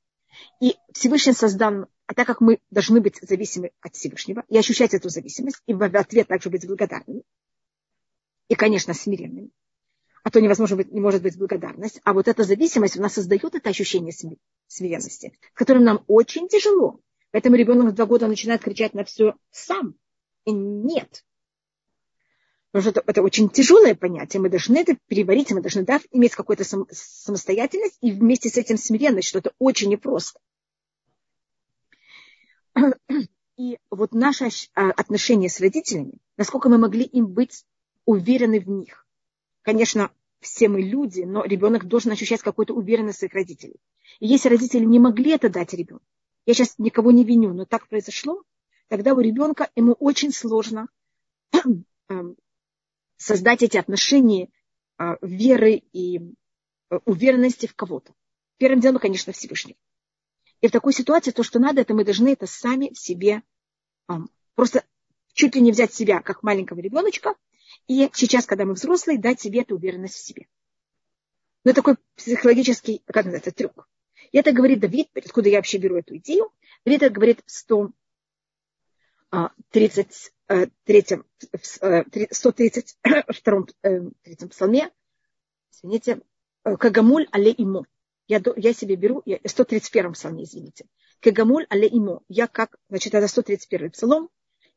И 0.62 0.76
Всевышний 0.94 1.34
создал, 1.34 1.88
а 2.12 2.14
так 2.14 2.26
как 2.26 2.42
мы 2.42 2.58
должны 2.70 3.00
быть 3.00 3.18
зависимы 3.22 3.70
от 3.80 3.94
Всевышнего 3.94 4.44
и 4.50 4.58
ощущать 4.58 4.92
эту 4.92 5.08
зависимость, 5.08 5.62
и 5.66 5.72
в 5.72 5.82
ответ 5.82 6.28
также 6.28 6.50
быть 6.50 6.66
благодарными, 6.66 7.22
и, 8.48 8.54
конечно, 8.54 8.92
смиренными, 8.92 9.48
а 10.22 10.30
то 10.30 10.38
невозможно 10.38 10.76
быть, 10.76 10.92
не 10.92 11.00
может 11.00 11.22
быть 11.22 11.38
благодарность, 11.38 12.00
а 12.04 12.12
вот 12.12 12.28
эта 12.28 12.44
зависимость 12.44 12.98
у 12.98 13.02
нас 13.02 13.14
создает 13.14 13.54
это 13.54 13.70
ощущение 13.70 14.12
смиренности, 14.66 15.32
с 15.40 15.54
которым 15.54 15.84
нам 15.84 16.04
очень 16.06 16.48
тяжело. 16.48 17.00
Поэтому 17.30 17.56
ребенок 17.56 17.92
в 17.92 17.94
два 17.94 18.04
года 18.04 18.28
начинает 18.28 18.60
кричать 18.60 18.92
на 18.92 19.04
все 19.04 19.34
сам. 19.50 19.94
И 20.44 20.52
нет. 20.52 21.24
Потому 22.72 22.90
что 22.90 23.00
это, 23.00 23.10
это 23.10 23.22
очень 23.22 23.48
тяжелое 23.48 23.94
понятие. 23.94 24.42
Мы 24.42 24.50
должны 24.50 24.76
это 24.76 24.98
переварить, 25.06 25.50
мы 25.50 25.62
должны 25.62 25.82
да, 25.82 25.98
иметь 26.10 26.34
какую-то 26.34 26.64
сам, 26.64 26.86
самостоятельность 26.90 27.96
и 28.02 28.12
вместе 28.12 28.50
с 28.50 28.58
этим 28.58 28.76
смиренность, 28.76 29.28
что 29.28 29.38
это 29.38 29.52
очень 29.58 29.88
непросто. 29.88 30.38
И 33.58 33.78
вот 33.90 34.12
наше 34.12 34.48
а, 34.74 34.90
отношение 34.90 35.50
с 35.50 35.60
родителями, 35.60 36.14
насколько 36.36 36.68
мы 36.68 36.78
могли 36.78 37.04
им 37.04 37.26
быть 37.26 37.64
уверены 38.04 38.60
в 38.60 38.68
них. 38.68 39.06
Конечно, 39.62 40.10
все 40.40 40.68
мы 40.68 40.82
люди, 40.82 41.20
но 41.20 41.44
ребенок 41.44 41.84
должен 41.86 42.10
ощущать 42.12 42.42
какую-то 42.42 42.74
уверенность 42.74 43.18
своих 43.18 43.34
родителей. 43.34 43.76
И 44.18 44.26
если 44.26 44.48
родители 44.48 44.84
не 44.84 44.98
могли 44.98 45.32
это 45.32 45.48
дать 45.48 45.72
ребенку, 45.74 46.04
я 46.46 46.54
сейчас 46.54 46.74
никого 46.78 47.12
не 47.12 47.24
виню, 47.24 47.52
но 47.52 47.64
так 47.64 47.86
произошло, 47.88 48.42
тогда 48.88 49.14
у 49.14 49.20
ребенка 49.20 49.70
ему 49.76 49.92
очень 49.92 50.32
сложно 50.32 50.88
эм, 52.08 52.36
создать 53.16 53.62
эти 53.62 53.76
отношения 53.76 54.48
а, 54.98 55.16
веры 55.22 55.82
и 55.92 56.18
э, 56.18 56.98
уверенности 57.04 57.66
в 57.66 57.76
кого-то. 57.76 58.12
Первым 58.56 58.80
делом, 58.80 58.98
конечно, 58.98 59.32
Всевышний. 59.32 59.76
И 60.62 60.68
в 60.68 60.70
такой 60.70 60.94
ситуации 60.94 61.32
то, 61.32 61.42
что 61.42 61.58
надо, 61.58 61.82
это 61.82 61.92
мы 61.92 62.04
должны 62.04 62.28
это 62.28 62.46
сами 62.46 62.94
в 62.94 62.98
себе 62.98 63.42
просто 64.54 64.84
чуть 65.32 65.54
ли 65.54 65.60
не 65.60 65.72
взять 65.72 65.92
себя 65.92 66.22
как 66.22 66.42
маленького 66.42 66.80
ребеночка, 66.80 67.34
и 67.88 68.08
сейчас, 68.12 68.46
когда 68.46 68.64
мы 68.64 68.74
взрослые, 68.74 69.18
дать 69.18 69.40
себе 69.40 69.62
эту 69.62 69.74
уверенность 69.74 70.14
в 70.14 70.24
себе. 70.24 70.46
Ну, 71.64 71.70
это 71.70 71.82
такой 71.82 71.96
психологический, 72.16 73.02
как 73.06 73.24
называется, 73.24 73.50
трюк. 73.50 73.88
И 74.30 74.38
это 74.38 74.52
говорит 74.52 74.78
Давид, 74.80 75.08
откуда 75.14 75.48
я 75.48 75.58
вообще 75.58 75.78
беру 75.78 75.96
эту 75.96 76.16
идею. 76.16 76.52
Давид 76.84 77.02
это 77.02 77.12
говорит 77.12 77.42
в 77.44 77.50
130 77.50 80.32
третьем, 80.84 81.26
132 82.30 83.02
третьем 84.22 84.48
псалме, 84.48 84.92
извините, 85.72 86.20
э, 86.64 86.76
Кагамуль 86.76 87.26
але 87.32 87.52
имо. 87.56 87.84
Я, 88.28 88.40
я 88.56 88.72
себе 88.72 88.96
беру, 88.96 89.22
я, 89.24 89.38
131 89.44 90.12
псалме, 90.12 90.44
извините. 90.44 90.86
Кагамуль 91.20 91.66
але 91.70 91.86
имо. 91.86 92.22
Я 92.28 92.46
как, 92.46 92.76
значит, 92.88 93.14
это 93.14 93.28
131 93.28 93.90
псалом, 93.90 94.28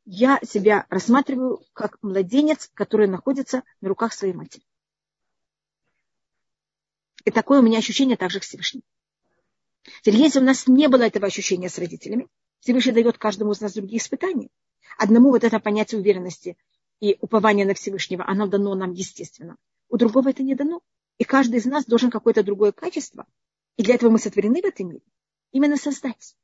я 0.05 0.39
себя 0.43 0.85
рассматриваю 0.89 1.61
как 1.73 1.97
младенец, 2.01 2.69
который 2.73 3.07
находится 3.07 3.63
на 3.81 3.89
руках 3.89 4.13
своей 4.13 4.33
матери. 4.33 4.63
И 7.23 7.31
такое 7.31 7.59
у 7.59 7.63
меня 7.63 7.79
ощущение 7.79 8.17
также 8.17 8.39
к 8.39 8.43
Всевышнему. 8.43 8.83
Теперь, 10.01 10.21
если 10.21 10.39
у 10.39 10.43
нас 10.43 10.67
не 10.67 10.87
было 10.87 11.03
этого 11.03 11.27
ощущения 11.27 11.69
с 11.69 11.77
родителями, 11.79 12.27
Всевышний 12.59 12.91
дает 12.91 13.17
каждому 13.17 13.51
из 13.51 13.61
нас 13.61 13.73
другие 13.73 13.99
испытания. 13.99 14.49
Одному 14.97 15.29
вот 15.31 15.43
это 15.43 15.59
понятие 15.59 16.01
уверенности 16.01 16.57
и 16.99 17.17
упования 17.21 17.65
на 17.65 17.73
Всевышнего, 17.73 18.27
оно 18.27 18.47
дано 18.47 18.75
нам 18.75 18.91
естественно. 18.93 19.57
У 19.89 19.97
другого 19.97 20.29
это 20.29 20.43
не 20.43 20.55
дано. 20.55 20.81
И 21.17 21.23
каждый 21.23 21.57
из 21.57 21.65
нас 21.65 21.85
должен 21.85 22.11
какое-то 22.11 22.43
другое 22.43 22.71
качество. 22.71 23.25
И 23.77 23.83
для 23.83 23.95
этого 23.95 24.09
мы 24.09 24.19
сотворены 24.19 24.61
в 24.61 24.65
этом 24.65 24.89
мире. 24.89 25.01
Именно 25.51 25.77
создать. 25.77 26.35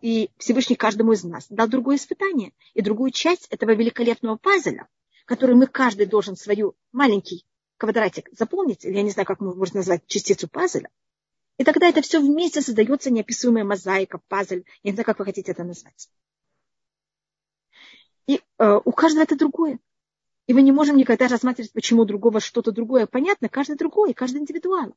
И 0.00 0.30
Всевышний 0.38 0.76
каждому 0.76 1.12
из 1.12 1.22
нас 1.22 1.46
дал 1.48 1.68
другое 1.68 1.96
испытание 1.96 2.52
и 2.74 2.82
другую 2.82 3.12
часть 3.12 3.46
этого 3.50 3.72
великолепного 3.72 4.36
пазля, 4.36 4.88
который 5.26 5.54
мы 5.54 5.66
каждый 5.66 6.06
должен 6.06 6.36
свою 6.36 6.74
маленький 6.92 7.46
квадратик 7.76 8.28
заполнить, 8.32 8.84
или 8.84 8.96
я 8.96 9.02
не 9.02 9.10
знаю, 9.10 9.26
как 9.26 9.40
можно 9.40 9.78
назвать 9.78 10.06
частицу 10.06 10.48
пазля. 10.48 10.90
И 11.56 11.64
тогда 11.64 11.88
это 11.88 12.02
все 12.02 12.20
вместе 12.20 12.62
создается 12.62 13.10
неописуемая 13.10 13.64
мозаика, 13.64 14.18
пазль. 14.28 14.64
Я 14.82 14.90
не 14.90 14.94
знаю, 14.94 15.04
как 15.04 15.18
вы 15.18 15.26
хотите 15.26 15.52
это 15.52 15.62
назвать. 15.62 16.10
И 18.26 18.40
э, 18.58 18.80
у 18.84 18.92
каждого 18.92 19.22
это 19.22 19.36
другое. 19.36 19.78
И 20.50 20.52
мы 20.52 20.62
не 20.62 20.72
можем 20.72 20.96
никогда 20.96 21.28
рассматривать, 21.28 21.72
почему 21.72 22.04
другого 22.04 22.40
что-то 22.40 22.72
другое. 22.72 23.06
Понятно, 23.06 23.48
каждый 23.48 23.76
другой, 23.76 24.14
каждый 24.14 24.40
индивидуал. 24.40 24.96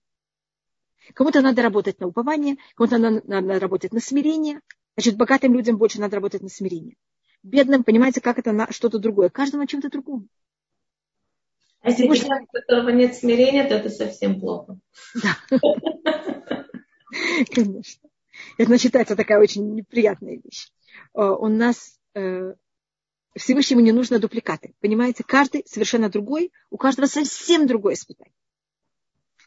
Кому-то 1.14 1.42
надо 1.42 1.62
работать 1.62 2.00
на 2.00 2.08
упование, 2.08 2.58
кому-то 2.74 2.98
надо, 2.98 3.22
надо 3.28 3.60
работать 3.60 3.94
на 3.94 4.00
смирение. 4.00 4.62
Значит, 4.98 5.16
богатым 5.16 5.54
людям 5.54 5.78
больше 5.78 6.02
надо 6.02 6.16
работать 6.16 6.42
на 6.42 6.50
смирение. 6.50 6.96
Бедным, 7.44 7.84
понимаете, 7.84 8.20
как 8.20 8.40
это 8.40 8.52
на 8.52 8.72
что-то 8.72 8.98
другое. 8.98 9.30
Каждому 9.30 9.66
о 9.66 9.68
чем-то 9.68 9.92
другому. 9.92 10.26
А 11.82 11.92
если 11.92 12.10
у 12.10 12.16
человека, 12.16 12.48
у 12.52 12.60
которого 12.60 12.90
нет 12.90 13.14
смирения, 13.14 13.68
то 13.68 13.76
это 13.76 13.92
совсем 13.92 14.40
плохо. 14.40 14.80
Да. 15.22 15.60
Конечно. 17.54 18.10
Это 18.58 18.78
считается 18.80 19.16
такая 19.16 19.40
очень 19.40 19.76
неприятная 19.76 20.42
вещь. 20.44 20.72
Э, 21.14 21.26
у 21.30 21.48
нас 21.48 22.00
э, 22.16 22.56
Всевышнему 23.36 23.82
не 23.82 23.92
нужно 23.92 24.20
дупликаты. 24.20 24.74
Понимаете, 24.80 25.24
каждый 25.24 25.64
совершенно 25.66 26.10
другой, 26.10 26.52
у 26.70 26.78
каждого 26.78 27.08
совсем 27.08 27.68
другое 27.68 27.96
испытание. 27.96 28.34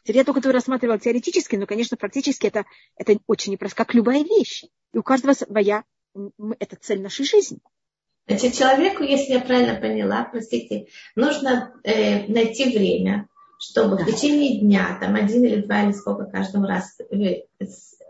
Теперь 0.03 0.17
я 0.17 0.23
только 0.23 0.39
это 0.39 0.51
рассматривала 0.51 0.99
теоретически, 0.99 1.55
но, 1.55 1.65
конечно, 1.65 1.97
практически 1.97 2.47
это, 2.47 2.65
это 2.95 3.17
очень 3.27 3.51
непросто, 3.51 3.77
как 3.77 3.93
любая 3.93 4.23
вещь. 4.23 4.63
И 4.93 4.97
у 4.97 5.03
каждого 5.03 5.33
своя, 5.33 5.83
это 6.59 6.77
цель 6.79 7.01
нашей 7.01 7.25
жизни. 7.25 7.59
Значит, 8.27 8.55
человеку, 8.55 9.03
если 9.03 9.33
я 9.33 9.39
правильно 9.39 9.79
поняла, 9.79 10.23
простите, 10.23 10.87
нужно 11.15 11.73
э, 11.83 12.27
найти 12.27 12.77
время, 12.77 13.27
чтобы 13.57 13.97
да. 13.97 14.03
в 14.03 14.07
течение 14.07 14.59
дня, 14.59 14.97
там 14.99 15.15
один 15.15 15.43
или 15.43 15.61
два 15.61 15.83
или 15.83 15.91
сколько 15.93 16.25
каждому 16.25 16.67
раз, 16.67 16.97
э, 16.99 17.43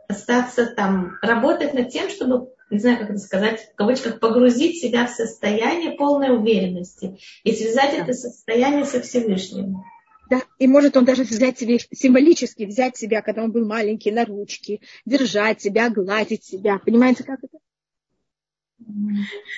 остаться 0.08 0.68
там, 0.68 1.18
работать 1.22 1.74
над 1.74 1.90
тем, 1.90 2.10
чтобы 2.10 2.50
не 2.70 2.80
знаю, 2.80 3.00
как 3.00 3.10
это 3.12 3.20
сказать, 3.20 3.62
в 3.62 3.76
кавычках, 3.76 4.20
погрузить 4.20 4.82
себя 4.82 5.08
в 5.08 5.12
состояние 5.12 5.92
полной 5.92 6.36
уверенности 6.36 7.18
и 7.44 7.54
связать 7.54 7.92
да. 7.92 8.04
это 8.04 8.14
состояние 8.14 8.86
со 8.86 9.02
Всевышним. 9.02 9.84
Да, 10.30 10.42
и 10.60 10.68
может 10.68 10.98
он 10.98 11.06
даже 11.06 11.24
взять 11.24 11.58
себе, 11.58 11.80
символически 11.80 12.64
взять 12.64 12.98
себя, 12.98 13.22
когда 13.22 13.44
он 13.44 13.52
был 13.52 13.66
маленький, 13.66 14.12
на 14.12 14.26
ручки, 14.26 14.82
держать 15.06 15.62
себя, 15.62 15.90
гладить 15.90 16.44
себя. 16.44 16.80
Понимаете, 16.80 17.24
как 17.24 17.40
это? 17.42 17.58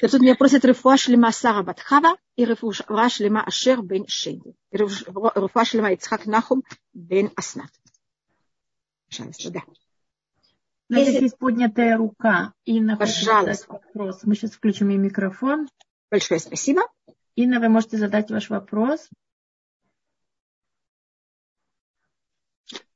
Тут 0.01 0.22
меня 0.22 0.36
просят 0.36 0.64
рефуа 0.64 0.95
шлема 0.97 1.32
Сара 1.32 1.64
Батхава 1.64 2.16
и 2.36 2.45
рефуа 2.45 3.10
шлема 3.10 3.43
Ашер 3.43 3.82
бен 3.82 4.05
Шейди. 4.07 4.53
Рефуа 4.72 5.66
шлема 5.66 5.93
Ицхак 5.93 6.28
Нахум 6.28 6.64
бен 6.93 7.32
Аснат. 7.36 7.72
Пожалуйста, 9.10 9.49
да. 9.51 9.62
Нас 10.90 11.08
есть 11.08 11.38
поднятая 11.38 11.96
рука. 11.98 12.54
Инна, 12.66 12.98
Пожалуйста. 12.98 13.72
Вопрос. 13.72 14.22
Мы 14.24 14.36
сейчас 14.36 14.52
включим 14.52 14.90
ей 14.90 14.98
микрофон. 14.98 15.70
Большое 16.10 16.40
спасибо. 16.40 16.82
Инна, 17.36 17.60
вы 17.60 17.70
можете 17.70 17.98
задать 17.98 18.32
ваш 18.32 18.50
вопрос. 18.50 19.08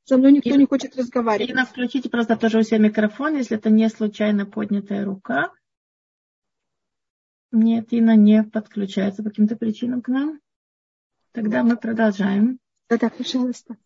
Со 0.05 0.17
мной 0.17 0.33
никто 0.33 0.49
и... 0.49 0.57
не 0.57 0.65
хочет 0.65 0.97
разговаривать. 0.97 1.51
Инна, 1.51 1.65
включите 1.65 2.09
просто 2.09 2.35
тоже 2.35 2.59
у 2.59 2.63
себя 2.63 2.79
микрофон, 2.79 3.37
если 3.37 3.57
это 3.57 3.69
не 3.69 3.87
случайно 3.89 4.45
поднятая 4.45 5.05
рука. 5.05 5.53
Нет, 7.51 7.93
Инна 7.93 8.15
не 8.15 8.43
подключается 8.43 9.21
по 9.21 9.29
каким-то 9.29 9.55
причинам 9.55 10.01
к 10.01 10.07
нам. 10.07 10.41
Тогда 11.31 11.63
мы 11.63 11.77
продолжаем. 11.77 12.59
Да-да, 12.89 13.09
пожалуйста. 13.09 13.77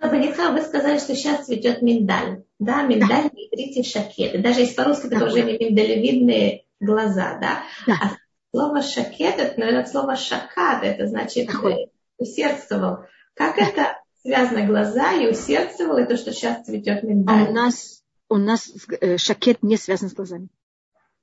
Баниха, 0.00 0.50
вы 0.52 0.62
сказали, 0.62 0.98
что 0.98 1.14
сейчас 1.14 1.46
цветет 1.46 1.82
миндаль. 1.82 2.44
Да, 2.58 2.82
миндаль 2.82 3.24
да. 3.24 3.30
иврите 3.34 3.82
шакет. 3.82 4.40
Даже 4.42 4.60
если 4.60 4.74
по-русски 4.74 5.06
это 5.06 5.24
уже 5.26 5.42
не 5.42 5.58
миндалевидные 5.58 6.64
глаза, 6.80 7.38
да? 7.40 7.62
да. 7.86 7.98
А 8.00 8.10
слово 8.52 8.82
шакет, 8.82 9.38
это, 9.38 9.58
наверное, 9.58 9.86
слово 9.86 10.16
шакад, 10.16 10.84
это 10.84 11.06
значит 11.06 11.48
Охой. 11.48 11.90
усердствовал. 12.16 13.04
Как 13.34 13.58
это 13.58 13.98
связано 14.22 14.66
глаза 14.66 15.12
и 15.14 15.28
усердствовал, 15.28 15.96
это 15.96 16.16
что 16.16 16.32
сейчас 16.32 16.64
цветет 16.64 17.02
миндаль? 17.02 17.46
А 17.46 17.50
у 17.50 17.52
нас, 17.52 18.02
у 18.28 18.36
нас 18.36 18.70
э, 19.00 19.16
шакет 19.16 19.62
не 19.62 19.76
связан 19.76 20.10
с 20.10 20.14
глазами. 20.14 20.48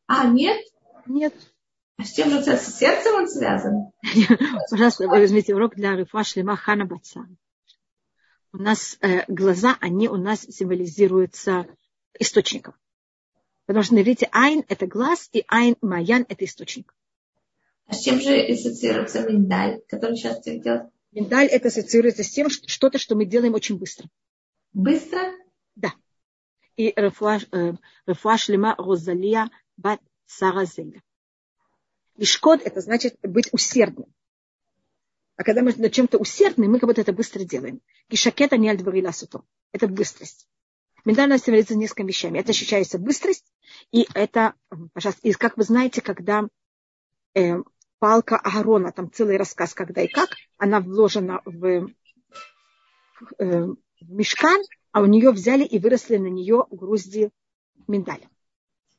А, 0.07 0.25
нет? 0.25 0.57
Нет. 1.05 1.33
А 1.97 2.03
с 2.03 2.11
чем 2.11 2.29
же 2.29 2.41
с 2.43 2.77
сердцем 2.77 3.15
он 3.15 3.27
связан? 3.29 3.91
Пожалуйста, 4.69 5.07
возьмите 5.07 5.55
урок 5.55 5.75
для 5.75 5.95
Рифа 5.95 6.25
Шлема 6.25 6.57
Хана 6.57 6.85
Бацан 6.85 7.37
у 8.55 8.61
нас 8.61 8.97
э, 9.01 9.25
глаза, 9.27 9.77
они 9.81 10.07
у 10.07 10.15
нас 10.15 10.41
символизируются 10.41 11.67
источником. 12.17 12.73
Потому 13.65 13.83
что 13.83 13.95
на 13.95 14.01
иврите 14.01 14.29
айн– 14.31 14.63
это 14.69 14.87
глаз, 14.87 15.29
и 15.33 15.43
айн 15.47 15.75
маян– 15.81 16.25
это 16.29 16.45
источник. 16.45 16.95
А 17.87 17.93
с 17.93 18.01
чем 18.01 18.19
же 18.21 18.33
ассоциируется 18.33 19.27
миндаль, 19.27 19.81
который 19.87 20.15
сейчас 20.15 20.41
цветет? 20.41 20.89
Миндаль 21.11 21.47
это 21.47 21.67
ассоциируется 21.67 22.23
с 22.23 22.29
тем, 22.29 22.49
что 22.49 22.67
что-то, 22.69 22.97
что 22.97 23.15
мы 23.15 23.25
делаем 23.25 23.53
очень 23.53 23.77
быстро. 23.77 24.09
Быстро? 24.71 25.33
Да. 25.75 25.93
И 26.77 26.93
рефуа 26.95 28.37
шлема 28.37 28.75
розалия 28.77 29.49
бат 29.75 29.99
саразеля. 30.25 31.03
Лишкод 32.15 32.61
это 32.61 32.79
значит 32.79 33.17
быть 33.21 33.49
усердным. 33.51 34.14
А 35.37 35.43
когда 35.43 35.61
мы 35.61 35.73
над 35.75 35.91
чем-то 35.91 36.17
усердны, 36.17 36.67
мы 36.67 36.79
как 36.79 36.87
будто 36.87 37.01
это 37.01 37.11
быстро 37.11 37.43
делаем. 37.43 37.81
Кишакета 38.09 38.57
не 38.57 38.69
альдварила 38.69 39.11
суто. 39.11 39.43
Это 39.73 39.87
быстрость. 39.87 40.47
Ментально 41.03 41.37
символизируется 41.37 41.75
несколькими 41.75 42.07
вещами. 42.07 42.39
Это 42.39 42.51
ощущается 42.51 42.97
быстрость, 42.97 43.45
и 43.91 44.07
это, 44.13 44.53
пожалуйста, 44.93 45.27
и 45.27 45.33
как 45.33 45.57
вы 45.57 45.63
знаете, 45.63 46.01
когда 46.01 46.47
э, 47.35 47.57
палка 47.99 48.37
Агарона, 48.37 48.91
там 48.91 49.11
целый 49.11 49.37
рассказ, 49.37 49.73
когда 49.73 50.01
и 50.01 50.07
как, 50.07 50.29
она 50.57 50.79
вложена 50.79 51.41
в, 51.45 51.89
э, 53.37 53.61
в 53.61 53.77
мешкан, 54.01 54.61
а 54.93 55.01
у 55.01 55.05
нее 55.05 55.31
взяли 55.31 55.63
и 55.63 55.77
выросли 55.77 56.17
на 56.17 56.27
нее 56.27 56.65
грузди 56.71 57.29
миндаля. 57.87 58.29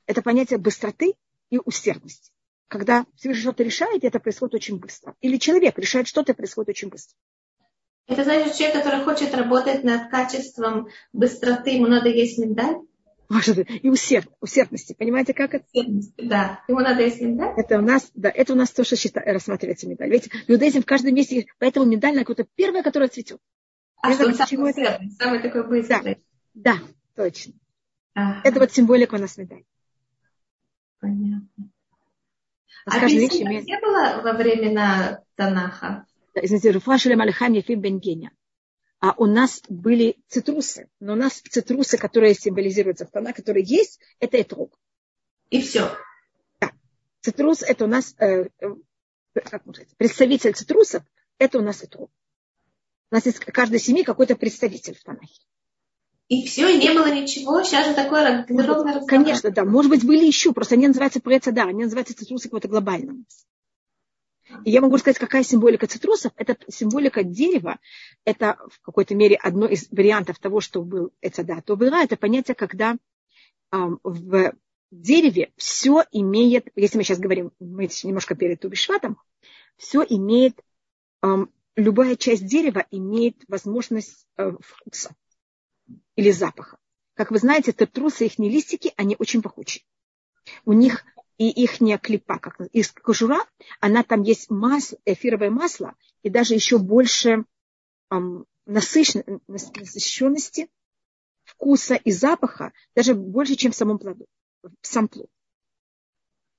Это 0.07 0.23
понятие 0.23 0.59
быстроты 0.59 1.15
и 1.51 1.59
усердности 1.59 2.31
когда 2.69 3.07
Всевышний 3.17 3.43
что-то 3.43 3.63
решает, 3.63 4.05
это 4.05 4.19
происходит 4.19 4.55
очень 4.55 4.79
быстро. 4.79 5.15
Или 5.21 5.37
человек 5.37 5.79
решает 5.79 6.09
что-то, 6.09 6.35
происходит 6.35 6.71
очень 6.71 6.89
быстро. 6.89 7.17
Это 8.09 8.25
значит, 8.25 8.55
человек, 8.55 8.77
который 8.83 9.05
хочет 9.05 9.35
работать 9.35 9.83
над 9.83 10.11
качеством 10.11 10.89
быстроты, 11.13 11.71
ему 11.71 11.87
надо 11.87 12.09
есть 12.09 12.39
миндаль? 12.39 12.77
И 13.83 13.89
усерд, 13.91 14.29
усердности. 14.41 14.95
Понимаете, 14.97 15.35
как 15.35 15.55
это? 15.55 15.65
Да. 16.17 16.63
Ему 16.69 16.81
надо 16.81 17.03
есть 17.03 17.21
миндаль? 17.21 17.55
Это 17.57 17.79
у 17.79 17.83
нас, 17.83 18.11
да, 18.15 18.31
это 18.31 18.53
у 18.53 18.57
нас 18.57 18.71
тоже 18.71 18.95
счита, 18.95 19.21
рассматривается 19.21 19.89
миндаль. 19.89 20.11
Ведь 20.11 20.31
иудаизм 20.47 20.83
в 20.83 20.87
каждом 20.87 21.15
месте, 21.15 21.47
поэтому 21.59 21.87
миндаль 21.87 22.15
на 22.15 22.21
какое-то 22.21 22.47
первое, 22.55 22.85
которое 22.85 23.09
цветет. 23.09 23.41
А 24.01 24.13
что, 24.13 24.33
знаю, 24.33 24.49
самый, 24.49 24.71
это... 24.71 25.01
самый 25.19 25.43
такой 25.43 25.67
быстрый? 25.67 26.19
Да, 26.55 26.75
да 26.77 26.79
точно. 27.17 27.55
Ага. 28.15 28.41
Это 28.45 28.61
вот 28.61 28.73
символика 28.73 29.17
у 29.17 29.19
нас 29.19 29.37
миндаль. 29.37 29.65
Понятно. 31.01 31.71
А 32.87 33.01
вещи 33.01 33.43
имеет... 33.43 33.65
не 33.65 33.79
было 33.81 34.23
во 34.23 34.33
времена 34.33 35.23
Танаха? 35.35 36.07
Извините, 36.35 36.71
Руфашелем 36.71 37.21
Алихам 37.21 37.53
Ефим 37.53 37.81
Бенгеня. 37.81 38.31
А 39.01 39.15
у 39.17 39.27
нас 39.27 39.63
были 39.69 40.17
цитрусы. 40.29 40.89
Но 41.01 41.15
у 41.15 41.17
нас 41.17 41.41
цитрусы, 41.41 41.99
которые 41.99 42.35
символизируются 42.35 43.07
в 43.07 43.11
Танах, 43.11 43.37
которые 43.37 43.65
есть, 43.65 44.01
это 44.21 44.41
этрог. 44.41 44.79
И 45.51 45.61
все. 45.61 45.97
Да. 46.61 46.73
Цитрус 47.21 47.63
это 47.63 47.85
у 47.85 47.89
нас, 47.89 48.15
э, 48.19 48.49
э, 48.61 48.69
как 49.35 49.67
можно 49.67 49.83
сказать, 49.83 49.97
представитель 49.97 50.55
цитрусов, 50.55 51.03
это 51.39 51.59
у 51.59 51.63
нас 51.63 51.83
этрог. 51.83 52.11
У 53.11 53.15
нас 53.15 53.27
есть 53.27 53.39
каждой 53.39 53.81
семье 53.81 54.05
какой-то 54.05 54.37
представитель 54.37 54.95
в 54.95 55.03
Танахе. 55.03 55.43
И 56.29 56.45
все, 56.45 56.69
и 56.69 56.79
не 56.79 56.93
было 56.93 57.13
ничего. 57.13 57.63
Сейчас 57.63 57.87
же 57.87 57.95
такое 57.95 58.45
ровное 58.49 59.05
Конечно, 59.07 59.51
да. 59.51 59.65
Может 59.65 59.91
быть, 59.91 60.05
были 60.05 60.25
еще, 60.25 60.53
просто 60.53 60.75
они 60.75 60.89
называются 60.89 61.53
да, 61.53 61.65
они 61.65 61.85
называются 61.85 62.17
цитрусы 62.17 62.45
какого-то 62.45 62.69
глобального. 62.69 63.19
И 64.65 64.71
я 64.71 64.81
могу 64.81 64.99
сказать, 64.99 65.19
какая 65.19 65.45
символика 65.45 65.87
цитрусов. 65.87 66.33
Это 66.37 66.57
символика 66.69 67.23
дерева. 67.23 67.79
Это 68.25 68.59
в 68.71 68.81
какой-то 68.81 69.15
мере 69.15 69.37
одно 69.37 69.67
из 69.67 69.89
вариантов 69.91 70.39
того, 70.39 70.61
что 70.61 70.83
был 70.83 71.13
Эцада. 71.21 71.63
То 71.65 71.77
была 71.77 72.03
это 72.03 72.17
понятие, 72.17 72.55
когда 72.57 72.97
эм, 73.73 74.01
в 74.03 74.53
дереве 74.91 75.53
все 75.57 76.05
имеет, 76.11 76.69
если 76.75 76.97
мы 76.99 77.05
сейчас 77.05 77.19
говорим, 77.19 77.53
мы 77.61 77.89
немножко 78.03 78.35
перед 78.35 78.61
Тубишватом, 78.61 79.21
все 79.77 80.03
имеет, 80.03 80.61
эм, 81.23 81.53
любая 81.77 82.17
часть 82.17 82.47
дерева 82.47 82.85
имеет 82.91 83.37
возможность 83.49 84.27
э, 84.37 84.53
вкуса 84.61 85.15
или 86.17 86.31
запаха. 86.31 86.79
Как 87.15 87.31
вы 87.31 87.39
знаете, 87.39 87.73
тетрусы, 87.73 88.27
их 88.27 88.39
листики, 88.39 88.93
они 88.97 89.17
очень 89.19 89.43
пахучие. 89.43 89.85
У 90.65 90.73
них 90.73 91.05
и 91.39 91.51
их 91.51 91.79
клепа, 91.79 92.39
как 92.39 92.61
из 92.73 92.93
кожура, 92.93 93.45
она 93.81 94.03
там 94.03 94.23
есть 94.23 94.51
масло, 94.51 94.99
эфировое 95.05 95.51
масло, 95.51 95.95
и 96.23 96.31
даже 96.31 96.55
еще 96.55 96.79
больше 96.79 97.45
эм, 98.11 98.47
насыщенности, 98.67 100.69
вкуса 101.45 101.95
и 101.95 102.11
запаха, 102.11 102.73
даже 102.95 103.15
больше, 103.15 103.55
чем 103.55 103.73
в 103.73 103.77
самом 103.77 103.99
плоду, 103.99 104.27
в 104.63 104.71
сам 104.83 105.09
плод. 105.09 105.29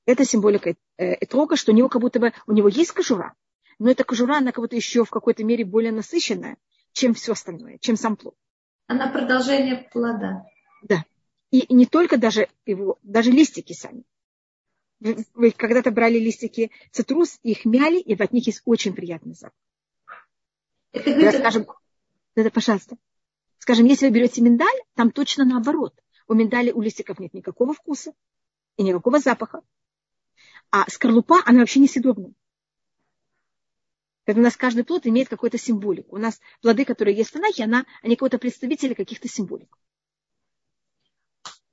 Это 0.05 0.25
символика 0.25 0.75
э, 0.97 1.13
этрога, 1.15 1.55
что 1.55 1.71
у 1.71 1.75
него 1.75 1.89
как 1.89 2.01
будто 2.01 2.19
бы, 2.19 2.33
у 2.45 2.53
него 2.53 2.67
есть 2.67 2.91
кожура, 2.91 3.33
но 3.79 3.91
эта 3.91 4.03
кожура, 4.03 4.37
она 4.37 4.51
как 4.51 4.63
будто 4.63 4.75
еще 4.75 5.03
в 5.03 5.09
какой-то 5.09 5.43
мере 5.43 5.65
более 5.65 5.91
насыщенная, 5.91 6.57
чем 6.93 7.13
все 7.13 7.33
остальное, 7.33 7.77
чем 7.79 7.95
сам 7.95 8.15
плод. 8.15 8.35
Она 8.87 9.09
продолжение 9.11 9.87
плода. 9.91 10.45
Да. 10.81 11.03
И 11.51 11.73
не 11.73 11.85
только 11.85 12.17
даже 12.17 12.47
его, 12.65 12.97
даже 13.03 13.31
листики 13.31 13.73
сами. 13.73 14.03
Вы 14.99 15.51
когда-то 15.51 15.91
брали 15.91 16.17
листики 16.17 16.71
цитрус, 16.91 17.39
их 17.43 17.65
мяли, 17.65 17.99
и 17.99 18.19
от 18.19 18.33
них 18.33 18.47
есть 18.47 18.61
очень 18.65 18.93
приятный 18.93 19.35
запах. 19.35 19.53
Это, 20.91 21.11
говорит, 21.11 21.39
скажем, 21.39 21.67
это, 22.35 22.49
пожалуйста. 22.49 22.97
Скажем, 23.59 23.85
если 23.85 24.07
вы 24.07 24.13
берете 24.13 24.41
миндаль, 24.41 24.79
там 24.95 25.11
точно 25.11 25.45
наоборот. 25.45 25.93
У 26.27 26.33
миндаля 26.33 26.73
у 26.73 26.81
листиков 26.81 27.19
нет 27.19 27.33
никакого 27.33 27.73
вкуса 27.73 28.13
и 28.77 28.83
никакого 28.83 29.19
запаха. 29.19 29.61
А 30.71 30.89
скорлупа, 30.89 31.41
она 31.45 31.59
вообще 31.59 31.79
несъедобная. 31.79 32.33
Поэтому 34.27 34.43
у 34.43 34.47
нас 34.47 34.57
каждый 34.57 34.83
плод 34.83 35.07
имеет 35.07 35.29
какую-то 35.29 35.57
символику. 35.57 36.17
У 36.17 36.19
нас 36.19 36.41
плоды, 36.61 36.83
которые 36.83 37.15
есть 37.15 37.29
в 37.29 37.33
Танахе, 37.33 37.63
она, 37.63 37.85
они 38.03 38.17
какого-то 38.17 38.37
представители 38.37 38.93
каких-то 38.93 39.29
символик. 39.29 39.79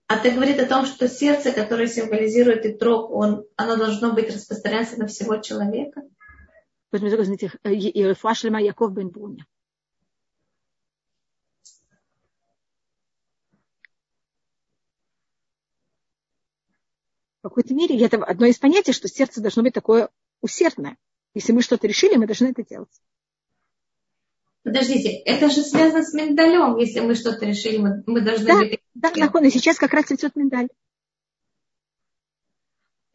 А 0.07 0.19
ты 0.19 0.31
говорит 0.31 0.61
о 0.61 0.67
том, 0.67 0.87
что 0.87 1.09
сердце, 1.09 1.51
которое 1.51 1.89
символизирует 1.89 2.65
и 2.65 2.73
трог, 2.73 3.11
он, 3.11 3.45
оно 3.57 3.75
должно 3.75 4.13
быть 4.13 4.29
распространяться 4.29 4.97
на 5.01 5.09
всего 5.09 5.39
человека? 5.39 6.03
Яков 8.61 8.93
бен 8.93 9.09
Бруня. 9.09 9.45
В 17.41 17.49
какой-то 17.49 17.75
мере 17.75 18.01
это 18.01 18.23
одно 18.23 18.47
из 18.47 18.61
понятий, 18.61 18.93
что 18.93 19.09
сердце 19.09 19.41
должно 19.41 19.65
быть 19.65 19.75
такое 19.75 20.09
усердное. 20.41 20.97
Если 21.35 21.53
мы 21.53 21.63
что-то 21.63 21.87
решили, 21.87 22.17
мы 22.17 22.27
должны 22.27 22.49
это 22.49 22.65
делать. 22.65 22.91
Подождите, 24.63 25.11
это 25.11 25.51
же 25.51 25.63
связано 25.63 26.03
с 26.03 26.15
миндалем. 26.15 26.79
Если 26.79 27.01
мы 27.01 27.15
что-то 27.15 27.45
решили, 27.45 27.77
мы, 27.77 28.03
мы 28.07 28.23
должны 28.23 28.47
да, 28.47 28.59
быть... 28.59 28.81
Да, 28.95 29.13
нахон, 29.17 29.45
и 29.45 29.51
сейчас 29.51 29.77
как 29.77 29.93
раз 29.93 30.07
цветет 30.07 30.37
миндаль. 30.37 30.69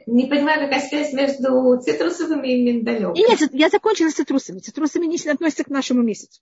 Не 0.05 0.27
понимаю, 0.27 0.61
какая 0.61 0.87
связь 0.87 1.13
между 1.13 1.79
цитрусовыми 1.81 2.47
и 2.47 2.61
миндалем. 2.61 3.13
И 3.13 3.19
нет, 3.19 3.39
я 3.53 3.69
закончила 3.69 4.09
с 4.09 4.13
цитрусами. 4.13 4.59
Цитрусами 4.59 5.05
не 5.05 5.17
относятся 5.29 5.63
к 5.63 5.69
нашему 5.69 6.03
месяцу. 6.03 6.41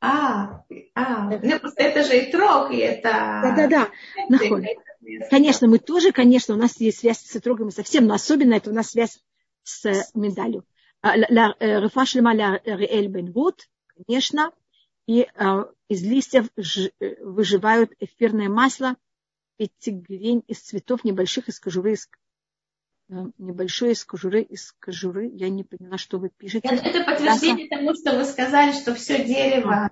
А, 0.00 0.62
а, 0.94 1.24
ну, 1.24 1.58
просто 1.58 1.82
это 1.82 2.04
же 2.04 2.18
и 2.18 2.30
трог, 2.30 2.70
и 2.70 2.76
это... 2.76 3.08
Да-да-да, 3.42 3.88
нахон. 4.28 4.64
Конечно, 5.30 5.66
мы 5.66 5.78
тоже, 5.78 6.12
конечно, 6.12 6.54
у 6.54 6.58
нас 6.58 6.78
есть 6.80 7.00
связь 7.00 7.18
с 7.18 7.30
цитрогами 7.30 7.70
совсем, 7.70 8.06
но 8.06 8.14
особенно 8.14 8.54
это 8.54 8.70
у 8.70 8.72
нас 8.72 8.90
связь 8.90 9.18
с 9.64 10.10
миндалем. 10.14 10.64
Рефа 11.02 12.06
шлема 12.06 12.34
Риэль 12.34 13.08
бен 13.08 13.32
Вуд, 13.32 13.68
конечно, 13.94 14.52
и 15.06 15.28
из 15.88 16.02
листьев 16.02 16.48
выживают 17.20 17.92
эфирное 17.98 18.48
масло, 18.48 18.96
пятигрень 19.56 20.44
из 20.46 20.60
цветов 20.60 21.04
небольших 21.04 21.48
из 21.48 21.58
кожуры. 21.58 21.96
небольшое 23.08 23.92
из 23.92 24.04
кожуры, 24.04 24.42
из 24.42 24.72
кожуры. 24.78 25.30
Я 25.32 25.48
не 25.48 25.64
поняла, 25.64 25.98
что 25.98 26.18
вы 26.18 26.30
пишете. 26.30 26.68
Это, 26.68 26.86
это 26.86 27.04
подтверждение 27.04 27.68
тому, 27.68 27.94
что 27.94 28.16
вы 28.16 28.24
сказали, 28.24 28.72
что 28.72 28.94
все 28.94 29.24
дерево. 29.24 29.90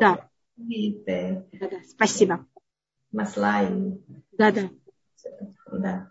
Да. 0.00 0.28
да, 0.56 1.44
да. 1.52 1.80
Спасибо. 1.88 2.46
Масла 3.10 3.64
и... 3.64 4.00
Да, 4.32 4.52
да. 4.52 4.70
Да. 5.72 6.10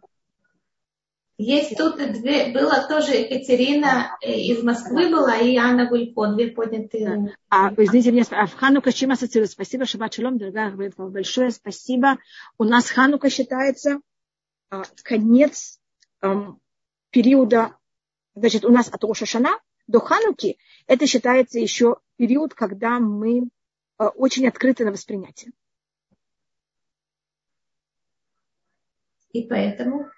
Есть 1.41 1.75
тут 1.75 1.97
две, 1.97 2.53
была 2.53 2.87
тоже 2.87 3.13
Екатерина 3.13 4.15
э, 4.21 4.31
из 4.31 4.61
Москвы 4.63 5.09
была 5.09 5.37
и 5.37 5.57
Анна 5.57 5.87
Гулько, 5.89 6.27
две 6.35 6.51
поднятые. 6.51 7.35
А, 7.49 7.73
извините 7.75 8.11
меня, 8.11 8.25
а 8.29 8.45
в 8.45 8.53
Ханука 8.53 8.91
чем 8.91 9.09
ассоциируется? 9.09 9.55
Спасибо, 9.55 9.85
Шабат 9.85 10.13
Шалом, 10.13 10.37
дорогая, 10.37 10.71
большое 10.95 11.49
спасибо. 11.49 12.19
У 12.59 12.63
нас 12.63 12.91
Ханука 12.91 13.31
считается 13.31 14.01
а, 14.69 14.83
конец 15.01 15.79
а, 16.21 16.53
периода, 17.09 17.75
значит, 18.35 18.63
у 18.63 18.69
нас 18.69 18.89
от 18.89 19.03
Рошашана 19.03 19.57
до 19.87 19.99
Хануки, 19.99 20.59
это 20.85 21.07
считается 21.07 21.57
еще 21.57 21.97
период, 22.17 22.53
когда 22.53 22.99
мы 22.99 23.49
а, 23.97 24.09
очень 24.09 24.47
открыты 24.47 24.85
на 24.85 24.91
воспринятие. 24.91 25.53
И 29.31 29.41
поэтому 29.47 30.11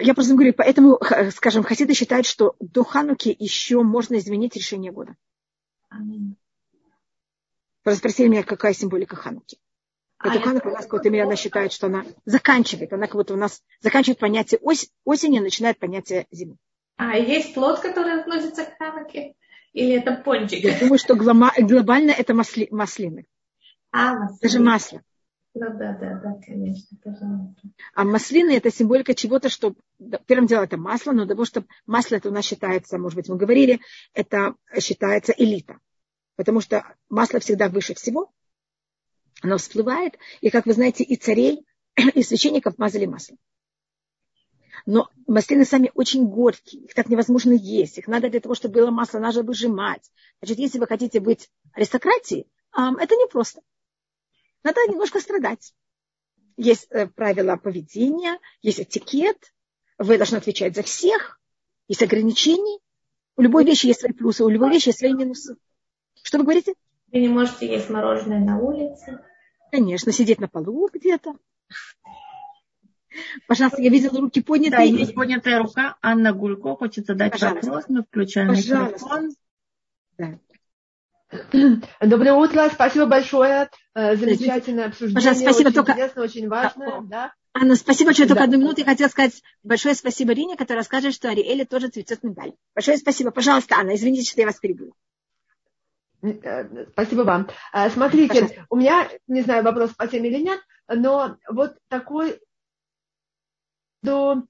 я 0.00 0.14
просто 0.14 0.34
говорю, 0.34 0.52
поэтому, 0.54 0.98
скажем, 1.34 1.62
хасиды 1.62 1.94
считают, 1.94 2.26
что 2.26 2.54
до 2.60 2.84
Хануки 2.84 3.34
еще 3.38 3.82
можно 3.82 4.16
изменить 4.18 4.56
решение 4.56 4.92
года. 4.92 5.16
Аминь. 5.88 6.36
Спросили 7.88 8.28
меня, 8.28 8.42
какая 8.42 8.74
символика 8.74 9.16
Хануки. 9.16 9.58
А 10.18 10.28
Это 10.28 10.40
Ханука 10.40 10.68
у 10.68 10.72
нас 10.72 10.84
какой-то 10.84 11.08
мере 11.08 11.24
она 11.24 11.36
считает, 11.36 11.72
что 11.72 11.86
она 11.86 12.04
заканчивает. 12.26 12.92
Она 12.92 13.06
как 13.06 13.16
будто 13.16 13.34
у 13.34 13.38
нас 13.38 13.62
заканчивает 13.80 14.18
понятие 14.18 14.60
ос- 14.62 14.90
осени, 15.04 15.38
начинает 15.38 15.78
понятие 15.78 16.26
зимы. 16.30 16.56
А 16.96 17.16
есть 17.16 17.54
плод, 17.54 17.80
который 17.80 18.20
относится 18.20 18.64
к 18.66 18.76
Хануке? 18.76 19.34
Или 19.72 19.94
это 19.94 20.12
пончик? 20.16 20.62
Я 20.62 20.78
думаю, 20.78 20.98
что 20.98 21.14
глобально 21.14 22.10
это 22.10 22.34
масли, 22.34 22.68
маслины. 22.70 23.26
А, 23.92 24.14
маслины. 24.14 24.38
Даже 24.42 24.60
масло. 24.60 25.02
Ну 25.52 25.66
да, 25.78 25.92
да, 25.94 26.20
да, 26.22 26.40
конечно, 26.46 26.96
пожалуйста. 27.02 27.62
А 27.94 28.04
маслины 28.04 28.52
это 28.52 28.70
символика 28.70 29.14
чего-то, 29.14 29.48
что 29.48 29.74
первым 30.26 30.46
делом 30.46 30.64
это 30.64 30.76
масло, 30.76 31.10
но 31.10 31.26
того, 31.26 31.44
что 31.44 31.64
масло 31.86 32.16
это 32.16 32.28
у 32.28 32.32
нас 32.32 32.44
считается, 32.44 32.98
может 32.98 33.16
быть, 33.16 33.28
мы 33.28 33.36
говорили, 33.36 33.80
это 34.14 34.54
считается 34.78 35.32
элита. 35.36 35.78
Потому 36.36 36.60
что 36.60 36.84
масло 37.08 37.40
всегда 37.40 37.68
выше 37.68 37.94
всего, 37.94 38.32
оно 39.42 39.58
всплывает, 39.58 40.18
и, 40.40 40.50
как 40.50 40.66
вы 40.66 40.72
знаете, 40.72 41.02
и 41.02 41.16
царей, 41.16 41.66
и 42.14 42.22
священников 42.22 42.78
мазали 42.78 43.06
маслом. 43.06 43.38
Но 44.86 45.10
маслины 45.26 45.64
сами 45.64 45.90
очень 45.94 46.26
горькие, 46.26 46.82
их 46.82 46.94
так 46.94 47.08
невозможно 47.08 47.52
есть, 47.52 47.98
их 47.98 48.06
надо 48.06 48.30
для 48.30 48.40
того, 48.40 48.54
чтобы 48.54 48.74
было 48.74 48.90
масло, 48.90 49.18
надо 49.18 49.42
выжимать. 49.42 50.10
Значит, 50.40 50.58
если 50.58 50.78
вы 50.78 50.86
хотите 50.86 51.18
быть 51.18 51.50
аристократией, 51.72 52.46
это 52.72 53.16
непросто. 53.16 53.62
Надо 54.62 54.80
немножко 54.88 55.20
страдать. 55.20 55.74
Есть 56.56 56.86
э, 56.90 57.06
правила 57.06 57.56
поведения, 57.56 58.38
есть 58.62 58.80
этикет, 58.80 59.52
вы 59.98 60.18
должны 60.18 60.36
отвечать 60.36 60.74
за 60.74 60.82
всех, 60.82 61.40
есть 61.88 62.02
ограничения. 62.02 62.78
У 63.36 63.42
любой 63.42 63.64
вещи 63.64 63.86
есть 63.86 64.00
свои 64.00 64.12
плюсы, 64.12 64.44
у 64.44 64.48
любой 64.48 64.70
вещи 64.70 64.88
есть 64.88 64.98
свои 64.98 65.14
минусы. 65.14 65.56
Что 66.22 66.38
вы 66.38 66.44
говорите? 66.44 66.74
Вы 67.12 67.20
не 67.20 67.28
можете 67.28 67.66
есть 67.66 67.88
мороженое 67.88 68.40
на 68.40 68.58
улице. 68.58 69.24
Конечно, 69.70 70.12
сидеть 70.12 70.40
на 70.40 70.48
полу 70.48 70.88
где-то. 70.92 71.34
Пожалуйста, 73.46 73.82
я 73.82 73.90
видела 73.90 74.20
руки 74.20 74.42
поднятые. 74.42 74.92
Да, 74.92 74.98
есть 74.98 75.14
поднятая 75.14 75.58
рука. 75.58 75.96
Анна 76.00 76.32
Гулько 76.32 76.76
хочет 76.76 77.06
задать 77.06 77.32
Пожалуйста. 77.32 77.66
вопрос. 77.66 77.84
Мы 77.88 78.02
включаем 78.02 78.48
Пожалуйста. 78.48 78.94
микрофон. 78.94 79.30
Да. 80.18 80.38
Доброе 82.00 82.34
утро, 82.34 82.68
спасибо 82.72 83.06
большое. 83.06 83.70
Э, 83.94 84.16
замечательное 84.16 84.86
обсуждение. 84.86 85.14
Пожалуйста, 85.14 85.44
спасибо 85.44 85.68
очень 85.68 85.74
только... 85.74 85.92
интересно, 85.92 86.22
очень 86.22 86.48
важно. 86.48 87.02
Да. 87.04 87.32
Анна, 87.54 87.76
спасибо 87.76 88.08
большое. 88.08 88.28
Только 88.28 88.40
да. 88.40 88.44
одну 88.44 88.58
минуту 88.58 88.80
я 88.80 88.86
хотела 88.86 89.08
сказать 89.08 89.42
большое 89.62 89.94
спасибо 89.94 90.32
Рине, 90.32 90.56
которая 90.56 90.84
скажет, 90.84 91.14
что 91.14 91.28
Ариэле 91.28 91.64
тоже 91.64 91.88
цветет 91.88 92.22
медаль. 92.22 92.52
Большое 92.74 92.96
спасибо. 92.96 93.30
Пожалуйста, 93.30 93.76
Анна, 93.76 93.94
извините, 93.94 94.30
что 94.30 94.40
я 94.40 94.46
вас 94.46 94.58
перебила. 94.58 94.92
Э, 96.22 96.86
спасибо 96.92 97.22
вам. 97.22 97.48
Э, 97.72 97.90
смотрите, 97.90 98.28
Пожалуйста. 98.28 98.66
у 98.68 98.76
меня, 98.76 99.08
не 99.28 99.42
знаю, 99.42 99.62
вопрос 99.62 99.90
по 99.90 100.06
теме 100.08 100.30
или 100.30 100.42
нет, 100.42 100.60
но 100.88 101.36
вот 101.48 101.76
такой 101.88 102.40
до 104.02 104.44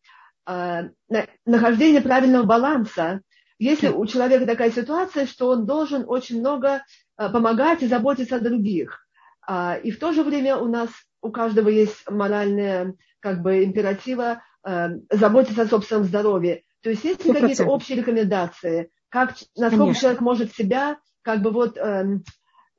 нахождения 1.44 2.00
правильного 2.00 2.44
баланса 2.44 3.20
если 3.60 3.88
у 3.88 4.06
человека 4.06 4.46
такая 4.46 4.70
ситуация, 4.70 5.26
что 5.26 5.48
он 5.48 5.66
должен 5.66 6.04
очень 6.08 6.40
много 6.40 6.82
э, 7.18 7.28
помогать 7.28 7.82
и 7.82 7.86
заботиться 7.86 8.36
о 8.36 8.40
других, 8.40 9.06
а, 9.46 9.76
и 9.76 9.90
в 9.90 9.98
то 9.98 10.12
же 10.12 10.22
время 10.22 10.56
у 10.56 10.66
нас 10.66 10.88
у 11.20 11.30
каждого 11.30 11.68
есть 11.68 12.08
моральные 12.08 12.94
как 13.20 13.42
бы 13.42 13.62
императива 13.62 14.42
э, 14.66 14.88
заботиться 15.10 15.62
о 15.62 15.66
собственном 15.66 16.04
здоровье. 16.04 16.62
То 16.82 16.88
есть 16.88 17.04
есть 17.04 17.24
ли 17.26 17.34
какие-то 17.34 17.66
общие 17.66 17.98
рекомендации, 17.98 18.90
как, 19.10 19.34
насколько 19.56 19.84
Конечно. 19.84 20.00
человек 20.00 20.20
может 20.22 20.54
себя 20.54 20.98
как 21.20 21.42
бы 21.42 21.50
вот 21.50 21.76
эм, 21.76 22.24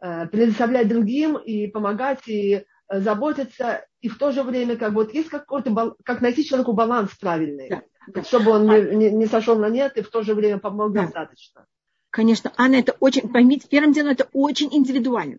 э, 0.01 0.25
предоставлять 0.27 0.88
другим 0.88 1.38
и 1.38 1.67
помогать 1.67 2.27
и 2.27 2.65
заботиться, 2.99 3.85
и 4.01 4.09
в 4.09 4.17
то 4.17 4.31
же 4.31 4.43
время 4.43 4.77
как 4.77 4.93
вот 4.93 5.13
есть 5.13 5.29
какой-то, 5.29 5.95
как 6.03 6.21
найти 6.21 6.43
человеку 6.43 6.73
баланс 6.73 7.11
правильный. 7.19 7.69
Да 7.69 7.81
чтобы 8.23 8.51
он 8.51 8.65
не, 8.65 8.95
не, 8.95 9.11
не 9.11 9.25
сошел 9.27 9.57
на 9.57 9.69
нет 9.69 9.97
и 9.97 10.01
в 10.01 10.09
то 10.09 10.23
же 10.23 10.33
время 10.33 10.57
помог 10.57 10.91
да. 10.91 11.03
достаточно. 11.03 11.65
Конечно, 12.09 12.51
Анна, 12.57 12.75
это 12.75 12.95
очень, 12.99 13.29
поймите, 13.29 13.67
первым 13.69 13.93
делом 13.93 14.11
это 14.11 14.27
очень 14.33 14.73
индивидуально. 14.73 15.37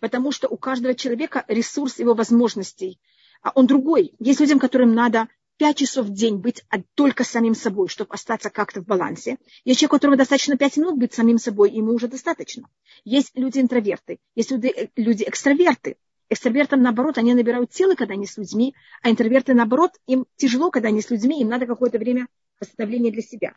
Потому 0.00 0.32
что 0.32 0.48
у 0.48 0.56
каждого 0.56 0.94
человека 0.94 1.44
ресурс 1.48 1.98
его 1.98 2.14
возможностей, 2.14 2.98
а 3.42 3.52
он 3.54 3.66
другой. 3.66 4.14
Есть 4.18 4.40
людям, 4.40 4.58
которым 4.58 4.94
надо 4.94 5.28
пять 5.58 5.76
часов 5.76 6.06
в 6.06 6.12
день 6.12 6.36
быть 6.36 6.64
только 6.94 7.22
самим 7.22 7.54
собой, 7.54 7.88
чтобы 7.88 8.14
остаться 8.14 8.48
как-то 8.50 8.80
в 8.80 8.86
балансе. 8.86 9.36
Есть 9.64 9.80
человек, 9.80 9.92
которому 9.92 10.16
достаточно 10.16 10.56
пять 10.56 10.76
минут 10.76 10.98
быть 10.98 11.12
самим 11.12 11.38
собой, 11.38 11.70
ему 11.70 11.92
уже 11.92 12.08
достаточно. 12.08 12.68
Есть 13.04 13.32
люди 13.34 13.58
интроверты, 13.58 14.18
есть 14.34 14.50
люди, 14.50 14.68
э, 14.68 14.88
люди 14.96 15.24
экстраверты. 15.26 15.96
Экстравертам, 16.32 16.80
наоборот, 16.80 17.18
они 17.18 17.34
набирают 17.34 17.74
силы, 17.74 17.94
когда 17.94 18.14
они 18.14 18.24
с 18.24 18.38
людьми, 18.38 18.74
а 19.02 19.10
интроверты, 19.10 19.52
наоборот, 19.52 19.90
им 20.06 20.24
тяжело, 20.36 20.70
когда 20.70 20.88
они 20.88 21.02
с 21.02 21.10
людьми, 21.10 21.42
им 21.42 21.48
надо 21.50 21.66
какое-то 21.66 21.98
время 21.98 22.26
восстановления 22.58 23.10
для 23.10 23.20
себя. 23.20 23.52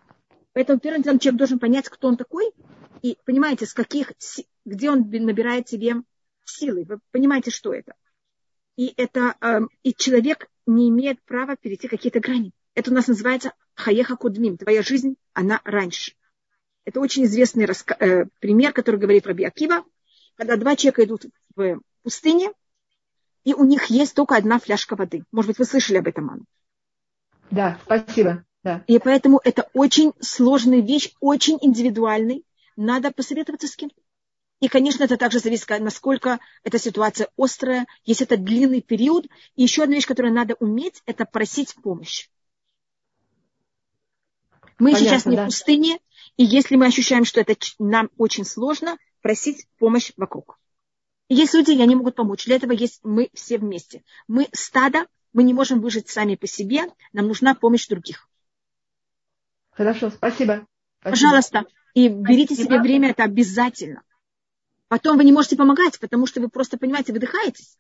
Поэтому 0.52 0.82
первым 0.82 1.02
делом 1.02 1.20
человек 1.20 1.38
должен 1.38 1.58
понять, 1.58 1.88
кто 1.88 2.10
он 2.10 2.18
такой, 2.18 2.52
и 3.02 3.18
понимаете, 3.24 3.66
с 3.66 3.74
каких, 3.74 4.12
где 4.66 4.92
он 4.92 5.10
набирает 5.10 5.70
себе 5.70 6.04
силы. 6.44 6.84
Вы 6.84 7.00
понимаете, 7.12 7.50
что 7.50 7.74
это. 7.74 7.94
И, 8.76 8.94
это, 8.98 9.36
эм, 9.40 9.70
и 9.84 9.94
человек 9.94 10.50
не 10.66 10.90
имеет 10.90 11.22
права 11.24 11.56
перейти 11.56 11.88
какие-то 11.88 12.20
грани. 12.20 12.52
Это 12.74 12.92
у 12.92 12.94
нас 12.94 13.08
называется 13.08 13.54
хаеха 13.74 14.18
кудмим. 14.18 14.58
Твоя 14.58 14.82
жизнь, 14.82 15.16
она 15.32 15.62
раньше. 15.64 16.12
Это 16.84 17.00
очень 17.00 17.24
известный 17.24 17.64
раска- 17.64 17.96
э, 18.00 18.26
пример, 18.42 18.74
который 18.74 19.00
говорит 19.00 19.26
Раби 19.26 19.46
Акива, 19.46 19.86
когда 20.36 20.58
два 20.58 20.76
человека 20.76 21.06
идут 21.06 21.26
в 21.56 21.80
пустыне, 22.04 22.52
и 23.46 23.54
у 23.54 23.64
них 23.64 23.86
есть 23.86 24.16
только 24.16 24.36
одна 24.36 24.60
фляжка 24.60 24.96
воды. 24.96 25.24
Может 25.32 25.50
быть, 25.50 25.60
вы 25.60 25.66
слышали 25.66 25.98
об 25.98 26.08
этом, 26.08 26.30
Анна? 26.30 26.44
Да, 27.52 27.80
спасибо. 27.86 28.44
Да. 28.64 28.84
И 28.88 28.98
поэтому 28.98 29.40
это 29.44 29.70
очень 29.74 30.14
сложная 30.20 30.82
вещь, 30.82 31.14
очень 31.22 31.60
индивидуальный. 31.62 32.44
Надо 32.76 33.12
посоветоваться 33.12 33.68
с 33.68 33.76
кем-то. 33.76 33.96
И, 34.60 34.68
конечно, 34.68 35.04
это 35.04 35.18
также 35.18 35.40
зависит, 35.40 35.70
насколько 35.80 36.40
эта 36.64 36.80
ситуация 36.80 37.30
острая, 37.38 37.86
если 38.04 38.26
это 38.26 38.38
длинный 38.38 38.82
период. 38.82 39.28
И 39.56 39.62
еще 39.62 39.84
одна 39.84 39.96
вещь, 39.96 40.08
которую 40.08 40.34
надо 40.34 40.56
уметь, 40.60 41.04
это 41.06 41.26
просить 41.26 41.76
помощь. 41.76 42.28
Мы 44.80 44.92
Понятно, 44.92 45.08
сейчас 45.08 45.26
не 45.26 45.36
да. 45.36 45.44
в 45.44 45.46
пустыне, 45.46 46.00
и 46.36 46.44
если 46.44 46.76
мы 46.76 46.88
ощущаем, 46.88 47.24
что 47.24 47.40
это 47.40 47.56
нам 47.80 48.10
очень 48.18 48.44
сложно, 48.44 48.98
просить 49.22 49.68
помощь 49.78 50.12
вокруг. 50.18 50.60
Есть 51.28 51.54
люди, 51.54 51.72
и 51.72 51.82
они 51.82 51.96
могут 51.96 52.16
помочь. 52.16 52.46
Для 52.46 52.56
этого 52.56 52.72
есть 52.72 53.00
мы 53.04 53.30
все 53.34 53.58
вместе. 53.58 54.04
Мы 54.28 54.48
стадо, 54.54 55.08
мы 55.34 55.44
не 55.44 55.54
можем 55.54 55.82
выжить 55.82 56.08
сами 56.10 56.36
по 56.36 56.48
себе, 56.48 56.84
нам 57.14 57.28
нужна 57.28 57.56
помощь 57.56 57.88
других. 57.88 58.30
Хорошо, 59.72 60.10
спасибо. 60.10 60.68
спасибо. 61.02 61.02
Пожалуйста. 61.02 61.66
И 61.94 62.08
берите 62.10 62.56
спасибо. 62.56 62.76
себе 62.76 62.82
время, 62.82 63.10
это 63.10 63.24
обязательно. 63.24 64.04
Потом 64.88 65.18
вы 65.18 65.24
не 65.24 65.32
можете 65.32 65.56
помогать, 65.56 66.00
потому 66.00 66.28
что 66.28 66.42
вы 66.42 66.50
просто, 66.50 66.78
понимаете, 66.78 67.12
выдыхаетесь. 67.12 67.78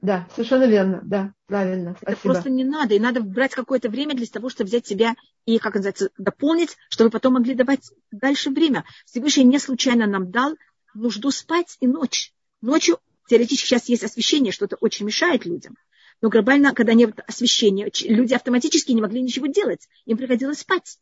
Да, 0.00 0.28
совершенно 0.32 0.64
верно, 0.64 1.00
да, 1.02 1.32
правильно. 1.46 1.96
Спасибо. 1.96 2.12
Это 2.12 2.20
просто 2.20 2.50
не 2.50 2.64
надо. 2.64 2.94
И 2.94 3.00
надо 3.00 3.20
брать 3.20 3.54
какое-то 3.54 3.88
время 3.88 4.14
для 4.14 4.26
того, 4.26 4.48
чтобы 4.48 4.68
взять 4.68 4.86
себя 4.86 5.16
и, 5.44 5.58
как 5.58 5.74
называется, 5.74 6.10
дополнить, 6.16 6.76
чтобы 6.88 7.10
потом 7.10 7.34
могли 7.34 7.54
давать 7.54 7.90
дальше 8.12 8.50
время. 8.50 8.84
Всевышний 9.06 9.44
не 9.44 9.58
случайно 9.58 10.06
нам 10.06 10.30
дал 10.30 10.54
нужду 10.98 11.30
спать 11.30 11.76
и 11.80 11.86
ночь. 11.86 12.32
Ночью 12.60 12.98
теоретически 13.28 13.66
сейчас 13.66 13.88
есть 13.88 14.04
освещение, 14.04 14.52
что-то 14.52 14.76
очень 14.76 15.06
мешает 15.06 15.44
людям. 15.46 15.76
Но 16.20 16.30
глобально, 16.30 16.74
когда 16.74 16.94
нет 16.94 17.20
освещения, 17.26 17.90
люди 18.02 18.34
автоматически 18.34 18.92
не 18.92 19.00
могли 19.00 19.22
ничего 19.22 19.46
делать. 19.46 19.88
Им 20.04 20.16
приходилось 20.16 20.60
спать. 20.60 20.98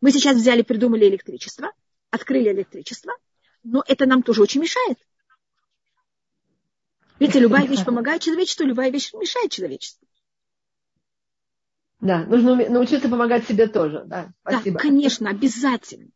Мы 0.00 0.10
сейчас 0.10 0.36
взяли, 0.36 0.62
придумали 0.62 1.08
электричество, 1.08 1.72
открыли 2.10 2.50
электричество, 2.52 3.14
но 3.62 3.82
это 3.86 4.04
нам 4.06 4.22
тоже 4.22 4.42
очень 4.42 4.60
мешает. 4.60 4.98
Видите, 7.18 7.38
любая 7.38 7.66
вещь 7.66 7.84
помогает 7.84 8.22
человечеству, 8.22 8.66
любая 8.66 8.90
вещь 8.90 9.12
мешает 9.14 9.50
человечеству. 9.50 10.06
Да, 12.00 12.24
нужно 12.24 12.56
научиться 12.68 13.08
помогать 13.08 13.46
себе 13.46 13.68
тоже. 13.68 14.02
Да, 14.06 14.32
спасибо. 14.42 14.76
Да, 14.76 14.82
конечно, 14.82 15.30
обязательно. 15.30 16.10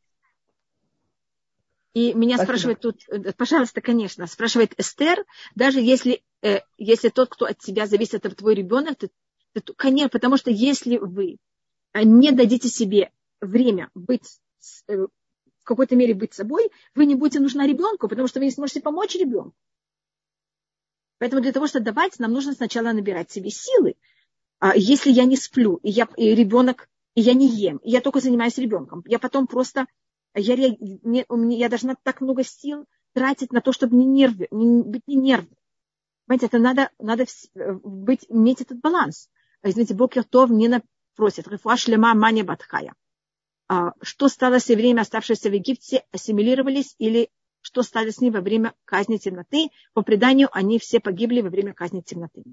И 1.96 2.12
меня 2.12 2.36
Спасибо. 2.36 2.44
спрашивает 2.44 2.80
тут, 2.80 3.08
э, 3.08 3.32
пожалуйста, 3.32 3.80
конечно, 3.80 4.26
спрашивает 4.26 4.78
Эстер, 4.78 5.24
даже 5.54 5.80
если, 5.80 6.22
э, 6.42 6.60
если 6.76 7.08
тот, 7.08 7.30
кто 7.30 7.46
от 7.46 7.58
тебя 7.58 7.86
зависит, 7.86 8.26
это 8.26 8.36
твой 8.36 8.54
ребенок, 8.54 8.98
то, 8.98 9.08
то, 9.54 9.72
конечно, 9.72 10.10
потому 10.10 10.36
что 10.36 10.50
если 10.50 10.98
вы 10.98 11.38
э, 11.94 12.02
не 12.02 12.32
дадите 12.32 12.68
себе 12.68 13.12
время 13.40 13.88
быть, 13.94 14.40
э, 14.88 15.06
в 15.06 15.64
какой-то 15.64 15.96
мере 15.96 16.12
быть 16.12 16.34
собой, 16.34 16.70
вы 16.94 17.06
не 17.06 17.14
будете 17.14 17.40
нужна 17.40 17.66
ребенку, 17.66 18.08
потому 18.08 18.28
что 18.28 18.40
вы 18.40 18.44
не 18.44 18.50
сможете 18.50 18.82
помочь 18.82 19.14
ребенку. 19.14 19.56
Поэтому 21.16 21.40
для 21.40 21.52
того, 21.52 21.66
чтобы 21.66 21.86
давать, 21.86 22.18
нам 22.18 22.30
нужно 22.30 22.52
сначала 22.52 22.92
набирать 22.92 23.30
себе 23.30 23.48
силы. 23.48 23.94
А 24.58 24.76
если 24.76 25.10
я 25.10 25.24
не 25.24 25.38
сплю, 25.38 25.76
и, 25.76 25.88
я, 25.88 26.06
и 26.18 26.34
ребенок, 26.34 26.90
и 27.14 27.22
я 27.22 27.32
не 27.32 27.48
ем, 27.48 27.78
и 27.78 27.90
я 27.90 28.02
только 28.02 28.20
занимаюсь 28.20 28.58
ребенком, 28.58 29.02
я 29.06 29.18
потом 29.18 29.46
просто 29.46 29.86
я, 30.40 30.56
не, 30.56 31.58
я 31.58 31.68
должна 31.68 31.96
так 32.02 32.20
много 32.20 32.44
сил 32.44 32.86
тратить 33.14 33.52
на 33.52 33.60
то, 33.60 33.72
чтобы 33.72 33.96
не 33.96 34.04
нервы, 34.04 34.48
не, 34.50 34.82
быть 34.82 35.06
не 35.06 35.16
нервной. 35.16 35.56
Понимаете, 36.26 36.46
это 36.46 36.58
надо, 36.58 36.90
надо 36.98 37.24
э, 37.24 37.72
быть, 37.82 38.26
иметь 38.28 38.60
этот 38.60 38.80
баланс. 38.80 39.30
Извините, 39.62 39.94
Бог 39.94 40.12
Тов 40.28 40.50
не 40.50 40.82
просит. 41.14 41.48
Рифуаш 41.48 41.88
лема 41.88 42.14
мани 42.14 42.42
батхая. 42.42 42.94
А, 43.68 43.92
что 44.02 44.28
стало 44.28 44.58
с 44.58 44.68
евреями, 44.68 45.00
оставшиеся 45.00 45.50
в 45.50 45.54
Египте, 45.54 46.04
ассимилировались 46.12 46.94
или 46.98 47.30
что 47.62 47.82
стало 47.82 48.12
с 48.12 48.20
ними 48.20 48.34
во 48.34 48.42
время 48.42 48.74
казни 48.84 49.16
темноты? 49.16 49.70
По 49.92 50.02
преданию, 50.02 50.48
они 50.52 50.78
все 50.78 51.00
погибли 51.00 51.40
во 51.40 51.48
время 51.48 51.74
казни 51.74 52.00
темноты. 52.00 52.44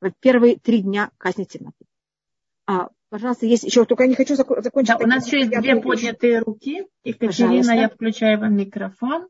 В 0.00 0.10
первые 0.20 0.58
три 0.58 0.80
дня 0.82 1.12
казни 1.18 1.44
темноты. 1.44 1.84
А, 3.10 3.14
Пожалуйста, 3.14 3.46
есть 3.46 3.64
еще, 3.64 3.84
только 3.84 4.04
я 4.04 4.08
не 4.08 4.14
хочу 4.14 4.34
закончить. 4.34 4.88
Да, 4.88 4.96
у 4.96 5.06
нас 5.06 5.26
еще 5.26 5.38
есть 5.38 5.50
две 5.50 5.76
поднятые 5.80 6.40
руки. 6.40 6.86
Екатерина, 7.04 7.28
Пожалуйста. 7.28 7.72
я 7.72 7.88
включаю 7.88 8.40
вам 8.40 8.56
микрофон. 8.56 9.28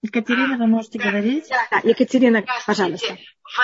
Екатерина, 0.00 0.56
вы 0.56 0.66
можете 0.66 0.98
да, 0.98 1.10
говорить? 1.10 1.48
Да, 1.48 1.80
Екатерина, 1.82 2.44
пожалуйста. 2.66 3.18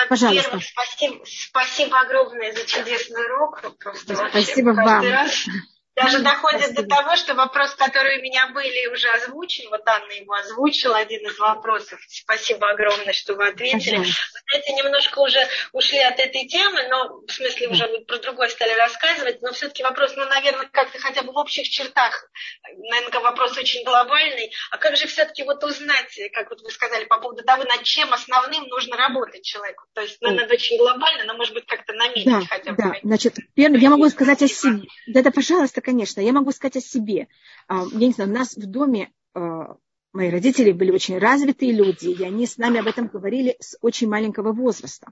Пожалуйста. 0.09 0.59
Спасибо, 0.59 1.23
спасибо 1.25 1.99
огромное 2.01 2.51
за 2.51 2.65
чудесный 2.65 3.25
урок. 3.25 3.61
Просто 3.79 4.15
спасибо 4.29 4.71
вам. 4.71 5.03
Раз 5.03 5.47
даже 5.95 6.19
доходит 6.19 6.61
Спасибо. 6.61 6.81
до 6.81 6.87
того, 6.87 7.15
что 7.15 7.33
вопрос, 7.35 7.73
который 7.75 8.19
у 8.19 8.21
меня 8.21 8.47
были, 8.47 8.87
уже 8.87 9.07
озвучен. 9.09 9.69
Вот 9.69 9.81
Анна 9.85 10.11
его 10.11 10.33
озвучила, 10.33 10.97
один 10.97 11.25
из 11.25 11.39
вопросов. 11.39 11.99
Спасибо 12.09 12.69
огромное, 12.69 13.13
что 13.13 13.35
вы 13.35 13.47
ответили. 13.47 13.97
Вы 13.97 14.05
знаете, 14.49 14.73
немножко 14.73 15.19
уже 15.19 15.39
ушли 15.71 15.99
от 15.99 16.19
этой 16.19 16.47
темы, 16.47 16.87
но 16.89 17.21
в 17.25 17.31
смысле 17.31 17.69
уже 17.69 17.87
вы 17.87 18.01
про 18.01 18.17
другое 18.17 18.49
стали 18.49 18.73
рассказывать. 18.73 19.41
Но 19.41 19.53
все-таки 19.53 19.83
вопрос, 19.83 20.13
ну, 20.17 20.25
наверное, 20.25 20.67
как-то 20.71 20.99
хотя 20.99 21.23
бы 21.23 21.31
в 21.31 21.37
общих 21.37 21.69
чертах. 21.69 22.29
Наверное, 22.77 23.21
вопрос 23.21 23.57
очень 23.57 23.83
глобальный. 23.85 24.51
А 24.71 24.77
как 24.77 24.97
же 24.97 25.07
все-таки 25.07 25.43
вот 25.43 25.63
узнать, 25.63 26.19
как 26.33 26.49
вот 26.49 26.61
вы 26.61 26.71
сказали, 26.71 27.05
по 27.05 27.19
поводу 27.19 27.43
того, 27.43 27.63
над 27.63 27.83
чем 27.83 28.13
основным 28.13 28.67
нужно 28.67 28.97
работать 28.97 29.43
человеку? 29.43 29.85
То 29.93 30.01
есть, 30.01 30.21
наверное, 30.21 30.45
это 30.45 30.55
очень 30.55 30.77
глобально, 30.77 31.23
но, 31.23 31.35
может 31.35 31.53
быть, 31.53 31.65
как-то 31.65 31.93
наметить 31.93 32.25
да, 32.25 32.41
хотя 32.49 32.73
бы. 32.73 32.83
Да, 32.83 32.93
значит, 33.01 33.35
первое, 33.55 33.79
я 33.79 33.89
могу 33.89 34.09
сказать 34.09 34.41
о 34.41 34.47
себе. 34.47 34.87
Да-да, 35.07 35.31
пожалуйста, 35.31 35.84
конечно. 35.85 36.19
Я 36.19 36.33
могу 36.33 36.51
сказать 36.51 36.77
о 36.77 36.81
себе. 36.81 37.27
А, 37.67 37.83
я 37.91 38.07
не 38.07 38.11
знаю, 38.11 38.31
у 38.31 38.33
нас 38.33 38.57
в 38.57 38.65
доме 38.65 39.11
а, 39.33 39.77
мои 40.11 40.29
родители 40.29 40.71
были 40.71 40.91
очень 40.91 41.17
развитые 41.19 41.71
люди, 41.71 42.07
и 42.07 42.23
они 42.23 42.47
с 42.47 42.57
нами 42.57 42.79
об 42.79 42.87
этом 42.87 43.07
говорили 43.07 43.55
с 43.59 43.77
очень 43.81 44.09
маленького 44.09 44.51
возраста. 44.51 45.07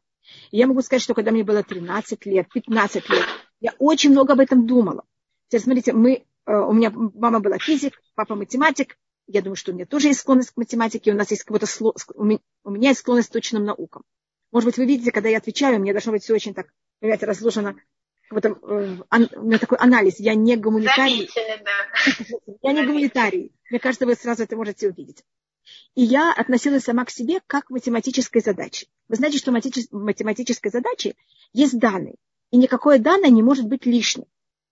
И 0.51 0.57
я 0.57 0.67
могу 0.67 0.81
сказать, 0.81 1.03
что 1.03 1.13
когда 1.13 1.31
мне 1.31 1.43
было 1.43 1.63
13 1.63 2.25
лет, 2.25 2.47
15 2.51 3.09
лет, 3.09 3.25
я 3.61 3.73
очень 3.77 4.09
много 4.09 4.33
об 4.33 4.39
этом 4.39 4.65
думала. 4.65 5.03
Теперь 5.47 5.61
смотрите, 5.63 5.93
мы, 5.93 6.25
а, 6.45 6.65
у 6.65 6.73
меня 6.73 6.91
мама 6.91 7.39
была 7.39 7.59
физик, 7.59 8.01
папа 8.15 8.35
математик. 8.35 8.97
Я 9.27 9.41
думаю, 9.41 9.55
что 9.55 9.71
у 9.71 9.75
меня 9.75 9.85
тоже 9.85 10.07
есть 10.07 10.19
склонность 10.19 10.51
к 10.51 10.57
математике, 10.57 11.13
у 11.13 11.15
нас 11.15 11.31
есть 11.31 11.43
какой-то 11.43 11.67
у 12.15 12.23
меня 12.25 12.89
есть 12.89 12.99
склонность 12.99 13.29
к 13.29 13.33
точным 13.33 13.63
наукам. 13.63 14.03
Может 14.51 14.67
быть, 14.67 14.77
вы 14.77 14.85
видите, 14.85 15.11
когда 15.11 15.29
я 15.29 15.37
отвечаю, 15.37 15.79
мне 15.79 15.93
должно 15.93 16.11
быть 16.11 16.23
все 16.23 16.33
очень 16.33 16.53
так, 16.53 16.67
понимаете, 16.99 17.25
разложено 17.25 17.75
вот, 18.33 18.45
э, 18.45 18.49
у 18.51 19.43
меня 19.43 19.59
такой 19.59 19.77
анализ. 19.77 20.19
Я 20.19 20.35
не 20.35 20.55
гуманитарий. 20.55 21.29
да. 21.63 22.53
Я 22.61 22.73
не 22.73 22.85
гуманитарий. 22.85 23.51
Мне 23.69 23.79
кажется, 23.79 24.05
вы 24.05 24.15
сразу 24.15 24.43
это 24.43 24.55
можете 24.55 24.89
увидеть. 24.89 25.23
И 25.95 26.03
я 26.03 26.33
относилась 26.33 26.83
сама 26.83 27.05
к 27.05 27.09
себе 27.09 27.39
как 27.47 27.65
к 27.65 27.69
математической 27.69 28.41
задаче. 28.41 28.87
Вы 29.07 29.15
знаете, 29.15 29.37
что 29.37 29.51
в 29.51 30.03
математической 30.03 30.69
задаче 30.69 31.15
есть 31.53 31.79
данные. 31.79 32.15
И 32.51 32.57
никакое 32.57 32.99
данное 32.99 33.29
не 33.29 33.41
может 33.41 33.67
быть 33.67 33.85
лишним. 33.85 34.25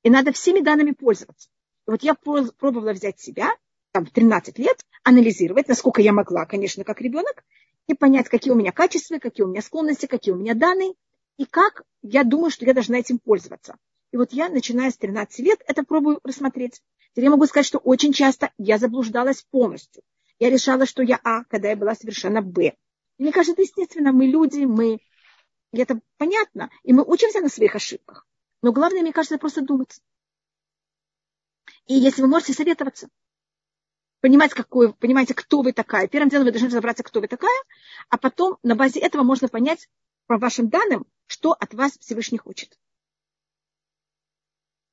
И 0.04 0.10
надо 0.10 0.32
всеми 0.32 0.60
данными 0.60 0.92
пользоваться. 0.92 1.50
И 1.88 1.92
вот 1.92 2.04
я 2.04 2.14
пробовала 2.14 2.94
взять 2.94 3.20
себя, 3.20 3.50
там, 3.92 4.06
в 4.06 4.12
13 4.12 4.58
лет, 4.60 4.78
анализировать, 5.04 5.68
насколько 5.68 6.02
я 6.02 6.14
могла, 6.14 6.46
конечно, 6.46 6.84
как 6.84 7.02
ребенок, 7.02 7.44
и 7.88 7.94
понять, 7.94 8.30
какие 8.30 8.54
у 8.54 8.56
меня 8.56 8.72
качества, 8.72 9.18
какие 9.20 9.46
у 9.46 9.50
меня 9.50 9.62
склонности, 9.62 10.06
какие 10.06 10.34
у 10.34 10.38
меня 10.38 10.54
данные, 10.54 10.94
и 11.42 11.46
как 11.46 11.82
я 12.04 12.24
думаю, 12.24 12.52
что 12.52 12.66
я 12.66 12.74
должна 12.76 13.00
этим 13.00 13.18
пользоваться. 13.18 13.76
И 14.12 14.18
вот 14.18 14.32
я, 14.32 14.48
начиная 14.48 14.92
с 14.92 14.98
13 14.98 15.40
лет, 15.40 15.60
это 15.66 15.84
пробую 15.84 16.20
рассмотреть. 16.24 16.84
Теперь 17.14 17.24
я 17.24 17.32
могу 17.32 17.48
сказать, 17.48 17.66
что 17.66 17.80
очень 17.80 18.14
часто 18.14 18.52
я 18.60 18.78
заблуждалась 18.78 19.42
полностью. 19.50 20.04
Я 20.38 20.52
решала, 20.52 20.86
что 20.86 21.02
я 21.02 21.20
А, 21.24 21.44
когда 21.46 21.70
я 21.70 21.76
была 21.76 21.96
совершенно 21.96 22.44
Б. 22.44 22.76
И 23.18 23.24
мне 23.24 23.32
кажется, 23.32 23.54
это 23.54 23.64
естественно, 23.64 24.12
мы 24.12 24.28
люди, 24.28 24.66
мы... 24.66 25.00
И 25.72 25.80
это 25.80 26.00
понятно. 26.18 26.70
И 26.84 26.94
мы 26.94 27.04
учимся 27.04 27.40
на 27.40 27.50
своих 27.50 27.76
ошибках. 27.76 28.28
Но 28.62 28.72
главное, 28.72 29.02
мне 29.02 29.12
кажется, 29.12 29.40
просто 29.40 29.62
думать. 29.62 30.00
И 31.88 31.96
если 31.96 32.22
вы 32.22 32.28
можете 32.28 32.54
советоваться, 32.54 33.10
понимать, 34.20 34.54
какой, 34.54 34.94
понимаете, 34.94 35.34
кто 35.34 35.64
вы 35.64 35.74
такая. 35.74 36.08
Первым 36.08 36.30
делом 36.30 36.46
вы 36.46 36.52
должны 36.52 36.68
разобраться, 36.68 37.02
кто 37.02 37.20
вы 37.20 37.28
такая, 37.28 37.64
а 38.10 38.20
потом 38.20 38.60
на 38.62 38.76
базе 38.76 39.00
этого 39.00 39.24
можно 39.24 39.48
понять, 39.48 39.90
по 40.32 40.38
вашим 40.38 40.70
данным, 40.70 41.06
что 41.28 41.52
от 41.52 41.74
вас 41.74 41.98
Всевышний 42.00 42.38
хочет. 42.38 42.80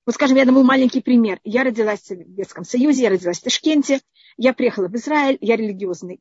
Вот, 0.04 0.16
скажем, 0.16 0.36
я 0.36 0.44
дам 0.44 0.56
маленький 0.64 1.00
пример. 1.00 1.38
Я 1.44 1.62
родилась 1.62 2.00
в 2.00 2.06
Советском 2.06 2.64
Союзе, 2.64 3.04
я 3.04 3.10
родилась 3.10 3.38
в 3.38 3.44
Ташкенте, 3.44 4.00
я 4.36 4.52
приехала 4.52 4.88
в 4.88 4.96
Израиль, 4.96 5.38
я 5.40 5.54
религиозный, 5.54 6.20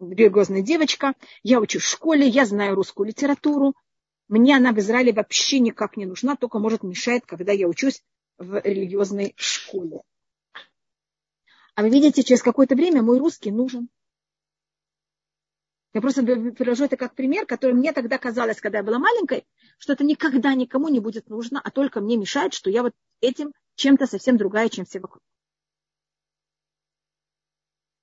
религиозная 0.00 0.62
девочка, 0.62 1.12
я 1.42 1.60
учусь 1.60 1.82
в 1.82 1.90
школе, 1.90 2.26
я 2.26 2.46
знаю 2.46 2.74
русскую 2.74 3.06
литературу. 3.06 3.74
Мне 4.28 4.56
она 4.56 4.72
в 4.72 4.78
Израиле 4.78 5.12
вообще 5.12 5.58
никак 5.58 5.98
не 5.98 6.06
нужна, 6.06 6.34
только 6.34 6.58
может 6.58 6.82
мешает, 6.82 7.26
когда 7.26 7.52
я 7.52 7.68
учусь 7.68 8.02
в 8.38 8.62
религиозной 8.64 9.34
школе. 9.36 10.00
А 11.74 11.82
вы 11.82 11.90
видите, 11.90 12.22
через 12.22 12.42
какое-то 12.42 12.76
время 12.76 13.02
мой 13.02 13.18
русский 13.18 13.50
нужен. 13.50 13.90
Я 15.94 16.00
просто 16.00 16.24
привожу 16.24 16.84
это 16.84 16.96
как 16.96 17.14
пример, 17.14 17.46
который 17.46 17.72
мне 17.72 17.92
тогда 17.92 18.18
казалось, 18.18 18.60
когда 18.60 18.78
я 18.78 18.84
была 18.84 18.98
маленькой, 18.98 19.46
что 19.78 19.92
это 19.92 20.02
никогда 20.02 20.52
никому 20.54 20.88
не 20.88 20.98
будет 20.98 21.28
нужно, 21.30 21.60
а 21.62 21.70
только 21.70 22.00
мне 22.00 22.16
мешает, 22.16 22.52
что 22.52 22.68
я 22.68 22.82
вот 22.82 22.92
этим 23.20 23.52
чем-то 23.76 24.06
совсем 24.06 24.36
другая, 24.36 24.68
чем 24.68 24.84
все 24.84 24.98
вокруг. 24.98 25.22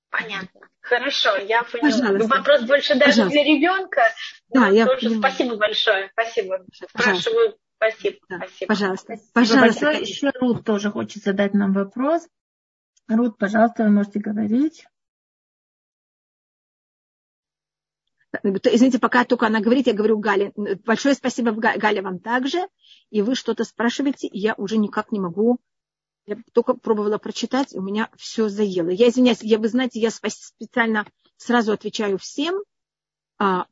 Понятно. 0.10 0.62
Хорошо, 0.80 1.36
я 1.36 1.64
поняла. 1.64 1.92
Пожалуйста. 1.92 2.28
Вопрос 2.28 2.62
больше 2.64 2.96
даже 2.96 3.12
Пожалуйста. 3.12 3.32
для 3.32 3.44
ребенка. 3.44 4.02
Да, 4.50 4.68
я 4.70 4.86
тоже 4.86 5.18
спасибо 5.18 5.58
большое. 5.58 6.10
Спасибо. 6.14 6.66
Спрашиваю. 6.89 7.58
Спасибо. 7.76 8.18
Да. 8.30 8.38
спасибо. 8.38 8.68
Пожалуйста. 8.68 9.16
Пожалуйста. 9.34 9.86
Большое. 9.86 10.02
Еще 10.02 10.32
Рут 10.39 10.66
тоже 10.66 10.92
хочет 10.92 11.24
задать 11.24 11.54
нам 11.54 11.74
вопрос. 11.74 12.28
Рут, 13.08 13.38
пожалуйста, 13.38 13.84
вы 13.84 13.92
можете 13.92 14.20
говорить. 14.20 14.86
Извините, 18.44 19.00
пока 19.00 19.26
только 19.26 19.48
она 19.48 19.60
говорит, 19.60 19.88
я 19.88 19.94
говорю 19.94 20.18
Гале. 20.18 20.54
Большое 20.86 21.16
спасибо, 21.16 21.52
Галя, 21.52 22.02
вам 22.02 22.20
также. 22.20 22.68
И 23.10 23.22
вы 23.22 23.36
что-то 23.36 23.64
спрашиваете, 23.64 24.28
и 24.28 24.40
я 24.40 24.54
уже 24.56 24.78
никак 24.78 25.12
не 25.12 25.20
могу. 25.20 25.60
Я 26.26 26.38
только 26.54 26.76
пробовала 26.76 27.18
прочитать, 27.18 27.76
у 27.76 27.82
меня 27.82 28.10
все 28.16 28.48
заело. 28.48 28.90
Я 28.90 29.10
извиняюсь, 29.10 29.42
я, 29.42 29.58
вы 29.58 29.68
знаете, 29.68 30.00
я 30.00 30.12
специально 30.12 31.06
сразу 31.36 31.74
отвечаю 31.74 32.18
всем, 32.20 32.64
а, 33.38 33.66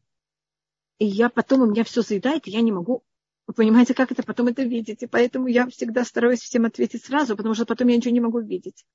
и 0.97 1.05
я 1.05 1.29
потом 1.29 1.61
у 1.61 1.65
меня 1.67 1.83
все 1.83 2.01
заедает, 2.01 2.47
и 2.47 2.51
я 2.51 2.61
не 2.61 2.71
могу 2.71 3.03
вы 3.49 3.53
понимаете, 3.53 3.95
как 3.95 4.11
это 4.11 4.21
потом 4.21 4.49
это 4.49 4.61
видеть. 4.61 5.01
И 5.01 5.07
поэтому 5.07 5.47
я 5.47 5.65
всегда 5.69 6.05
стараюсь 6.05 6.39
всем 6.39 6.65
ответить 6.65 7.03
сразу, 7.03 7.35
потому 7.35 7.55
что 7.55 7.65
потом 7.65 7.87
я 7.87 7.97
ничего 7.97 8.13
не 8.13 8.19
могу 8.19 8.39
видеть. 8.41 8.85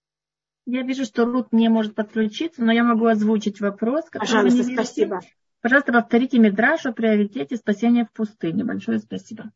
Я 0.64 0.82
вижу, 0.82 1.04
что 1.04 1.24
Рут 1.24 1.48
не 1.50 1.68
может 1.68 1.96
подключиться, 1.96 2.62
но 2.62 2.70
я 2.70 2.84
могу 2.84 3.06
озвучить 3.06 3.60
вопрос. 3.60 4.04
Пожалуйста, 4.12 4.62
спасибо. 4.62 5.22
Пожалуйста, 5.64 5.94
повторите 5.94 6.38
Мидраш 6.38 6.84
о 6.84 6.92
приоритете 6.92 7.56
спасения 7.56 8.04
в 8.04 8.12
пустыне. 8.12 8.64
Большое 8.64 8.98
спасибо. 8.98 9.50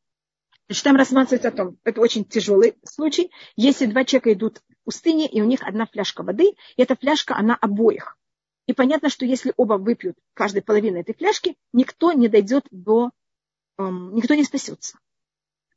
Значит, 0.66 0.84
там 0.84 0.96
рассматривается 0.96 1.48
о 1.48 1.52
том, 1.52 1.76
это 1.84 2.00
очень 2.00 2.24
тяжелый 2.24 2.78
случай, 2.82 3.30
если 3.56 3.84
два 3.84 4.06
человека 4.06 4.32
идут 4.32 4.62
в 4.70 4.84
пустыне, 4.84 5.28
и 5.28 5.42
у 5.42 5.44
них 5.44 5.62
одна 5.62 5.84
фляжка 5.84 6.22
воды, 6.22 6.54
и 6.76 6.82
эта 6.82 6.96
фляжка, 6.96 7.36
она 7.36 7.56
обоих. 7.56 8.16
И 8.66 8.72
понятно, 8.72 9.10
что 9.10 9.26
если 9.26 9.52
оба 9.58 9.74
выпьют 9.74 10.16
каждой 10.32 10.62
половину 10.62 10.98
этой 10.98 11.14
фляжки, 11.14 11.58
никто 11.74 12.12
не 12.12 12.28
дойдет 12.28 12.64
до... 12.70 13.10
Эм, 13.76 14.14
никто 14.14 14.34
не 14.34 14.44
спасется. 14.44 14.98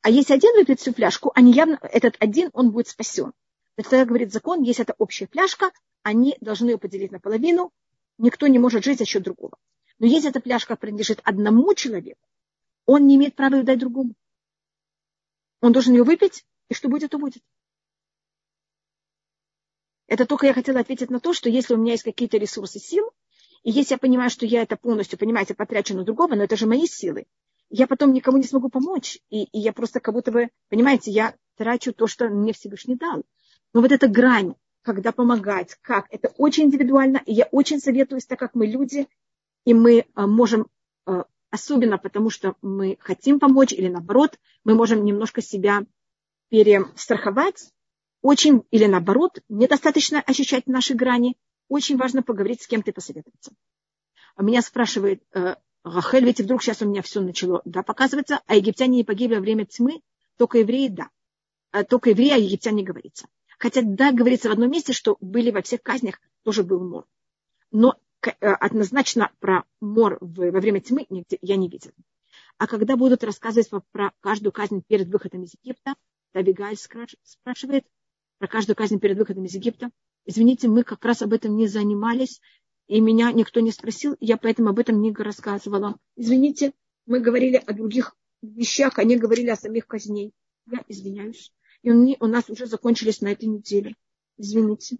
А 0.00 0.08
если 0.08 0.32
один 0.32 0.54
выпьет 0.54 0.80
всю 0.80 0.94
фляжку, 0.94 1.32
они 1.34 1.52
явно, 1.52 1.78
этот 1.82 2.16
один, 2.20 2.48
он 2.54 2.70
будет 2.70 2.88
спасен. 2.88 3.34
Это 3.76 4.02
говорит 4.06 4.32
закон, 4.32 4.62
если 4.62 4.84
это 4.84 4.94
общая 4.96 5.26
фляжка, 5.26 5.72
они 6.02 6.38
должны 6.40 6.70
ее 6.70 6.78
поделить 6.78 7.12
наполовину, 7.12 7.70
никто 8.16 8.46
не 8.46 8.58
может 8.58 8.82
жить 8.82 8.98
за 8.98 9.04
счет 9.04 9.24
другого. 9.24 9.58
Но 10.02 10.08
если 10.08 10.30
эта 10.30 10.40
фляжка 10.40 10.74
принадлежит 10.74 11.20
одному 11.22 11.72
человеку, 11.74 12.26
он 12.86 13.06
не 13.06 13.14
имеет 13.14 13.36
права 13.36 13.54
ее 13.54 13.62
дать 13.62 13.78
другому. 13.78 14.14
Он 15.60 15.72
должен 15.72 15.94
ее 15.94 16.02
выпить, 16.02 16.44
и 16.68 16.74
что 16.74 16.88
будет, 16.88 17.12
то 17.12 17.18
будет. 17.18 17.40
Это 20.08 20.26
только 20.26 20.46
я 20.46 20.54
хотела 20.54 20.80
ответить 20.80 21.10
на 21.10 21.20
то, 21.20 21.32
что 21.32 21.48
если 21.48 21.74
у 21.74 21.76
меня 21.76 21.92
есть 21.92 22.02
какие-то 22.02 22.36
ресурсы 22.36 22.80
сил, 22.80 23.12
и 23.62 23.70
если 23.70 23.94
я 23.94 23.98
понимаю, 23.98 24.28
что 24.28 24.44
я 24.44 24.62
это 24.62 24.76
полностью, 24.76 25.20
понимаете, 25.20 25.54
потрачу 25.54 25.94
на 25.94 26.02
другого, 26.02 26.34
но 26.34 26.42
это 26.42 26.56
же 26.56 26.66
мои 26.66 26.86
силы, 26.86 27.26
я 27.70 27.86
потом 27.86 28.12
никому 28.12 28.38
не 28.38 28.44
смогу 28.44 28.70
помочь. 28.70 29.20
И, 29.30 29.44
и 29.44 29.60
я 29.60 29.72
просто 29.72 30.00
как 30.00 30.14
будто 30.14 30.32
бы, 30.32 30.48
понимаете, 30.68 31.12
я 31.12 31.36
трачу 31.56 31.92
то, 31.92 32.08
что 32.08 32.28
мне 32.28 32.52
Всевышний 32.52 32.96
дал. 32.96 33.22
Но 33.72 33.80
вот 33.80 33.92
эта 33.92 34.08
грань, 34.08 34.56
когда 34.82 35.12
помогать, 35.12 35.78
как, 35.80 36.06
это 36.10 36.34
очень 36.38 36.64
индивидуально. 36.64 37.22
И 37.24 37.32
я 37.32 37.44
очень 37.52 37.78
советую, 37.78 38.20
так 38.26 38.40
как 38.40 38.56
мы 38.56 38.66
люди, 38.66 39.06
и 39.64 39.74
мы 39.74 40.06
а, 40.14 40.26
можем, 40.26 40.66
а, 41.06 41.24
особенно 41.50 41.98
потому 41.98 42.30
что 42.30 42.56
мы 42.62 42.96
хотим 43.00 43.38
помочь, 43.38 43.72
или 43.72 43.88
наоборот, 43.88 44.38
мы 44.64 44.74
можем 44.74 45.04
немножко 45.04 45.42
себя 45.42 45.84
перестраховать, 46.48 47.72
очень, 48.20 48.62
или 48.70 48.86
наоборот, 48.86 49.40
недостаточно 49.48 50.20
ощущать 50.20 50.66
наши 50.66 50.94
грани, 50.94 51.36
очень 51.68 51.96
важно 51.96 52.22
поговорить 52.22 52.62
с 52.62 52.66
кем-то 52.66 52.90
и 52.90 52.94
посоветоваться. 52.94 53.52
А 54.36 54.42
меня 54.42 54.62
спрашивает 54.62 55.22
э, 55.34 55.56
Рахель, 55.84 56.24
ведь 56.24 56.40
вдруг 56.40 56.62
сейчас 56.62 56.82
у 56.82 56.88
меня 56.88 57.02
все 57.02 57.20
начало 57.20 57.62
да, 57.64 57.82
показываться, 57.82 58.40
а 58.46 58.56
египтяне 58.56 58.98
не 58.98 59.04
погибли 59.04 59.36
во 59.36 59.40
время 59.40 59.66
тьмы, 59.66 60.02
только 60.36 60.58
евреи, 60.58 60.88
да. 60.88 61.08
Только 61.88 62.10
евреи, 62.10 62.30
а 62.30 62.36
египтяне 62.36 62.78
не 62.78 62.84
говорится. 62.84 63.28
Хотя, 63.58 63.80
да, 63.82 64.12
говорится 64.12 64.48
в 64.48 64.52
одном 64.52 64.70
месте, 64.70 64.92
что 64.92 65.16
были 65.20 65.50
во 65.50 65.62
всех 65.62 65.82
казнях, 65.82 66.20
тоже 66.42 66.62
был 66.62 66.86
мор. 66.86 67.06
Но 67.70 67.96
однозначно 68.30 69.30
про 69.40 69.64
мор 69.80 70.18
во 70.20 70.60
время 70.60 70.80
тьмы 70.80 71.06
я 71.40 71.56
не 71.56 71.68
видела. 71.68 71.94
А 72.58 72.66
когда 72.66 72.96
будут 72.96 73.24
рассказывать 73.24 73.70
про 73.90 74.12
каждую 74.20 74.52
казнь 74.52 74.82
перед 74.86 75.08
выходом 75.08 75.42
из 75.42 75.54
Египта, 75.54 75.94
Табигаль 76.32 76.76
спрашивает, 76.76 77.84
про 78.38 78.48
каждую 78.48 78.76
казнь 78.76 78.98
перед 78.98 79.18
выходом 79.18 79.44
из 79.44 79.54
Египта. 79.54 79.90
Извините, 80.24 80.68
мы 80.68 80.84
как 80.84 81.04
раз 81.04 81.22
об 81.22 81.32
этом 81.32 81.56
не 81.56 81.66
занимались, 81.66 82.40
и 82.86 83.00
меня 83.00 83.32
никто 83.32 83.60
не 83.60 83.72
спросил, 83.72 84.16
я 84.20 84.36
поэтому 84.36 84.70
об 84.70 84.78
этом 84.78 85.00
не 85.00 85.12
рассказывала. 85.12 85.96
Извините, 86.16 86.72
мы 87.06 87.20
говорили 87.20 87.56
о 87.56 87.72
других 87.72 88.16
вещах, 88.42 88.98
они 88.98 89.16
говорили 89.16 89.48
о 89.48 89.56
самих 89.56 89.86
казней. 89.86 90.32
Я 90.70 90.84
извиняюсь. 90.88 91.52
И 91.82 91.90
у 91.90 92.26
нас 92.26 92.48
уже 92.48 92.66
закончились 92.66 93.20
на 93.20 93.28
этой 93.32 93.46
неделе. 93.46 93.96
Извините. 94.36 94.98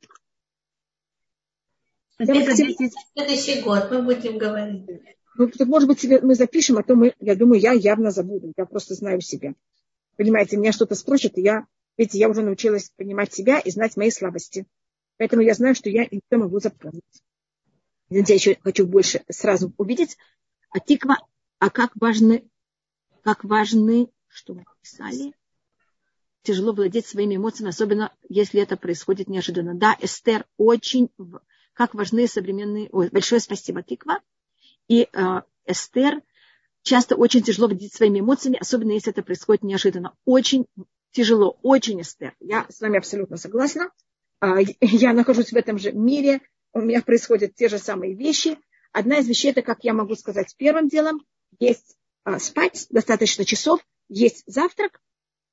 Следующий 2.25 3.63
год 3.63 3.91
мы 3.91 4.03
будем 4.03 4.39
говорить. 4.39 4.87
Ну, 5.37 5.51
может 5.67 5.89
быть, 5.89 6.05
мы 6.23 6.35
запишем, 6.35 6.79
а 6.79 6.83
то 6.83 6.95
мы, 6.95 7.15
я 7.19 7.35
думаю, 7.35 7.61
я 7.61 7.73
явно 7.73 8.11
забуду. 8.11 8.53
Я 8.57 8.67
просто 8.67 8.95
знаю 8.95 9.21
себя. 9.21 9.55
Понимаете, 10.17 10.57
меня 10.57 10.73
что-то 10.73 10.95
спросят, 10.95 11.39
и 11.39 11.43
я 11.43 11.67
Видите, 11.97 12.19
я 12.19 12.29
уже 12.29 12.43
научилась 12.43 12.91
понимать 12.97 13.33
себя 13.33 13.59
и 13.59 13.71
знать 13.71 13.97
мои 13.97 14.11
слабости. 14.11 14.67
Поэтому 15.19 15.43
я 15.43 15.55
знаю, 15.55 15.75
что 15.75 15.91
я 15.91 16.05
иногда 16.05 16.39
могу 16.45 16.59
запомнить. 16.59 17.03
Я 18.09 18.21
еще 18.21 18.57
хочу 18.63 18.87
больше 18.87 19.23
сразу 19.29 19.73
увидеть. 19.77 20.17
А 20.71 20.81
тиква, 20.81 21.17
а 21.59 21.71
как 21.71 21.93
важны, 21.97 22.49
как 23.23 23.45
важны, 23.45 24.09
что 24.27 24.55
мы 24.55 24.65
писали, 24.81 25.35
тяжело 26.43 26.73
владеть 26.73 27.07
своими 27.07 27.37
эмоциями, 27.37 27.71
особенно 27.71 28.13
если 28.29 28.61
это 28.61 28.77
происходит 28.77 29.29
неожиданно. 29.29 29.75
Да, 29.75 29.97
Эстер 30.01 30.47
очень, 30.57 31.11
как 31.75 31.95
важны 31.95 32.27
современные... 32.27 32.89
Ой, 32.93 33.09
большое 33.11 33.41
спасибо, 33.41 33.83
Тиква. 33.83 34.21
И 34.89 35.09
э, 35.13 35.43
Эстер 35.67 36.23
часто 36.83 37.17
очень 37.17 37.43
тяжело 37.43 37.69
владеть 37.69 37.95
своими 37.95 38.21
эмоциями, 38.21 38.59
особенно 38.61 38.93
если 38.93 39.13
это 39.13 39.23
происходит 39.23 39.63
неожиданно. 39.63 40.15
Очень 40.25 40.67
тяжело, 41.13 41.59
очень 41.63 42.01
эстер. 42.01 42.35
Я 42.41 42.67
с 42.69 42.81
вами 42.81 42.99
абсолютно 42.99 43.37
согласна. 43.37 43.91
А, 44.41 44.57
я 44.81 45.13
нахожусь 45.13 45.53
в 45.53 45.57
этом 45.57 45.79
же 45.79 45.93
мире, 45.93 46.41
у 46.73 46.81
меня 46.81 47.03
происходят 47.03 47.55
те 47.55 47.69
же 47.69 47.79
самые 47.79 48.15
вещи. 48.15 48.59
Одна 48.93 49.19
из 49.19 49.29
вещей, 49.29 49.53
это, 49.53 49.63
как 49.63 49.85
я 49.85 49.95
могу 49.95 50.17
сказать, 50.17 50.55
первым 50.57 50.89
делом, 50.89 51.25
есть 51.59 51.97
а, 52.25 52.39
спать 52.39 52.87
достаточно 52.91 53.45
часов, 53.45 53.81
есть 54.09 54.43
завтрак 54.47 55.01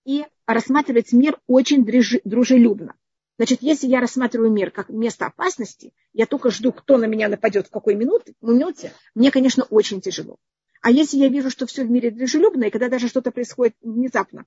и 0.06 0.26
рассматривать 0.46 1.12
мир 1.14 1.40
очень 1.48 1.86
дружелюбно. 2.24 2.96
Значит, 3.40 3.62
если 3.62 3.88
я 3.88 4.02
рассматриваю 4.02 4.52
мир 4.52 4.70
как 4.70 4.90
место 4.90 5.28
опасности, 5.28 5.94
я 6.12 6.26
только 6.26 6.52
жду, 6.52 6.74
кто 6.74 6.98
на 6.98 7.06
меня 7.06 7.30
нападет 7.30 7.68
в 7.68 7.70
какой 7.70 7.96
минуте, 7.96 8.34
минуте 8.42 8.92
мне, 9.16 9.32
конечно, 9.32 9.64
очень 9.64 10.02
тяжело. 10.02 10.36
А 10.82 10.92
если 10.92 11.20
я 11.20 11.30
вижу, 11.30 11.50
что 11.50 11.66
все 11.66 11.86
в 11.86 11.90
мире 11.90 12.12
дружелюбно, 12.12 12.66
и 12.66 12.70
когда 12.70 12.90
даже 12.90 13.08
что-то 13.08 13.32
происходит 13.32 13.78
внезапно, 13.82 14.46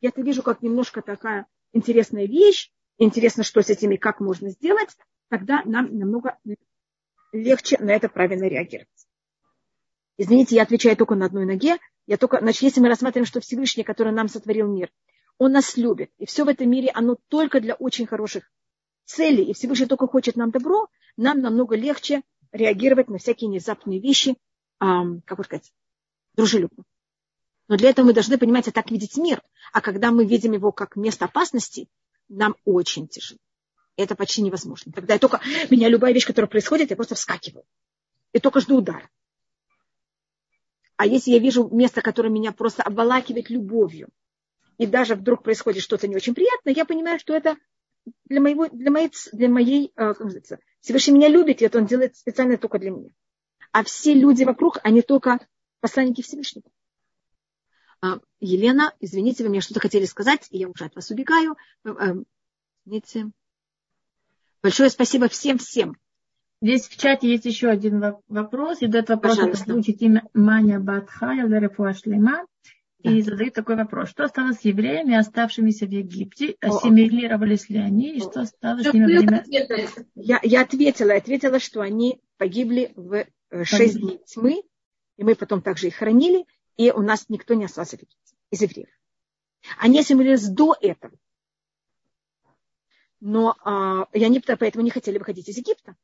я 0.00 0.08
это 0.08 0.20
вижу 0.20 0.42
как 0.42 0.62
немножко 0.62 1.00
такая 1.00 1.46
интересная 1.72 2.26
вещь, 2.26 2.72
интересно, 2.98 3.44
что 3.44 3.62
с 3.62 3.70
этими, 3.70 3.94
как 3.94 4.18
можно 4.18 4.50
сделать, 4.50 4.96
тогда 5.28 5.62
нам 5.64 5.96
намного 5.96 6.36
легче 7.30 7.78
на 7.78 7.92
это 7.92 8.08
правильно 8.08 8.48
реагировать. 8.48 8.88
Извините, 10.18 10.56
я 10.56 10.62
отвечаю 10.62 10.96
только 10.96 11.14
на 11.14 11.26
одной 11.26 11.46
ноге. 11.46 11.76
Я 12.08 12.16
только, 12.16 12.40
значит, 12.40 12.62
если 12.62 12.80
мы 12.80 12.88
рассматриваем, 12.88 13.26
что 13.26 13.40
Всевышний, 13.40 13.84
который 13.84 14.12
нам 14.12 14.28
сотворил 14.28 14.66
мир, 14.66 14.90
он 15.42 15.52
нас 15.52 15.76
любит. 15.76 16.12
И 16.18 16.26
все 16.26 16.44
в 16.44 16.48
этом 16.48 16.70
мире, 16.70 16.90
оно 16.94 17.16
только 17.28 17.60
для 17.60 17.74
очень 17.74 18.06
хороших 18.06 18.48
целей. 19.04 19.44
И 19.44 19.54
Всевышний 19.54 19.86
только 19.86 20.06
хочет 20.06 20.36
нам 20.36 20.52
добро, 20.52 20.88
нам 21.16 21.40
намного 21.40 21.74
легче 21.74 22.22
реагировать 22.52 23.08
на 23.08 23.18
всякие 23.18 23.50
внезапные 23.50 23.98
вещи, 23.98 24.36
эм, 24.80 25.20
как 25.22 25.38
бы 25.38 25.44
сказать, 25.44 25.72
дружелюбно. 26.34 26.84
Но 27.66 27.76
для 27.76 27.90
этого 27.90 28.06
мы 28.06 28.12
должны, 28.12 28.38
понимать, 28.38 28.72
так 28.72 28.90
видеть 28.92 29.16
мир. 29.16 29.42
А 29.72 29.80
когда 29.80 30.12
мы 30.12 30.24
видим 30.26 30.52
его 30.52 30.70
как 30.70 30.94
место 30.94 31.24
опасности, 31.24 31.88
нам 32.28 32.54
очень 32.64 33.08
тяжело. 33.08 33.40
Это 33.96 34.14
почти 34.14 34.42
невозможно. 34.42 34.92
Тогда 34.92 35.14
я 35.14 35.18
только, 35.18 35.40
меня 35.70 35.88
любая 35.88 36.12
вещь, 36.12 36.26
которая 36.26 36.48
происходит, 36.48 36.90
я 36.90 36.96
просто 36.96 37.16
вскакиваю. 37.16 37.64
И 38.32 38.38
только 38.38 38.60
жду 38.60 38.76
удара. 38.76 39.10
А 40.96 41.06
если 41.06 41.32
я 41.32 41.40
вижу 41.40 41.68
место, 41.72 42.00
которое 42.00 42.28
меня 42.28 42.52
просто 42.52 42.84
обволакивает 42.84 43.50
любовью, 43.50 44.08
и 44.78 44.86
даже 44.86 45.14
вдруг 45.14 45.42
происходит 45.42 45.82
что-то 45.82 46.08
не 46.08 46.16
очень 46.16 46.34
приятное, 46.34 46.74
я 46.74 46.84
понимаю, 46.84 47.18
что 47.18 47.34
это 47.34 47.56
для, 48.24 48.40
моего, 48.40 48.68
для 48.68 48.90
моей, 48.90 49.10
для 49.32 49.48
моей 49.48 49.92
э, 49.94 50.08
как 50.08 50.20
называется, 50.20 50.58
Всевышний 50.80 51.14
меня 51.14 51.28
любит, 51.28 51.62
и 51.62 51.64
это 51.64 51.78
он 51.78 51.86
делает 51.86 52.16
специально 52.16 52.56
только 52.56 52.78
для 52.78 52.90
меня. 52.90 53.10
А 53.72 53.84
все 53.84 54.14
люди 54.14 54.44
вокруг, 54.44 54.78
они 54.82 55.02
только 55.02 55.46
посланники 55.80 56.22
Всевышнего. 56.22 56.64
А, 58.00 58.18
Елена, 58.40 58.92
извините, 59.00 59.44
вы 59.44 59.50
мне 59.50 59.60
что-то 59.60 59.80
хотели 59.80 60.04
сказать, 60.04 60.46
и 60.50 60.58
я 60.58 60.68
уже 60.68 60.84
от 60.84 60.94
вас 60.96 61.10
убегаю. 61.10 61.56
Э, 61.84 61.90
э, 61.90 62.14
извините. 62.84 63.30
Большое 64.62 64.90
спасибо 64.90 65.28
всем-всем. 65.28 65.96
Здесь 66.60 66.88
в 66.88 66.96
чате 66.96 67.28
есть 67.28 67.44
еще 67.44 67.68
один 67.68 68.00
вопрос. 68.28 68.82
И 68.82 68.86
этот 68.86 69.10
вопрос 69.10 69.38
озвучит 69.38 70.00
имя 70.00 70.28
Маня 70.34 70.78
Батхая 70.78 71.46
Лерефуашлема. 71.46 72.46
И 73.02 73.22
задают 73.22 73.54
такой 73.54 73.76
вопрос. 73.76 74.10
Что 74.10 74.28
стало 74.28 74.52
с 74.52 74.60
евреями, 74.62 75.14
оставшимися 75.14 75.86
в 75.86 75.90
Египте? 75.90 76.56
Ассимилировались 76.60 77.68
ли 77.68 77.78
они? 77.78 78.16
И 78.16 78.20
что 78.20 78.44
стало 78.44 78.82
с 78.82 78.92
ними 78.92 79.06
время... 79.06 79.44
Я, 80.14 80.40
я 80.42 80.62
ответила. 80.62 81.10
Я 81.10 81.18
ответила, 81.18 81.58
что 81.58 81.80
они 81.80 82.20
погибли 82.36 82.92
в 82.96 83.26
э, 83.50 83.64
шесть 83.64 83.98
дней 83.98 84.20
тьмы. 84.26 84.62
И 85.16 85.24
мы 85.24 85.34
потом 85.34 85.62
также 85.62 85.88
их 85.88 85.96
хранили 85.96 86.46
и 86.76 86.90
у 86.90 87.02
нас 87.02 87.28
никто 87.28 87.54
не 87.54 87.64
остался 87.64 87.98
из 88.50 88.60
евреев. 88.60 88.88
Они 89.78 90.00
ассимилировались 90.00 90.48
до 90.48 90.74
этого. 90.80 91.14
Но 93.20 93.56
а, 93.64 94.08
и 94.12 94.24
они 94.24 94.40
поэтому 94.40 94.82
не 94.82 94.90
хотели 94.90 95.18
выходить 95.18 95.48
из 95.48 95.56
Египта. 95.56 95.96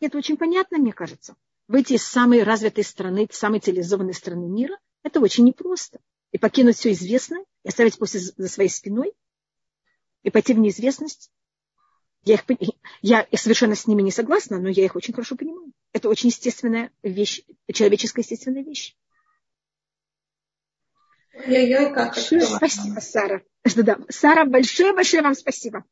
Это 0.00 0.16
очень 0.16 0.36
понятно, 0.36 0.78
мне 0.78 0.92
кажется. 0.92 1.36
Выйти 1.66 1.94
из 1.94 2.04
самой 2.04 2.44
развитой 2.44 2.84
страны, 2.84 3.26
самой 3.32 3.58
цивилизованной 3.58 4.14
страны 4.14 4.46
мира, 4.48 4.78
это 5.06 5.20
очень 5.20 5.44
непросто. 5.44 6.00
И 6.32 6.38
покинуть 6.38 6.76
все 6.76 6.90
известное, 6.90 7.44
и 7.62 7.68
оставить 7.68 7.96
после 7.96 8.18
за 8.18 8.48
своей 8.48 8.68
спиной, 8.68 9.12
и 10.24 10.30
пойти 10.30 10.52
в 10.52 10.58
неизвестность. 10.58 11.30
Я, 12.24 12.34
их, 12.34 12.72
я 13.02 13.26
совершенно 13.34 13.76
с 13.76 13.86
ними 13.86 14.02
не 14.02 14.10
согласна, 14.10 14.58
но 14.58 14.68
я 14.68 14.84
их 14.84 14.96
очень 14.96 15.14
хорошо 15.14 15.36
понимаю. 15.36 15.72
Это 15.92 16.08
очень 16.08 16.30
естественная 16.30 16.90
вещь, 17.04 17.42
человеческая 17.72 18.22
естественная 18.22 18.64
вещь. 18.64 18.96
Ой-ой-ой, 21.34 21.94
как 21.94 22.16
Спасибо, 22.16 22.98
Сара. 22.98 23.42
Да, 23.76 23.98
Сара, 24.08 24.44
большое-большое 24.44 25.22
вам 25.22 25.34
спасибо. 25.34 25.84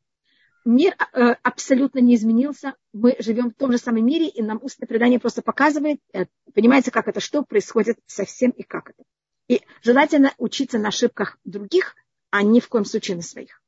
Мир 0.65 0.95
э, 0.95 1.35
абсолютно 1.43 1.99
не 1.99 2.15
изменился. 2.15 2.73
Мы 2.91 3.15
живем 3.19 3.51
в 3.51 3.53
том 3.53 3.71
же 3.71 3.77
самом 3.77 4.05
мире, 4.05 4.27
и 4.27 4.41
нам 4.41 4.59
устное 4.63 4.87
предание 4.87 5.19
просто 5.19 5.41
показывает, 5.41 5.99
э, 6.11 6.25
понимаете, 6.53 6.89
как 6.91 7.07
это, 7.07 7.19
что 7.19 7.43
происходит 7.43 7.99
совсем 8.07 8.49
и 8.49 8.63
как 8.63 8.89
это. 8.89 9.03
И 9.47 9.61
желательно 9.83 10.33
учиться 10.37 10.79
на 10.79 10.87
ошибках 10.89 11.37
других, 11.43 11.95
а 12.31 12.41
ни 12.41 12.59
в 12.59 12.67
коем 12.67 12.85
случае 12.85 13.17
на 13.17 13.21
своих. 13.21 13.61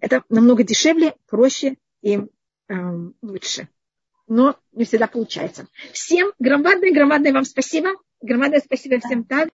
Это 0.00 0.24
намного 0.28 0.64
дешевле, 0.64 1.14
проще 1.26 1.76
и 2.02 2.16
э, 2.16 2.74
лучше. 3.22 3.68
Но 4.26 4.58
не 4.72 4.84
всегда 4.84 5.06
получается. 5.06 5.66
Всем 5.92 6.32
громадное, 6.38 6.92
громадное 6.92 7.32
вам 7.32 7.44
спасибо. 7.44 7.90
Громадное 8.22 8.60
спасибо 8.60 8.98
всем 8.98 9.24
так. 9.24 9.48